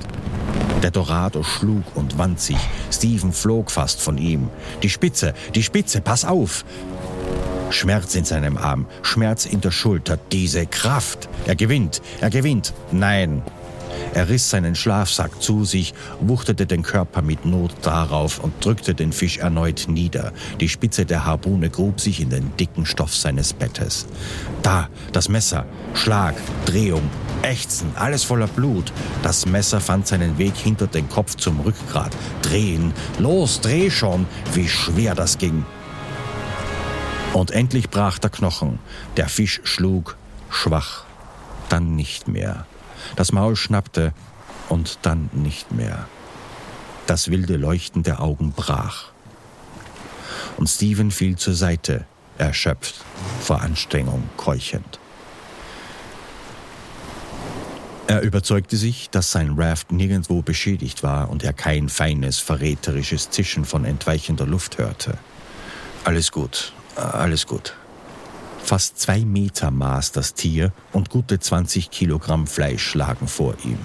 Der 0.83 0.91
Dorado 0.91 1.43
schlug 1.43 1.83
und 1.95 2.19
wand 2.19 2.41
sich. 2.41 2.59
Steven 2.93 3.33
flog 3.33 3.71
fast 3.71 4.01
von 4.01 4.19
ihm. 4.19 4.49
Die 4.83 4.91
Spitze, 4.91 5.35
die 5.55 5.63
Spitze, 5.63 6.01
pass 6.01 6.25
auf! 6.25 6.65
Schmerz 7.71 8.15
in 8.15 8.25
seinem 8.25 8.57
Arm, 8.57 8.87
Schmerz 9.03 9.45
in 9.45 9.61
der 9.61 9.73
Schulter, 9.73 10.19
diese 10.31 10.67
Kraft. 10.67 11.29
Er 11.47 11.57
gewinnt, 11.57 12.01
er 12.21 12.31
gewinnt. 12.31 12.73
Nein. 12.93 13.43
Er 14.15 14.29
riss 14.29 14.49
seinen 14.49 14.75
Schlafsack 14.75 15.43
zu 15.43 15.65
sich, 15.65 15.93
wuchtete 16.21 16.67
den 16.67 16.83
Körper 16.83 17.23
mit 17.23 17.45
Not 17.45 17.73
darauf 17.83 18.39
und 18.39 18.65
drückte 18.65 18.95
den 18.95 19.13
Fisch 19.13 19.39
erneut 19.39 19.87
nieder. 19.89 20.33
Die 20.61 20.69
Spitze 20.69 21.05
der 21.05 21.27
Harpune 21.27 21.71
grub 21.71 22.01
sich 22.01 22.21
in 22.21 22.31
den 22.31 22.57
dicken 22.57 22.87
Stoff 22.87 23.15
seines 23.15 23.53
Bettes. 23.53 24.07
Da, 24.63 24.89
das 25.13 25.29
Messer, 25.29 25.67
Schlag, 25.95 26.35
Drehung, 26.65 27.11
Ächzen, 27.43 27.91
alles 27.95 28.25
voller 28.25 28.47
Blut. 28.47 28.93
Das 29.23 29.47
Messer 29.47 29.81
fand 29.81 30.07
seinen 30.07 30.39
Weg 30.39 30.57
hinter 30.57 30.87
den 30.87 31.09
Kopf 31.09 31.37
zum 31.37 31.61
Rückgrat. 31.61 32.13
Drehen, 32.43 32.93
los, 33.19 33.61
dreh 33.61 33.91
schon, 33.91 34.27
wie 34.55 34.69
schwer 34.69 35.15
das 35.15 35.39
ging. 35.39 35.65
Und 37.33 37.51
endlich 37.51 37.91
brach 37.91 38.19
der 38.19 38.31
Knochen. 38.31 38.79
Der 39.17 39.29
Fisch 39.29 39.61
schlug, 39.65 40.17
schwach, 40.49 41.05
dann 41.69 41.95
nicht 41.95 42.29
mehr. 42.29 42.67
Das 43.15 43.33
Maul 43.33 43.57
schnappte 43.57 44.13
und 44.69 44.99
dann 45.03 45.31
nicht 45.33 45.73
mehr. 45.73 46.09
Das 47.07 47.31
wilde 47.31 47.57
Leuchten 47.57 48.03
der 48.03 48.21
Augen 48.21 48.53
brach. 48.53 49.11
Und 50.57 50.69
Steven 50.69 51.11
fiel 51.11 51.37
zur 51.37 51.55
Seite, 51.55 52.05
erschöpft, 52.39 52.97
vor 53.41 53.63
Anstrengung 53.63 54.29
keuchend. 54.37 54.99
Er 58.09 58.23
überzeugte 58.23 58.77
sich, 58.77 59.11
dass 59.11 59.33
sein 59.33 59.55
Raft 59.59 59.91
nirgendwo 59.91 60.41
beschädigt 60.41 61.03
war 61.03 61.29
und 61.29 61.43
er 61.43 61.53
kein 61.53 61.89
feines, 61.89 62.39
verräterisches 62.39 63.31
Zischen 63.31 63.65
von 63.65 63.85
entweichender 63.85 64.47
Luft 64.47 64.79
hörte. 64.79 65.19
Alles 66.05 66.31
gut, 66.31 66.73
alles 66.95 67.47
gut. 67.47 67.75
Fast 68.67 68.99
zwei 68.99 69.21
Meter 69.21 69.71
maß 69.71 70.11
das 70.11 70.35
Tier 70.35 70.73
und 70.93 71.09
gute 71.09 71.39
20 71.39 71.89
Kilogramm 71.89 72.49
Fleisch 72.49 72.95
lagen 72.95 73.29
vor 73.29 73.55
ihm. 73.63 73.79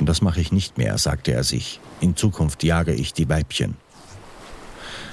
Das 0.00 0.20
mache 0.20 0.42
ich 0.42 0.52
nicht 0.52 0.76
mehr, 0.76 0.98
sagte 0.98 1.32
er 1.32 1.42
sich. 1.42 1.80
In 2.02 2.14
Zukunft 2.14 2.62
jage 2.62 2.92
ich 2.92 3.14
die 3.14 3.30
Weibchen. 3.30 3.78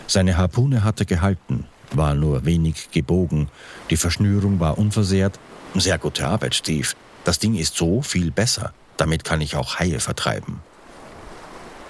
Seine 0.07 0.35
Harpune 0.35 0.83
hatte 0.83 1.05
gehalten, 1.05 1.67
war 1.93 2.15
nur 2.15 2.43
wenig 2.43 2.91
gebogen, 2.91 3.47
die 3.91 3.95
Verschnürung 3.95 4.59
war 4.59 4.77
unversehrt. 4.77 5.39
Sehr 5.75 5.97
gute 5.97 6.27
Arbeit, 6.27 6.53
Steve. 6.53 6.89
Das 7.23 7.39
Ding 7.39 7.55
ist 7.55 7.77
so 7.77 8.01
viel 8.01 8.29
besser. 8.29 8.73
Damit 8.97 9.23
kann 9.23 9.39
ich 9.39 9.55
auch 9.55 9.79
Haie 9.79 10.01
vertreiben. 10.01 10.59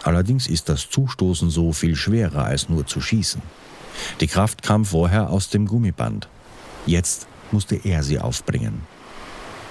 Allerdings 0.04 0.46
ist 0.46 0.70
das 0.70 0.88
Zustoßen 0.92 1.50
so 1.50 1.74
viel 1.74 1.96
schwerer 1.96 2.46
als 2.46 2.70
nur 2.70 2.86
zu 2.86 3.02
schießen. 3.02 3.42
Die 4.20 4.28
Kraft 4.28 4.62
kam 4.62 4.86
vorher 4.86 5.32
aus 5.32 5.50
dem 5.50 5.66
Gummiband. 5.66 6.30
Jetzt 6.86 7.28
musste 7.52 7.76
er 7.76 8.04
sie 8.04 8.20
aufbringen. 8.20 8.82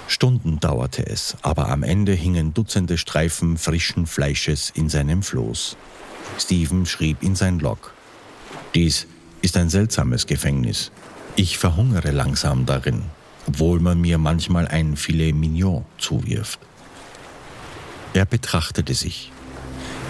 Stunden 0.06 0.60
dauerte 0.60 1.06
es, 1.06 1.36
aber 1.42 1.68
am 1.68 1.82
Ende 1.82 2.12
hingen 2.12 2.52
Dutzende 2.52 2.98
Streifen 2.98 3.56
frischen 3.56 4.06
Fleisches 4.06 4.70
in 4.74 4.88
seinem 4.88 5.22
Floß. 5.22 5.76
Steven 6.38 6.84
schrieb 6.86 7.22
in 7.22 7.34
sein 7.36 7.58
Log. 7.58 7.94
Dies 8.74 9.06
ist 9.40 9.56
ein 9.56 9.70
seltsames 9.70 10.26
Gefängnis. 10.26 10.90
Ich 11.36 11.58
verhungere 11.58 12.10
langsam 12.10 12.66
darin, 12.66 13.02
obwohl 13.46 13.80
man 13.80 14.00
mir 14.00 14.18
manchmal 14.18 14.68
ein 14.68 14.96
Filet 14.96 15.32
Mignon 15.32 15.84
zuwirft. 15.98 16.60
Er 18.12 18.26
betrachtete 18.26 18.94
sich. 18.94 19.32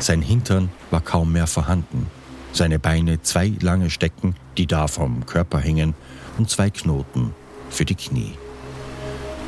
Sein 0.01 0.23
Hintern 0.23 0.71
war 0.91 1.01
kaum 1.01 1.33
mehr 1.33 1.47
vorhanden 1.47 2.11
seine 2.57 2.79
Beine 2.79 3.21
zwei 3.23 3.53
lange 3.61 3.91
Stecken, 3.91 4.37
die 4.57 4.67
da 4.67 4.87
vom 4.87 5.27
Körper 5.27 5.59
hingen, 5.59 5.95
und 6.39 6.51
zwei 6.51 6.71
Knoten 6.71 7.35
für 7.71 7.85
die 7.85 7.95
Knie. 7.95 8.33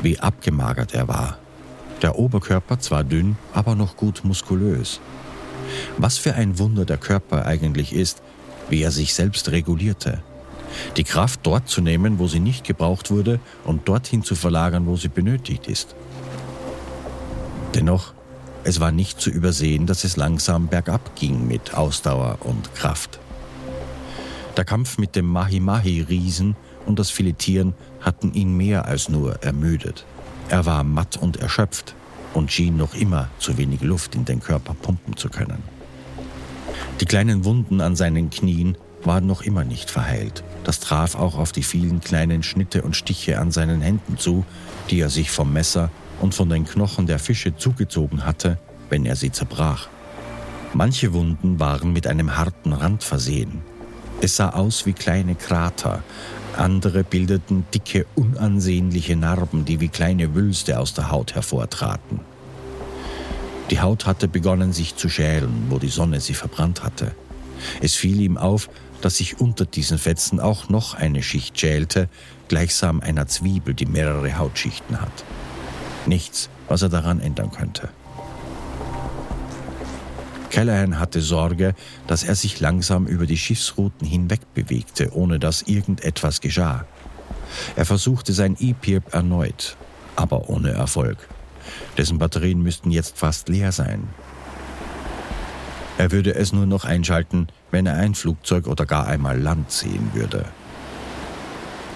Wie 0.01 0.19
abgemagert 0.19 0.93
er 0.93 1.07
war. 1.07 1.37
Der 2.01 2.19
Oberkörper 2.19 2.79
zwar 2.79 3.03
dünn, 3.03 3.37
aber 3.53 3.75
noch 3.75 3.97
gut 3.97 4.23
muskulös. 4.23 4.99
Was 5.97 6.17
für 6.17 6.35
ein 6.35 6.59
Wunder 6.59 6.85
der 6.85 6.97
Körper 6.97 7.45
eigentlich 7.45 7.93
ist, 7.93 8.21
wie 8.69 8.81
er 8.81 8.91
sich 8.91 9.13
selbst 9.13 9.51
regulierte. 9.51 10.21
Die 10.95 11.03
Kraft 11.03 11.39
dort 11.43 11.69
zu 11.69 11.81
nehmen, 11.81 12.19
wo 12.19 12.27
sie 12.27 12.39
nicht 12.39 12.63
gebraucht 12.63 13.09
wurde, 13.09 13.39
und 13.63 13.87
dorthin 13.87 14.23
zu 14.23 14.35
verlagern, 14.35 14.85
wo 14.85 14.95
sie 14.95 15.07
benötigt 15.07 15.67
ist. 15.67 15.95
Dennoch 17.73 18.13
es 18.67 18.81
war 18.81 18.91
nicht 18.91 19.21
zu 19.21 19.29
übersehen, 19.29 19.85
dass 19.85 20.03
es 20.03 20.17
langsam 20.17 20.67
bergab 20.67 21.15
ging 21.15 21.47
mit 21.47 21.73
Ausdauer 21.73 22.39
und 22.41 22.75
Kraft. 22.75 23.17
Der 24.57 24.65
Kampf 24.65 24.97
mit 24.97 25.15
dem 25.15 25.25
Mahi-Mahi-Riesen 25.25 26.57
und 26.87 26.99
das 26.99 27.09
Filetieren 27.09 27.73
hatten 28.01 28.33
ihn 28.33 28.55
mehr 28.55 28.85
als 28.85 29.09
nur 29.09 29.43
ermüdet. 29.43 30.05
Er 30.49 30.65
war 30.65 30.83
matt 30.83 31.17
und 31.17 31.37
erschöpft 31.37 31.95
und 32.33 32.51
schien 32.51 32.77
noch 32.77 32.95
immer 32.95 33.29
zu 33.39 33.57
wenig 33.57 33.81
Luft 33.81 34.15
in 34.15 34.25
den 34.25 34.39
Körper 34.39 34.73
pumpen 34.73 35.17
zu 35.17 35.29
können. 35.29 35.61
Die 36.99 37.05
kleinen 37.05 37.45
Wunden 37.45 37.81
an 37.81 37.95
seinen 37.95 38.29
Knien 38.29 38.77
waren 39.03 39.27
noch 39.27 39.41
immer 39.41 39.63
nicht 39.63 39.91
verheilt. 39.91 40.43
Das 40.63 40.79
traf 40.79 41.15
auch 41.15 41.37
auf 41.37 41.51
die 41.51 41.63
vielen 41.63 42.01
kleinen 42.01 42.43
Schnitte 42.43 42.81
und 42.81 42.95
Stiche 42.95 43.39
an 43.39 43.51
seinen 43.51 43.81
Händen 43.81 44.17
zu, 44.17 44.45
die 44.89 44.99
er 44.99 45.09
sich 45.09 45.29
vom 45.29 45.53
Messer 45.53 45.91
und 46.19 46.33
von 46.33 46.49
den 46.49 46.65
Knochen 46.65 47.07
der 47.07 47.19
Fische 47.19 47.55
zugezogen 47.55 48.25
hatte, 48.25 48.57
wenn 48.89 49.05
er 49.05 49.15
sie 49.15 49.31
zerbrach. 49.31 49.87
Manche 50.73 51.13
Wunden 51.13 51.59
waren 51.59 51.93
mit 51.93 52.07
einem 52.07 52.37
harten 52.37 52.73
Rand 52.73 53.03
versehen. 53.03 53.61
Es 54.19 54.35
sah 54.35 54.49
aus 54.49 54.85
wie 54.85 54.93
kleine 54.93 55.35
Krater, 55.35 56.03
andere 56.57 57.03
bildeten 57.03 57.65
dicke, 57.73 58.05
unansehnliche 58.15 59.15
Narben, 59.15 59.65
die 59.65 59.79
wie 59.79 59.89
kleine 59.89 60.35
Wülste 60.35 60.79
aus 60.79 60.93
der 60.93 61.11
Haut 61.11 61.35
hervortraten. 61.35 62.19
Die 63.69 63.81
Haut 63.81 64.05
hatte 64.05 64.27
begonnen 64.27 64.73
sich 64.73 64.95
zu 64.95 65.09
schälen, 65.09 65.67
wo 65.69 65.79
die 65.79 65.89
Sonne 65.89 66.21
sie 66.21 66.33
verbrannt 66.33 66.83
hatte. 66.83 67.11
Es 67.81 67.95
fiel 67.95 68.21
ihm 68.21 68.37
auf, 68.37 68.69
dass 69.01 69.17
sich 69.17 69.39
unter 69.39 69.65
diesen 69.65 69.97
Fetzen 69.97 70.39
auch 70.39 70.69
noch 70.69 70.93
eine 70.93 71.21
Schicht 71.21 71.59
schälte, 71.59 72.09
gleichsam 72.47 73.01
einer 73.01 73.27
Zwiebel, 73.27 73.73
die 73.73 73.85
mehrere 73.85 74.37
Hautschichten 74.37 75.01
hat. 75.01 75.23
Nichts 76.05 76.49
was 76.67 76.81
er 76.81 76.89
daran 76.89 77.19
ändern 77.19 77.51
könnte. 77.51 77.89
Callahan 80.49 80.99
hatte 80.99 81.21
Sorge, 81.21 81.75
dass 82.07 82.23
er 82.23 82.35
sich 82.35 82.59
langsam 82.59 83.05
über 83.05 83.25
die 83.25 83.37
Schiffsrouten 83.37 84.07
hinweg 84.07 84.53
bewegte, 84.53 85.13
ohne 85.13 85.39
dass 85.39 85.63
irgendetwas 85.63 86.41
geschah. 86.41 86.85
Er 87.75 87.85
versuchte 87.85 88.33
sein 88.33 88.55
E-Pirp 88.59 89.13
erneut, 89.13 89.77
aber 90.15 90.49
ohne 90.49 90.71
Erfolg. 90.71 91.17
Dessen 91.97 92.17
Batterien 92.17 92.61
müssten 92.61 92.91
jetzt 92.91 93.17
fast 93.17 93.49
leer 93.49 93.71
sein. 93.71 94.07
Er 95.97 96.11
würde 96.11 96.35
es 96.35 96.53
nur 96.53 96.65
noch 96.65 96.85
einschalten, 96.85 97.47
wenn 97.71 97.85
er 97.85 97.95
ein 97.95 98.13
Flugzeug 98.13 98.67
oder 98.67 98.85
gar 98.85 99.07
einmal 99.07 99.39
Land 99.39 99.71
sehen 99.71 100.11
würde. 100.13 100.45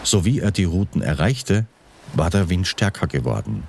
So 0.04 0.26
wie 0.26 0.40
er 0.40 0.52
die 0.52 0.64
Routen 0.64 1.02
erreichte, 1.02 1.68
war 2.14 2.30
der 2.30 2.50
Wind 2.50 2.68
stärker 2.68 3.08
geworden, 3.08 3.64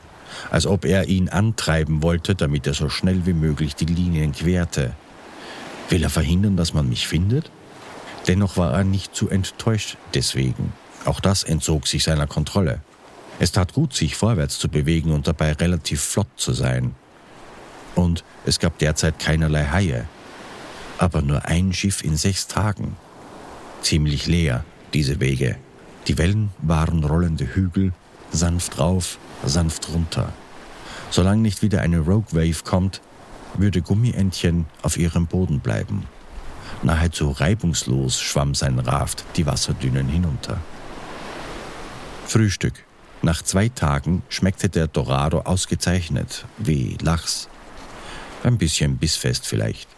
als 0.51 0.67
ob 0.67 0.85
er 0.85 1.09
ihn 1.09 1.29
antreiben 1.29 2.03
wollte, 2.03 2.35
damit 2.35 2.67
er 2.67 2.75
so 2.75 2.89
schnell 2.89 3.27
wie 3.27 3.33
möglich 3.33 3.75
die 3.75 3.87
Linien 3.87 4.33
querte. 4.33 4.95
Will 5.89 6.03
er 6.03 6.11
verhindern, 6.11 6.57
dass 6.57 6.75
man 6.75 6.89
mich 6.89 7.07
findet? 7.07 7.51
Dennoch 8.27 8.57
war 8.57 8.73
er 8.73 8.85
nicht 8.85 9.15
zu 9.15 9.29
enttäuscht 9.29 9.97
deswegen. 10.15 10.73
Auch 11.05 11.21
das 11.21 11.43
entzog 11.43 11.87
sich 11.87 12.05
seiner 12.05 12.27
Kontrolle. 12.27 12.81
Es 13.39 13.51
tat 13.53 13.73
gut, 13.73 13.95
sich 13.95 14.15
vorwärts 14.15 14.59
zu 14.59 14.69
bewegen 14.69 15.11
und 15.11 15.27
dabei 15.27 15.53
relativ 15.53 16.01
flott 16.01 16.29
zu 16.37 16.53
sein. 16.53 16.95
Und 17.95 18.25
es 18.47 18.59
gab 18.59 18.79
derzeit 18.79 19.19
keinerlei 19.19 19.65
Haie. 19.67 20.07
Aber 20.99 21.23
nur 21.23 21.45
ein 21.47 21.73
Schiff 21.73 22.05
in 22.05 22.17
sechs 22.17 22.47
Tagen. 22.47 22.97
Ziemlich 23.81 24.27
leer, 24.27 24.65
diese 24.95 25.19
Wege. 25.19 25.57
Die 26.07 26.19
Wellen 26.19 26.51
waren 26.59 27.03
rollende 27.05 27.55
Hügel, 27.55 27.93
sanft 28.31 28.79
rauf, 28.79 29.19
sanft 29.45 29.89
runter. 29.91 30.33
Solange 31.11 31.43
nicht 31.43 31.63
wieder 31.63 31.83
eine 31.83 32.01
Rogue 32.01 32.33
Wave 32.33 32.65
kommt, 32.65 33.01
würde 33.55 33.83
Gummientchen 33.83 34.67
auf 34.83 34.97
ihrem 34.97 35.27
Boden 35.27 35.61
bleiben. 35.61 36.07
Nahezu 36.83 37.31
reibungslos 37.31 38.21
schwamm 38.21 38.55
sein 38.55 38.79
Raft 38.79 39.25
die 39.37 39.47
Wasserdünen 39.47 40.09
hinunter. 40.09 40.59
Frühstück. 42.27 42.85
Nach 43.21 43.43
zwei 43.43 43.69
Tagen 43.69 44.23
schmeckte 44.29 44.69
der 44.69 44.89
Dorado 44.89 45.41
ausgezeichnet, 45.41 46.45
wie 46.59 46.97
Lachs. 47.01 47.49
Ein 48.43 48.59
bisschen 48.59 48.97
bissfest 48.97 49.47
vielleicht. 49.47 49.89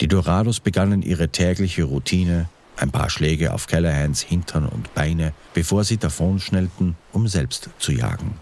Die 0.00 0.08
Dorados 0.08 0.60
begannen 0.60 1.02
ihre 1.02 1.30
tägliche 1.30 1.84
Routine, 1.84 2.48
ein 2.76 2.90
paar 2.90 3.10
Schläge 3.10 3.52
auf 3.52 3.66
Callahans 3.66 4.20
Hintern 4.20 4.66
und 4.66 4.92
Beine, 4.94 5.32
bevor 5.54 5.84
sie 5.84 5.96
davonschnellten, 5.96 6.96
um 7.12 7.28
selbst 7.28 7.70
zu 7.78 7.92
jagen. 7.92 8.34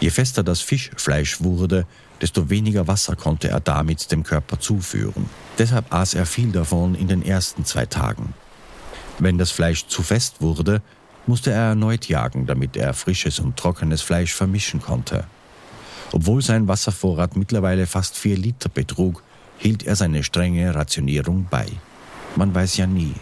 Je 0.00 0.10
fester 0.10 0.42
das 0.42 0.60
Fischfleisch 0.60 1.40
wurde, 1.40 1.86
desto 2.20 2.50
weniger 2.50 2.86
Wasser 2.86 3.16
konnte 3.16 3.48
er 3.48 3.60
damit 3.60 4.10
dem 4.10 4.22
Körper 4.24 4.58
zuführen. 4.58 5.28
Deshalb 5.58 5.92
aß 5.92 6.14
er 6.14 6.26
viel 6.26 6.52
davon 6.52 6.94
in 6.94 7.08
den 7.08 7.24
ersten 7.24 7.64
zwei 7.64 7.86
Tagen. 7.86 8.34
Wenn 9.18 9.38
das 9.38 9.50
Fleisch 9.50 9.86
zu 9.86 10.02
fest 10.02 10.40
wurde, 10.40 10.82
musste 11.26 11.50
er 11.50 11.68
erneut 11.68 12.08
jagen, 12.08 12.46
damit 12.46 12.76
er 12.76 12.94
frisches 12.94 13.38
und 13.38 13.56
trockenes 13.56 14.02
Fleisch 14.02 14.34
vermischen 14.34 14.80
konnte. 14.80 15.24
Obwohl 16.12 16.42
sein 16.42 16.68
Wasservorrat 16.68 17.36
mittlerweile 17.36 17.86
fast 17.86 18.16
vier 18.16 18.36
Liter 18.36 18.68
betrug, 18.68 19.22
hielt 19.58 19.84
er 19.84 19.96
seine 19.96 20.22
strenge 20.22 20.74
Rationierung 20.74 21.46
bei. 21.50 21.66
Man 22.36 22.54
weiß 22.54 22.76
ja 22.76 22.86
nie. 22.86 23.14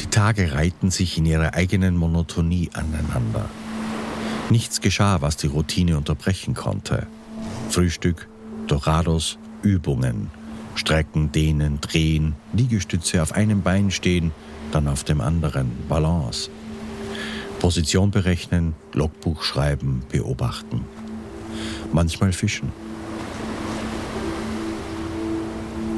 Die 0.00 0.06
Tage 0.06 0.54
reihten 0.54 0.92
sich 0.92 1.18
in 1.18 1.26
ihrer 1.26 1.54
eigenen 1.54 1.96
Monotonie 1.96 2.70
aneinander. 2.72 3.50
Nichts 4.48 4.80
geschah, 4.80 5.20
was 5.22 5.36
die 5.36 5.48
Routine 5.48 5.96
unterbrechen 5.96 6.54
konnte. 6.54 7.08
Frühstück, 7.68 8.28
Dorados, 8.68 9.38
Übungen, 9.62 10.30
Strecken, 10.76 11.32
Dehnen, 11.32 11.80
Drehen, 11.80 12.36
Liegestütze 12.52 13.20
auf 13.20 13.32
einem 13.32 13.62
Bein 13.62 13.90
stehen, 13.90 14.30
dann 14.70 14.86
auf 14.86 15.02
dem 15.02 15.20
anderen, 15.20 15.72
Balance. 15.88 16.50
Position 17.58 18.10
berechnen, 18.10 18.74
Logbuch 18.92 19.42
schreiben, 19.42 20.02
beobachten. 20.10 20.84
Manchmal 21.92 22.32
fischen. 22.32 22.83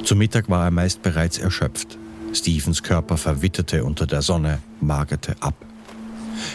Zu 0.06 0.14
Mittag 0.14 0.48
war 0.48 0.66
er 0.66 0.70
meist 0.70 1.02
bereits 1.02 1.36
erschöpft. 1.36 1.98
Stephens 2.32 2.84
Körper 2.84 3.16
verwitterte 3.16 3.82
unter 3.82 4.06
der 4.06 4.22
Sonne, 4.22 4.60
magerte 4.80 5.34
ab. 5.40 5.56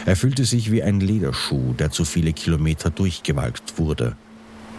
Er 0.06 0.16
fühlte 0.16 0.46
sich 0.46 0.72
wie 0.72 0.82
ein 0.82 1.00
Lederschuh, 1.00 1.74
der 1.74 1.90
zu 1.90 2.06
viele 2.06 2.32
Kilometer 2.32 2.88
durchgewalkt 2.88 3.76
wurde. 3.76 4.16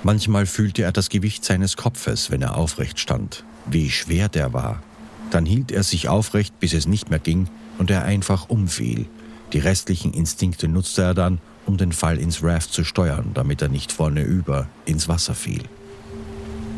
Manchmal 0.01 0.47
fühlte 0.47 0.82
er 0.82 0.91
das 0.91 1.09
Gewicht 1.09 1.45
seines 1.45 1.78
Kopfes, 1.78 2.32
wenn 2.32 2.41
er 2.41 2.57
aufrecht 2.57 2.99
stand, 2.99 3.43
wie 3.67 3.91
schwer 3.91 4.28
der 4.28 4.53
war. 4.53 4.82
Dann 5.30 5.45
hielt 5.45 5.71
er 5.71 5.84
sich 5.84 6.09
aufrecht, 6.09 6.59
bis 6.59 6.74
es 6.74 6.88
nicht 6.88 7.11
mehr 7.11 7.19
ging 7.19 7.49
und 7.78 7.91
er 7.91 8.05
einfach 8.05 8.49
umfiel. 8.49 9.05
Die 9.53 9.59
restlichen 9.59 10.13
Instinkte 10.13 10.67
nutzte 10.67 11.03
er 11.03 11.13
dann, 11.13 11.38
um 11.67 11.78
den 11.78 11.91
Fall 11.91 12.17
ins 12.17 12.41
Raft 12.41 12.74
zu 12.74 12.84
steuern, 12.84 13.36
damit 13.36 13.61
er 13.61 13.69
nicht 13.69 13.91
vorne 13.91 14.24
über 14.24 14.67
ins 14.86 15.07
Wasser 15.07 15.36
fiel. 15.36 15.61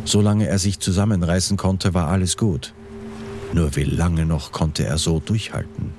Solange 0.06 0.47
er 0.47 0.60
sich 0.60 0.80
zusammenreißen 0.80 1.58
konnte, 1.58 1.93
war 1.93 2.08
alles 2.08 2.38
gut. 2.38 2.74
Nur 3.53 3.76
wie 3.76 3.84
lange 3.84 4.26
noch 4.26 4.51
konnte 4.51 4.86
er 4.86 4.97
so 4.97 5.20
durchhalten? 5.20 5.93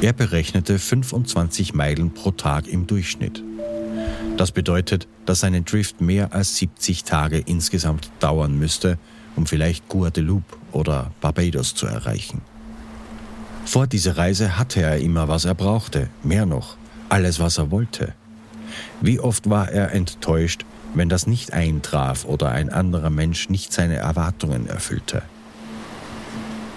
Er 0.00 0.12
berechnete 0.12 0.78
25 0.78 1.74
Meilen 1.74 2.12
pro 2.12 2.30
Tag 2.30 2.66
im 2.66 2.86
Durchschnitt. 2.86 3.42
Das 4.36 4.50
bedeutet, 4.50 5.06
dass 5.26 5.40
seine 5.40 5.62
Drift 5.62 6.00
mehr 6.00 6.34
als 6.34 6.56
70 6.56 7.04
Tage 7.04 7.38
insgesamt 7.38 8.10
dauern 8.20 8.58
müsste, 8.58 8.98
um 9.36 9.46
vielleicht 9.46 9.88
Guadeloupe 9.88 10.56
oder 10.72 11.12
Barbados 11.20 11.74
zu 11.74 11.86
erreichen. 11.86 12.40
Vor 13.64 13.86
dieser 13.86 14.16
Reise 14.16 14.58
hatte 14.58 14.82
er 14.82 14.98
immer, 14.98 15.28
was 15.28 15.44
er 15.44 15.54
brauchte, 15.54 16.08
mehr 16.22 16.46
noch, 16.46 16.76
alles, 17.08 17.40
was 17.40 17.58
er 17.58 17.70
wollte. 17.70 18.14
Wie 19.00 19.20
oft 19.20 19.48
war 19.50 19.70
er 19.70 19.92
enttäuscht, 19.92 20.64
wenn 20.94 21.08
das 21.08 21.26
nicht 21.26 21.52
eintraf 21.52 22.24
oder 22.24 22.50
ein 22.50 22.70
anderer 22.70 23.10
Mensch 23.10 23.48
nicht 23.48 23.72
seine 23.72 23.96
Erwartungen 23.96 24.68
erfüllte. 24.68 25.22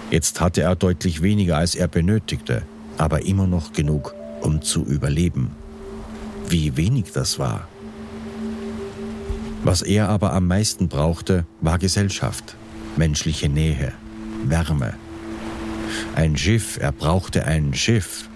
Jetzt 0.09 0.41
hatte 0.41 0.61
er 0.61 0.75
deutlich 0.75 1.21
weniger, 1.21 1.57
als 1.57 1.75
er 1.75 1.87
benötigte, 1.87 2.63
aber 2.97 3.25
immer 3.25 3.45
noch 3.45 3.73
genug, 3.73 4.15
um 4.41 4.61
zu 4.61 4.83
überleben. 4.85 5.51
Wie 6.47 6.77
wenig 6.77 7.11
das 7.13 7.39
war. 7.39 7.67
Was 9.63 9.81
er 9.81 10.07
aber 10.07 10.33
am 10.33 10.47
meisten 10.47 10.87
brauchte, 10.87 11.45
war 11.59 11.77
Gesellschaft, 11.77 12.55
menschliche 12.95 13.49
Nähe, 13.49 13.91
Wärme. 14.45 14.93
Ein 16.15 16.37
Schiff, 16.37 16.77
er 16.79 16.91
brauchte 16.91 17.45
ein 17.45 17.73
Schiff. 17.73 18.29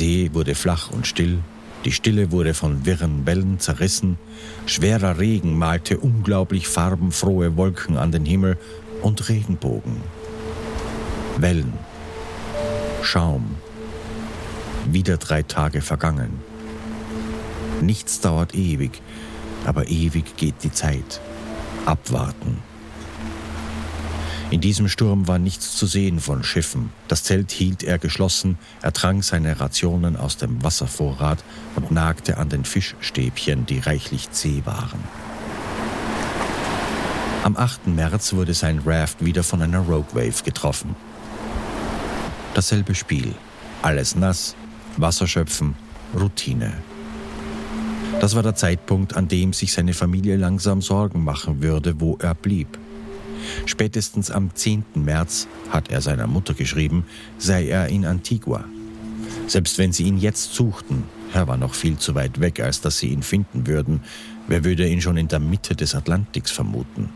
See 0.00 0.30
wurde 0.32 0.54
flach 0.54 0.90
und 0.90 1.06
still, 1.06 1.40
die 1.84 1.92
Stille 1.92 2.32
wurde 2.32 2.54
von 2.54 2.86
wirren 2.86 3.26
Wellen 3.26 3.60
zerrissen, 3.60 4.16
schwerer 4.64 5.18
Regen 5.18 5.58
malte 5.58 5.98
unglaublich 5.98 6.68
farbenfrohe 6.68 7.58
Wolken 7.58 7.98
an 7.98 8.10
den 8.10 8.24
Himmel 8.24 8.56
und 9.02 9.28
Regenbogen. 9.28 9.96
Wellen, 11.36 11.74
Schaum, 13.02 13.56
wieder 14.90 15.18
drei 15.18 15.42
Tage 15.42 15.82
vergangen. 15.82 16.40
Nichts 17.82 18.20
dauert 18.22 18.54
ewig, 18.54 19.02
aber 19.66 19.90
ewig 19.90 20.34
geht 20.38 20.62
die 20.62 20.72
Zeit. 20.72 21.20
Abwarten. 21.84 22.69
In 24.50 24.60
diesem 24.60 24.88
Sturm 24.88 25.28
war 25.28 25.38
nichts 25.38 25.76
zu 25.76 25.86
sehen 25.86 26.18
von 26.18 26.42
Schiffen. 26.42 26.90
Das 27.06 27.22
Zelt 27.22 27.52
hielt 27.52 27.84
er 27.84 27.98
geschlossen, 27.98 28.58
er 28.82 28.92
trank 28.92 29.22
seine 29.22 29.60
Rationen 29.60 30.16
aus 30.16 30.38
dem 30.38 30.62
Wasservorrat 30.64 31.44
und 31.76 31.92
nagte 31.92 32.36
an 32.36 32.48
den 32.48 32.64
Fischstäbchen, 32.64 33.64
die 33.66 33.78
reichlich 33.78 34.32
zäh 34.32 34.62
waren. 34.64 35.04
Am 37.44 37.56
8. 37.56 37.86
März 37.86 38.32
wurde 38.32 38.52
sein 38.52 38.80
Raft 38.84 39.24
wieder 39.24 39.44
von 39.44 39.62
einer 39.62 39.80
Rogue 39.80 40.14
Wave 40.14 40.42
getroffen. 40.44 40.96
Dasselbe 42.54 42.96
Spiel. 42.96 43.32
Alles 43.82 44.16
nass, 44.16 44.56
Wasser 44.96 45.28
schöpfen, 45.28 45.76
Routine. 46.12 46.72
Das 48.20 48.34
war 48.34 48.42
der 48.42 48.56
Zeitpunkt, 48.56 49.16
an 49.16 49.28
dem 49.28 49.52
sich 49.52 49.72
seine 49.72 49.94
Familie 49.94 50.36
langsam 50.36 50.82
Sorgen 50.82 51.22
machen 51.22 51.62
würde, 51.62 52.00
wo 52.00 52.18
er 52.20 52.34
blieb. 52.34 52.78
Spätestens 53.66 54.30
am 54.30 54.54
10. 54.54 54.84
März, 54.94 55.48
hat 55.70 55.90
er 55.90 56.00
seiner 56.00 56.26
Mutter 56.26 56.54
geschrieben, 56.54 57.04
sei 57.38 57.68
er 57.68 57.88
in 57.88 58.04
Antigua. 58.04 58.64
Selbst 59.46 59.78
wenn 59.78 59.92
sie 59.92 60.04
ihn 60.04 60.18
jetzt 60.18 60.54
suchten, 60.54 61.04
er 61.32 61.46
war 61.48 61.56
noch 61.56 61.74
viel 61.74 61.96
zu 61.96 62.14
weit 62.14 62.40
weg, 62.40 62.60
als 62.60 62.80
dass 62.80 62.98
sie 62.98 63.08
ihn 63.08 63.22
finden 63.22 63.66
würden, 63.66 64.02
wer 64.48 64.64
würde 64.64 64.86
ihn 64.86 65.00
schon 65.00 65.16
in 65.16 65.28
der 65.28 65.40
Mitte 65.40 65.74
des 65.76 65.94
Atlantiks 65.94 66.50
vermuten? 66.50 67.08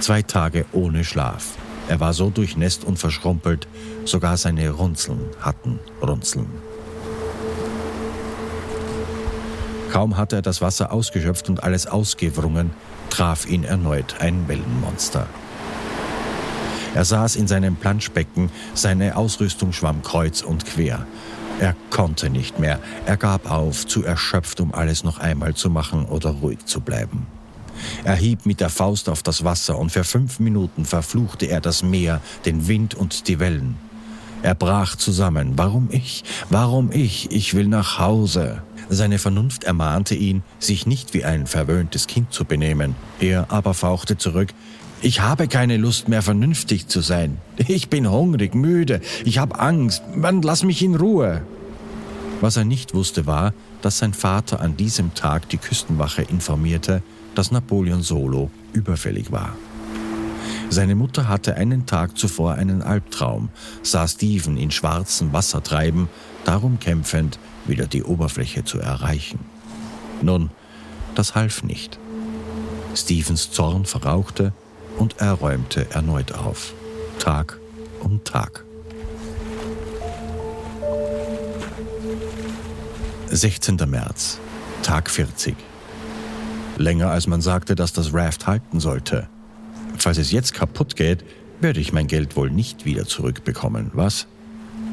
Zwei 0.00 0.22
Tage 0.22 0.66
ohne 0.72 1.04
Schlaf. 1.04 1.54
Er 1.88 2.00
war 2.00 2.12
so 2.12 2.30
durchnässt 2.30 2.84
und 2.84 2.98
verschrumpelt, 2.98 3.68
sogar 4.04 4.36
seine 4.36 4.70
Runzeln 4.70 5.20
hatten 5.40 5.78
Runzeln. 6.02 6.46
Kaum 9.92 10.16
hatte 10.16 10.36
er 10.36 10.42
das 10.42 10.60
Wasser 10.60 10.92
ausgeschöpft 10.92 11.48
und 11.48 11.62
alles 11.62 11.86
ausgewrungen, 11.86 12.70
traf 13.10 13.46
ihn 13.46 13.64
erneut 13.64 14.16
ein 14.20 14.48
Wellenmonster. 14.48 15.26
Er 16.94 17.04
saß 17.04 17.36
in 17.36 17.46
seinem 17.46 17.76
Planschbecken, 17.76 18.50
seine 18.72 19.16
Ausrüstung 19.16 19.72
schwamm 19.72 20.02
kreuz 20.02 20.40
und 20.40 20.64
quer. 20.64 21.06
Er 21.60 21.74
konnte 21.90 22.30
nicht 22.30 22.58
mehr, 22.58 22.80
er 23.06 23.16
gab 23.16 23.50
auf, 23.50 23.86
zu 23.86 24.04
erschöpft, 24.04 24.60
um 24.60 24.74
alles 24.74 25.04
noch 25.04 25.18
einmal 25.18 25.54
zu 25.54 25.70
machen 25.70 26.06
oder 26.06 26.30
ruhig 26.30 26.64
zu 26.66 26.80
bleiben. 26.80 27.26
Er 28.04 28.14
hieb 28.14 28.46
mit 28.46 28.60
der 28.60 28.70
Faust 28.70 29.08
auf 29.08 29.22
das 29.22 29.44
Wasser 29.44 29.78
und 29.78 29.90
für 29.92 30.04
fünf 30.04 30.38
Minuten 30.38 30.84
verfluchte 30.84 31.46
er 31.46 31.60
das 31.60 31.82
Meer, 31.82 32.20
den 32.44 32.68
Wind 32.68 32.94
und 32.94 33.28
die 33.28 33.38
Wellen. 33.38 33.76
Er 34.42 34.54
brach 34.54 34.96
zusammen. 34.96 35.52
Warum 35.56 35.88
ich? 35.90 36.24
Warum 36.50 36.92
ich? 36.92 37.30
Ich 37.30 37.54
will 37.54 37.66
nach 37.68 37.98
Hause. 37.98 38.62
Seine 38.88 39.18
Vernunft 39.18 39.64
ermahnte 39.64 40.14
ihn, 40.14 40.42
sich 40.58 40.86
nicht 40.86 41.12
wie 41.12 41.24
ein 41.24 41.46
verwöhntes 41.46 42.06
Kind 42.06 42.32
zu 42.32 42.44
benehmen. 42.44 42.94
Er 43.20 43.50
aber 43.50 43.74
fauchte 43.74 44.16
zurück, 44.16 44.54
ich 45.02 45.20
habe 45.20 45.48
keine 45.48 45.76
Lust 45.76 46.08
mehr 46.08 46.22
vernünftig 46.22 46.88
zu 46.88 47.00
sein. 47.00 47.38
Ich 47.68 47.88
bin 47.90 48.10
hungrig, 48.10 48.54
müde, 48.54 49.00
ich 49.24 49.38
habe 49.38 49.58
Angst, 49.58 50.02
man 50.14 50.40
lass 50.42 50.62
mich 50.62 50.82
in 50.82 50.94
Ruhe. 50.94 51.42
Was 52.40 52.56
er 52.56 52.64
nicht 52.64 52.94
wusste 52.94 53.26
war, 53.26 53.52
dass 53.82 53.98
sein 53.98 54.14
Vater 54.14 54.60
an 54.60 54.76
diesem 54.76 55.14
Tag 55.14 55.48
die 55.48 55.58
Küstenwache 55.58 56.22
informierte, 56.22 57.02
dass 57.34 57.50
Napoleon 57.50 58.02
Solo 58.02 58.50
überfällig 58.72 59.30
war. 59.32 59.54
Seine 60.68 60.96
Mutter 60.96 61.28
hatte 61.28 61.54
einen 61.54 61.86
Tag 61.86 62.18
zuvor 62.18 62.54
einen 62.54 62.82
Albtraum, 62.82 63.50
sah 63.82 64.08
Stephen 64.08 64.56
in 64.56 64.70
schwarzem 64.70 65.32
Wasser 65.32 65.62
treiben, 65.62 66.08
darum 66.44 66.80
kämpfend, 66.80 67.38
wieder 67.68 67.86
die 67.86 68.02
Oberfläche 68.02 68.64
zu 68.64 68.78
erreichen. 68.78 69.40
Nun, 70.22 70.50
das 71.14 71.34
half 71.34 71.62
nicht. 71.62 71.98
Stephens 72.94 73.50
Zorn 73.50 73.84
verrauchte 73.84 74.52
und 74.98 75.16
er 75.18 75.32
räumte 75.32 75.90
erneut 75.90 76.32
auf, 76.32 76.72
Tag 77.18 77.58
um 78.00 78.24
Tag. 78.24 78.64
16. 83.30 83.76
März, 83.86 84.38
Tag 84.82 85.10
40. 85.10 85.56
Länger 86.78 87.10
als 87.10 87.26
man 87.26 87.40
sagte, 87.40 87.74
dass 87.74 87.92
das 87.92 88.14
Raft 88.14 88.46
halten 88.46 88.80
sollte. 88.80 89.28
Falls 89.98 90.18
es 90.18 90.30
jetzt 90.30 90.54
kaputt 90.54 90.96
geht, 90.96 91.24
werde 91.60 91.80
ich 91.80 91.92
mein 91.92 92.06
Geld 92.06 92.36
wohl 92.36 92.50
nicht 92.50 92.84
wieder 92.84 93.06
zurückbekommen, 93.06 93.90
was? 93.94 94.26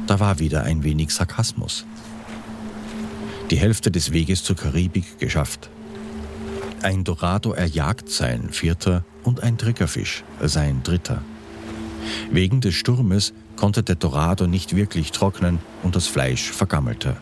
Da 0.06 0.20
war 0.20 0.38
wieder 0.38 0.64
ein 0.64 0.82
wenig 0.82 1.10
Sarkasmus. 1.10 1.84
Die 3.50 3.58
Hälfte 3.58 3.90
des 3.90 4.12
Weges 4.12 4.42
zur 4.42 4.56
Karibik 4.56 5.18
geschafft. 5.18 5.68
Ein 6.82 7.04
Dorado 7.04 7.52
erjagt 7.52 8.08
sein 8.08 8.50
vierter 8.50 9.04
und 9.22 9.42
ein 9.42 9.58
Triggerfisch 9.58 10.24
sein 10.42 10.82
dritter. 10.82 11.22
Wegen 12.30 12.60
des 12.60 12.74
Sturmes 12.74 13.32
konnte 13.56 13.82
der 13.82 13.96
Dorado 13.96 14.46
nicht 14.46 14.74
wirklich 14.74 15.12
trocknen 15.12 15.58
und 15.82 15.94
das 15.94 16.06
Fleisch 16.06 16.50
vergammelte. 16.50 17.16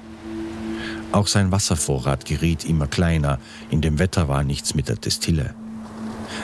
Auch 1.11 1.27
sein 1.27 1.53
Wasservorrat 1.53 2.25
geriet 2.25 2.65
immer 2.65 2.87
kleiner, 2.87 3.39
in 3.71 3.81
dem 3.81 3.99
Wetter 3.99 4.29
war 4.29 4.45
nichts 4.45 4.75
mit 4.75 4.89
der 4.89 4.97
Destille. 4.97 5.55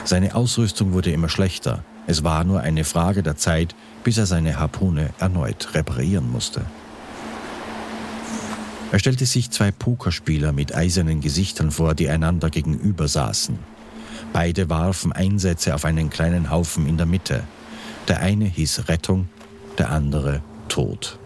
Seine 0.03 0.35
Ausrüstung 0.35 0.93
wurde 0.93 1.11
immer 1.11 1.29
schlechter, 1.29 1.83
es 2.05 2.23
war 2.23 2.43
nur 2.43 2.61
eine 2.61 2.83
Frage 2.83 3.23
der 3.23 3.37
Zeit, 3.37 3.75
bis 4.03 4.17
er 4.17 4.25
seine 4.25 4.59
Harpune 4.59 5.11
erneut 5.19 5.73
reparieren 5.73 6.31
musste. 6.31 6.65
Er 8.91 8.97
stellte 8.97 9.25
sich 9.25 9.51
zwei 9.51 9.71
Pokerspieler 9.71 10.51
mit 10.51 10.73
eisernen 10.73 11.21
Gesichtern 11.21 11.69
vor, 11.69 11.93
die 11.93 12.09
einander 12.09 12.49
gegenüber 12.49 13.07
saßen. 13.07 13.59
Beide 14.33 14.69
warfen 14.69 15.11
Einsätze 15.11 15.75
auf 15.75 15.85
einen 15.85 16.09
kleinen 16.09 16.49
Haufen 16.49 16.87
in 16.87 16.97
der 16.97 17.05
Mitte. 17.05 17.43
Der 18.07 18.19
eine 18.19 18.45
hieß 18.45 18.87
Rettung, 18.87 19.27
der 19.77 19.91
andere 19.91 20.41
Tod. 20.67 21.19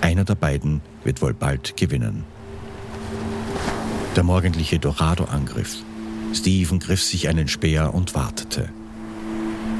Einer 0.00 0.24
der 0.24 0.34
beiden 0.34 0.80
wird 1.04 1.20
wohl 1.20 1.34
bald 1.34 1.76
gewinnen. 1.76 2.24
Der 4.14 4.22
morgendliche 4.22 4.78
Dorado-Angriff. 4.78 5.76
Steven 6.32 6.78
griff 6.78 7.02
sich 7.02 7.28
einen 7.28 7.48
Speer 7.48 7.92
und 7.92 8.14
wartete. 8.14 8.70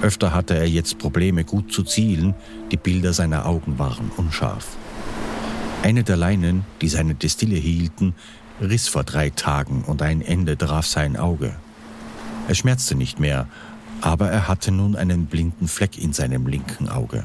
Öfter 0.03 0.35
hatte 0.35 0.55
er 0.55 0.69
jetzt 0.69 0.99
Probleme, 0.99 1.45
gut 1.45 1.73
zu 1.73 1.83
zielen, 1.83 2.35
die 2.71 2.77
Bilder 2.77 3.15
seiner 3.15 3.47
Augen 3.47 3.79
waren 3.79 4.11
unscharf. 4.17 4.77
Eine 5.87 6.03
der 6.03 6.17
Leinen, 6.17 6.65
die 6.81 6.89
seine 6.89 7.15
Destille 7.15 7.55
hielten, 7.55 8.17
riss 8.61 8.89
vor 8.89 9.05
drei 9.05 9.31
Tagen 9.31 9.85
und 9.85 10.03
ein 10.03 10.21
Ende 10.21 10.59
traf 10.59 10.85
sein 10.85 11.17
Auge. 11.17 11.55
Es 12.49 12.59
schmerzte 12.59 12.97
nicht 12.97 13.21
mehr, 13.21 13.47
aber 14.01 14.29
er 14.29 14.49
hatte 14.49 14.73
nun 14.73 14.97
einen 14.97 15.27
blinden 15.27 15.69
Fleck 15.69 15.97
in 15.97 16.13
seinem 16.13 16.49
linken 16.49 16.89
Auge. 16.89 17.25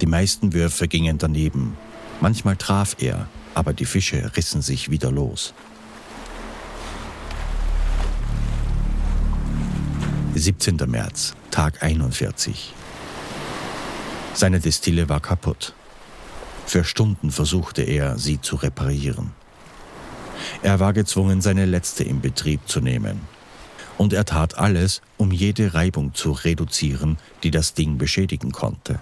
Die 0.00 0.06
meisten 0.06 0.52
Würfe 0.52 0.88
gingen 0.88 1.16
daneben, 1.16 1.76
Manchmal 2.20 2.56
traf 2.56 2.96
er, 2.98 3.28
aber 3.54 3.72
die 3.72 3.84
Fische 3.84 4.32
rissen 4.36 4.60
sich 4.60 4.90
wieder 4.90 5.12
los. 5.12 5.54
17. 10.34 10.76
März, 10.88 11.36
Tag 11.52 11.84
41. 11.84 12.74
Seine 14.34 14.58
Destille 14.58 15.08
war 15.08 15.20
kaputt. 15.20 15.72
Für 16.66 16.84
Stunden 16.84 17.30
versuchte 17.30 17.82
er, 17.82 18.18
sie 18.18 18.40
zu 18.40 18.56
reparieren. 18.56 19.32
Er 20.62 20.80
war 20.80 20.92
gezwungen, 20.92 21.40
seine 21.40 21.66
letzte 21.66 22.04
in 22.04 22.20
Betrieb 22.20 22.60
zu 22.66 22.80
nehmen. 22.80 23.20
Und 23.98 24.12
er 24.12 24.24
tat 24.24 24.56
alles, 24.58 25.02
um 25.18 25.30
jede 25.30 25.74
Reibung 25.74 26.14
zu 26.14 26.32
reduzieren, 26.32 27.18
die 27.42 27.50
das 27.50 27.74
Ding 27.74 27.98
beschädigen 27.98 28.52
konnte. 28.52 28.98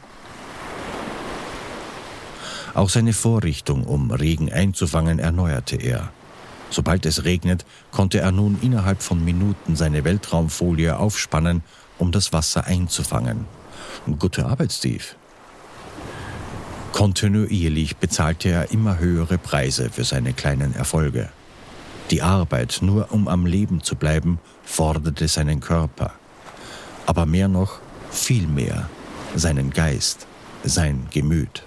Auch 2.74 2.88
seine 2.88 3.12
Vorrichtung, 3.12 3.84
um 3.84 4.10
Regen 4.10 4.52
einzufangen, 4.52 5.18
erneuerte 5.18 5.76
er. 5.76 6.10
Sobald 6.70 7.06
es 7.06 7.24
regnet, 7.24 7.64
konnte 7.92 8.18
er 8.20 8.30
nun 8.30 8.58
innerhalb 8.60 9.02
von 9.02 9.24
Minuten 9.24 9.74
seine 9.74 10.04
Weltraumfolie 10.04 10.98
aufspannen, 10.98 11.62
um 11.98 12.12
das 12.12 12.32
Wasser 12.32 12.66
einzufangen. 12.66 13.46
Gute 14.18 14.46
Arbeit, 14.46 14.72
Steve. 14.72 15.04
Kontinuierlich 16.92 17.96
bezahlte 17.96 18.48
er 18.48 18.70
immer 18.70 18.98
höhere 18.98 19.38
Preise 19.38 19.90
für 19.90 20.04
seine 20.04 20.32
kleinen 20.32 20.74
Erfolge. 20.74 21.28
Die 22.10 22.22
Arbeit, 22.22 22.78
nur 22.80 23.12
um 23.12 23.28
am 23.28 23.46
Leben 23.46 23.82
zu 23.82 23.94
bleiben, 23.94 24.38
forderte 24.64 25.28
seinen 25.28 25.60
Körper. 25.60 26.12
Aber 27.06 27.26
mehr 27.26 27.48
noch, 27.48 27.80
viel 28.10 28.46
mehr, 28.46 28.88
seinen 29.34 29.70
Geist, 29.70 30.26
sein 30.64 31.06
Gemüt. 31.10 31.62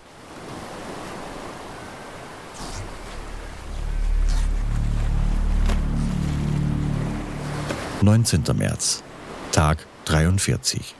19. 8.01 8.43
März, 8.55 9.03
Tag 9.51 9.86
43. 10.05 10.95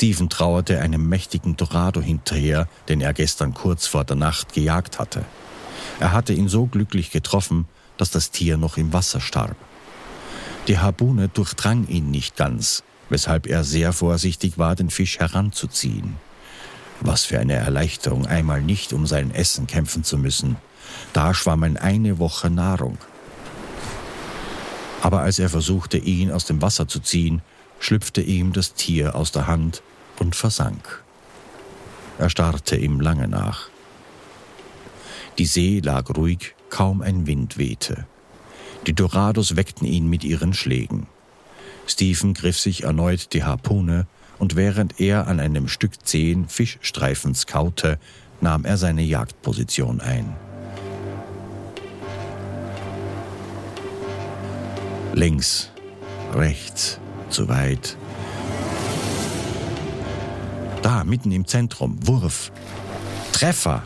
Stephen 0.00 0.30
trauerte 0.30 0.80
einem 0.80 1.10
mächtigen 1.10 1.58
Dorado 1.58 2.00
hinterher, 2.00 2.68
den 2.88 3.02
er 3.02 3.12
gestern 3.12 3.52
kurz 3.52 3.86
vor 3.86 4.02
der 4.02 4.16
Nacht 4.16 4.54
gejagt 4.54 4.98
hatte. 4.98 5.26
Er 5.98 6.12
hatte 6.12 6.32
ihn 6.32 6.48
so 6.48 6.64
glücklich 6.64 7.10
getroffen, 7.10 7.68
dass 7.98 8.10
das 8.10 8.30
Tier 8.30 8.56
noch 8.56 8.78
im 8.78 8.94
Wasser 8.94 9.20
starb. 9.20 9.56
Die 10.68 10.78
Harpune 10.78 11.28
durchdrang 11.28 11.86
ihn 11.86 12.10
nicht 12.10 12.34
ganz, 12.34 12.82
weshalb 13.10 13.46
er 13.46 13.62
sehr 13.62 13.92
vorsichtig 13.92 14.56
war, 14.56 14.74
den 14.74 14.88
Fisch 14.88 15.18
heranzuziehen. 15.18 16.16
Was 17.02 17.26
für 17.26 17.38
eine 17.38 17.56
Erleichterung, 17.56 18.24
einmal 18.24 18.62
nicht 18.62 18.94
um 18.94 19.06
sein 19.06 19.30
Essen 19.34 19.66
kämpfen 19.66 20.02
zu 20.02 20.16
müssen. 20.16 20.56
Da 21.12 21.34
schwammen 21.34 21.76
eine 21.76 22.18
Woche 22.18 22.48
Nahrung. 22.48 22.96
Aber 25.02 25.20
als 25.20 25.38
er 25.38 25.50
versuchte, 25.50 25.98
ihn 25.98 26.30
aus 26.30 26.46
dem 26.46 26.62
Wasser 26.62 26.88
zu 26.88 27.00
ziehen, 27.00 27.42
schlüpfte 27.80 28.22
ihm 28.22 28.54
das 28.54 28.72
Tier 28.72 29.14
aus 29.14 29.30
der 29.30 29.46
Hand 29.46 29.82
und 30.20 30.36
versank. 30.36 31.02
Er 32.18 32.30
starrte 32.30 32.76
ihm 32.76 33.00
lange 33.00 33.26
nach. 33.26 33.68
Die 35.38 35.46
See 35.46 35.80
lag 35.80 36.08
ruhig, 36.16 36.54
kaum 36.68 37.02
ein 37.02 37.26
Wind 37.26 37.58
wehte. 37.58 38.06
Die 38.86 38.92
Dorados 38.92 39.56
weckten 39.56 39.86
ihn 39.86 40.08
mit 40.08 40.22
ihren 40.22 40.54
Schlägen. 40.54 41.06
Stephen 41.86 42.34
griff 42.34 42.58
sich 42.58 42.84
erneut 42.84 43.32
die 43.32 43.42
Harpune 43.42 44.06
und 44.38 44.54
während 44.56 45.00
er 45.00 45.26
an 45.26 45.40
einem 45.40 45.66
Stück 45.68 46.06
zehn 46.06 46.48
Fischstreifens 46.48 47.46
kaute, 47.46 47.98
nahm 48.40 48.64
er 48.64 48.76
seine 48.76 49.02
Jagdposition 49.02 50.00
ein. 50.00 50.34
Links, 55.12 55.70
rechts, 56.32 56.98
zu 57.28 57.48
weit. 57.48 57.96
Da, 60.90 61.04
mitten 61.04 61.30
im 61.30 61.46
Zentrum, 61.46 62.04
Wurf. 62.04 62.50
Treffer! 63.30 63.84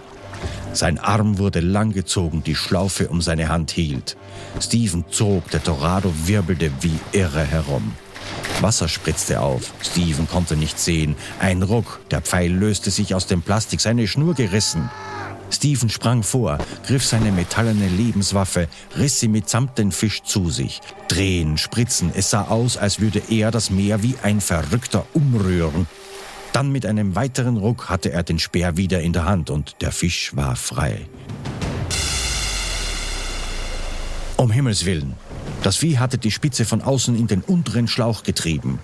Sein 0.72 0.98
Arm 0.98 1.36
wurde 1.36 1.60
langgezogen, 1.60 2.42
die 2.42 2.54
Schlaufe 2.54 3.08
um 3.08 3.20
seine 3.20 3.50
Hand 3.50 3.72
hielt. 3.72 4.16
Steven 4.58 5.04
zog, 5.10 5.50
der 5.50 5.62
Torado 5.62 6.10
wirbelte 6.24 6.70
wie 6.80 6.98
irre 7.12 7.44
herum. 7.44 7.92
Wasser 8.62 8.88
spritzte 8.88 9.42
auf. 9.42 9.74
Steven 9.82 10.26
konnte 10.26 10.56
nicht 10.56 10.80
sehen. 10.80 11.14
Ein 11.40 11.62
Ruck, 11.62 12.00
der 12.10 12.22
Pfeil 12.22 12.50
löste 12.50 12.90
sich 12.90 13.14
aus 13.14 13.26
dem 13.26 13.42
Plastik, 13.42 13.82
seine 13.82 14.08
Schnur 14.08 14.32
gerissen. 14.32 14.88
Steven 15.50 15.90
sprang 15.90 16.22
vor, 16.22 16.56
griff 16.86 17.04
seine 17.04 17.32
metallene 17.32 17.88
Lebenswaffe, 17.88 18.66
riss 18.96 19.20
sie 19.20 19.28
mitsamt 19.28 19.76
den 19.76 19.92
Fisch 19.92 20.22
zu 20.22 20.48
sich. 20.48 20.80
Drehen, 21.08 21.58
spritzen, 21.58 22.12
es 22.14 22.30
sah 22.30 22.44
aus, 22.44 22.78
als 22.78 22.98
würde 22.98 23.20
er 23.28 23.50
das 23.50 23.68
Meer 23.68 24.02
wie 24.02 24.16
ein 24.22 24.40
Verrückter 24.40 25.04
umrühren. 25.12 25.86
Dann 26.54 26.70
mit 26.70 26.86
einem 26.86 27.16
weiteren 27.16 27.56
Ruck 27.56 27.88
hatte 27.88 28.12
er 28.12 28.22
den 28.22 28.38
Speer 28.38 28.76
wieder 28.76 29.00
in 29.00 29.12
der 29.12 29.24
Hand 29.24 29.50
und 29.50 29.74
der 29.80 29.90
Fisch 29.90 30.36
war 30.36 30.54
frei. 30.54 31.00
Um 34.36 34.52
Himmels 34.52 34.84
willen! 34.84 35.14
Das 35.64 35.74
Vieh 35.74 35.98
hatte 35.98 36.16
die 36.16 36.30
Spitze 36.30 36.64
von 36.64 36.80
außen 36.80 37.18
in 37.18 37.26
den 37.26 37.40
unteren 37.40 37.88
Schlauch 37.88 38.22
getrieben. 38.22 38.78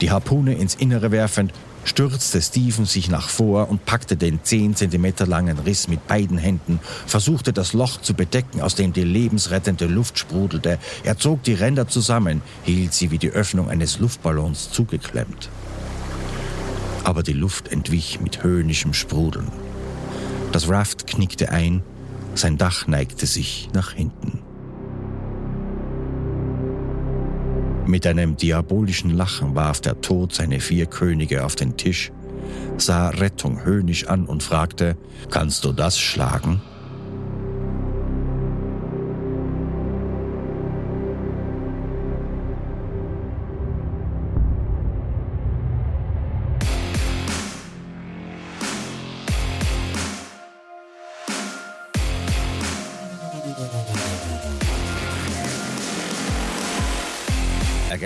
Die 0.00 0.10
Harpune 0.10 0.54
ins 0.54 0.74
Innere 0.74 1.12
werfend, 1.12 1.52
stürzte 1.84 2.42
Steven 2.42 2.84
sich 2.84 3.08
nach 3.08 3.28
vor 3.28 3.70
und 3.70 3.86
packte 3.86 4.16
den 4.16 4.42
10 4.42 4.74
cm 4.74 5.14
langen 5.26 5.60
Riss 5.60 5.86
mit 5.86 6.08
beiden 6.08 6.38
Händen, 6.38 6.80
versuchte 7.06 7.52
das 7.52 7.74
Loch 7.74 8.00
zu 8.00 8.14
bedecken, 8.14 8.60
aus 8.60 8.74
dem 8.74 8.92
die 8.92 9.04
lebensrettende 9.04 9.86
Luft 9.86 10.18
sprudelte. 10.18 10.80
Er 11.04 11.16
zog 11.16 11.44
die 11.44 11.54
Ränder 11.54 11.86
zusammen, 11.86 12.42
hielt 12.64 12.92
sie 12.92 13.12
wie 13.12 13.18
die 13.18 13.30
Öffnung 13.30 13.70
eines 13.70 14.00
Luftballons 14.00 14.72
zugeklemmt. 14.72 15.48
Aber 17.04 17.22
die 17.22 17.32
Luft 17.32 17.68
entwich 17.68 18.20
mit 18.20 18.42
höhnischem 18.42 18.94
Sprudeln. 18.94 19.48
Das 20.52 20.68
Raft 20.68 21.06
knickte 21.06 21.50
ein, 21.50 21.82
sein 22.34 22.56
Dach 22.56 22.86
neigte 22.86 23.26
sich 23.26 23.68
nach 23.72 23.92
hinten. 23.92 24.40
Mit 27.86 28.06
einem 28.06 28.36
diabolischen 28.36 29.10
Lachen 29.10 29.54
warf 29.54 29.82
der 29.82 30.00
Tod 30.00 30.34
seine 30.34 30.60
vier 30.60 30.86
Könige 30.86 31.44
auf 31.44 31.54
den 31.54 31.76
Tisch, 31.76 32.10
sah 32.78 33.10
Rettung 33.10 33.64
höhnisch 33.64 34.06
an 34.06 34.24
und 34.24 34.42
fragte, 34.42 34.96
Kannst 35.30 35.64
du 35.64 35.72
das 35.72 35.98
schlagen? 35.98 36.62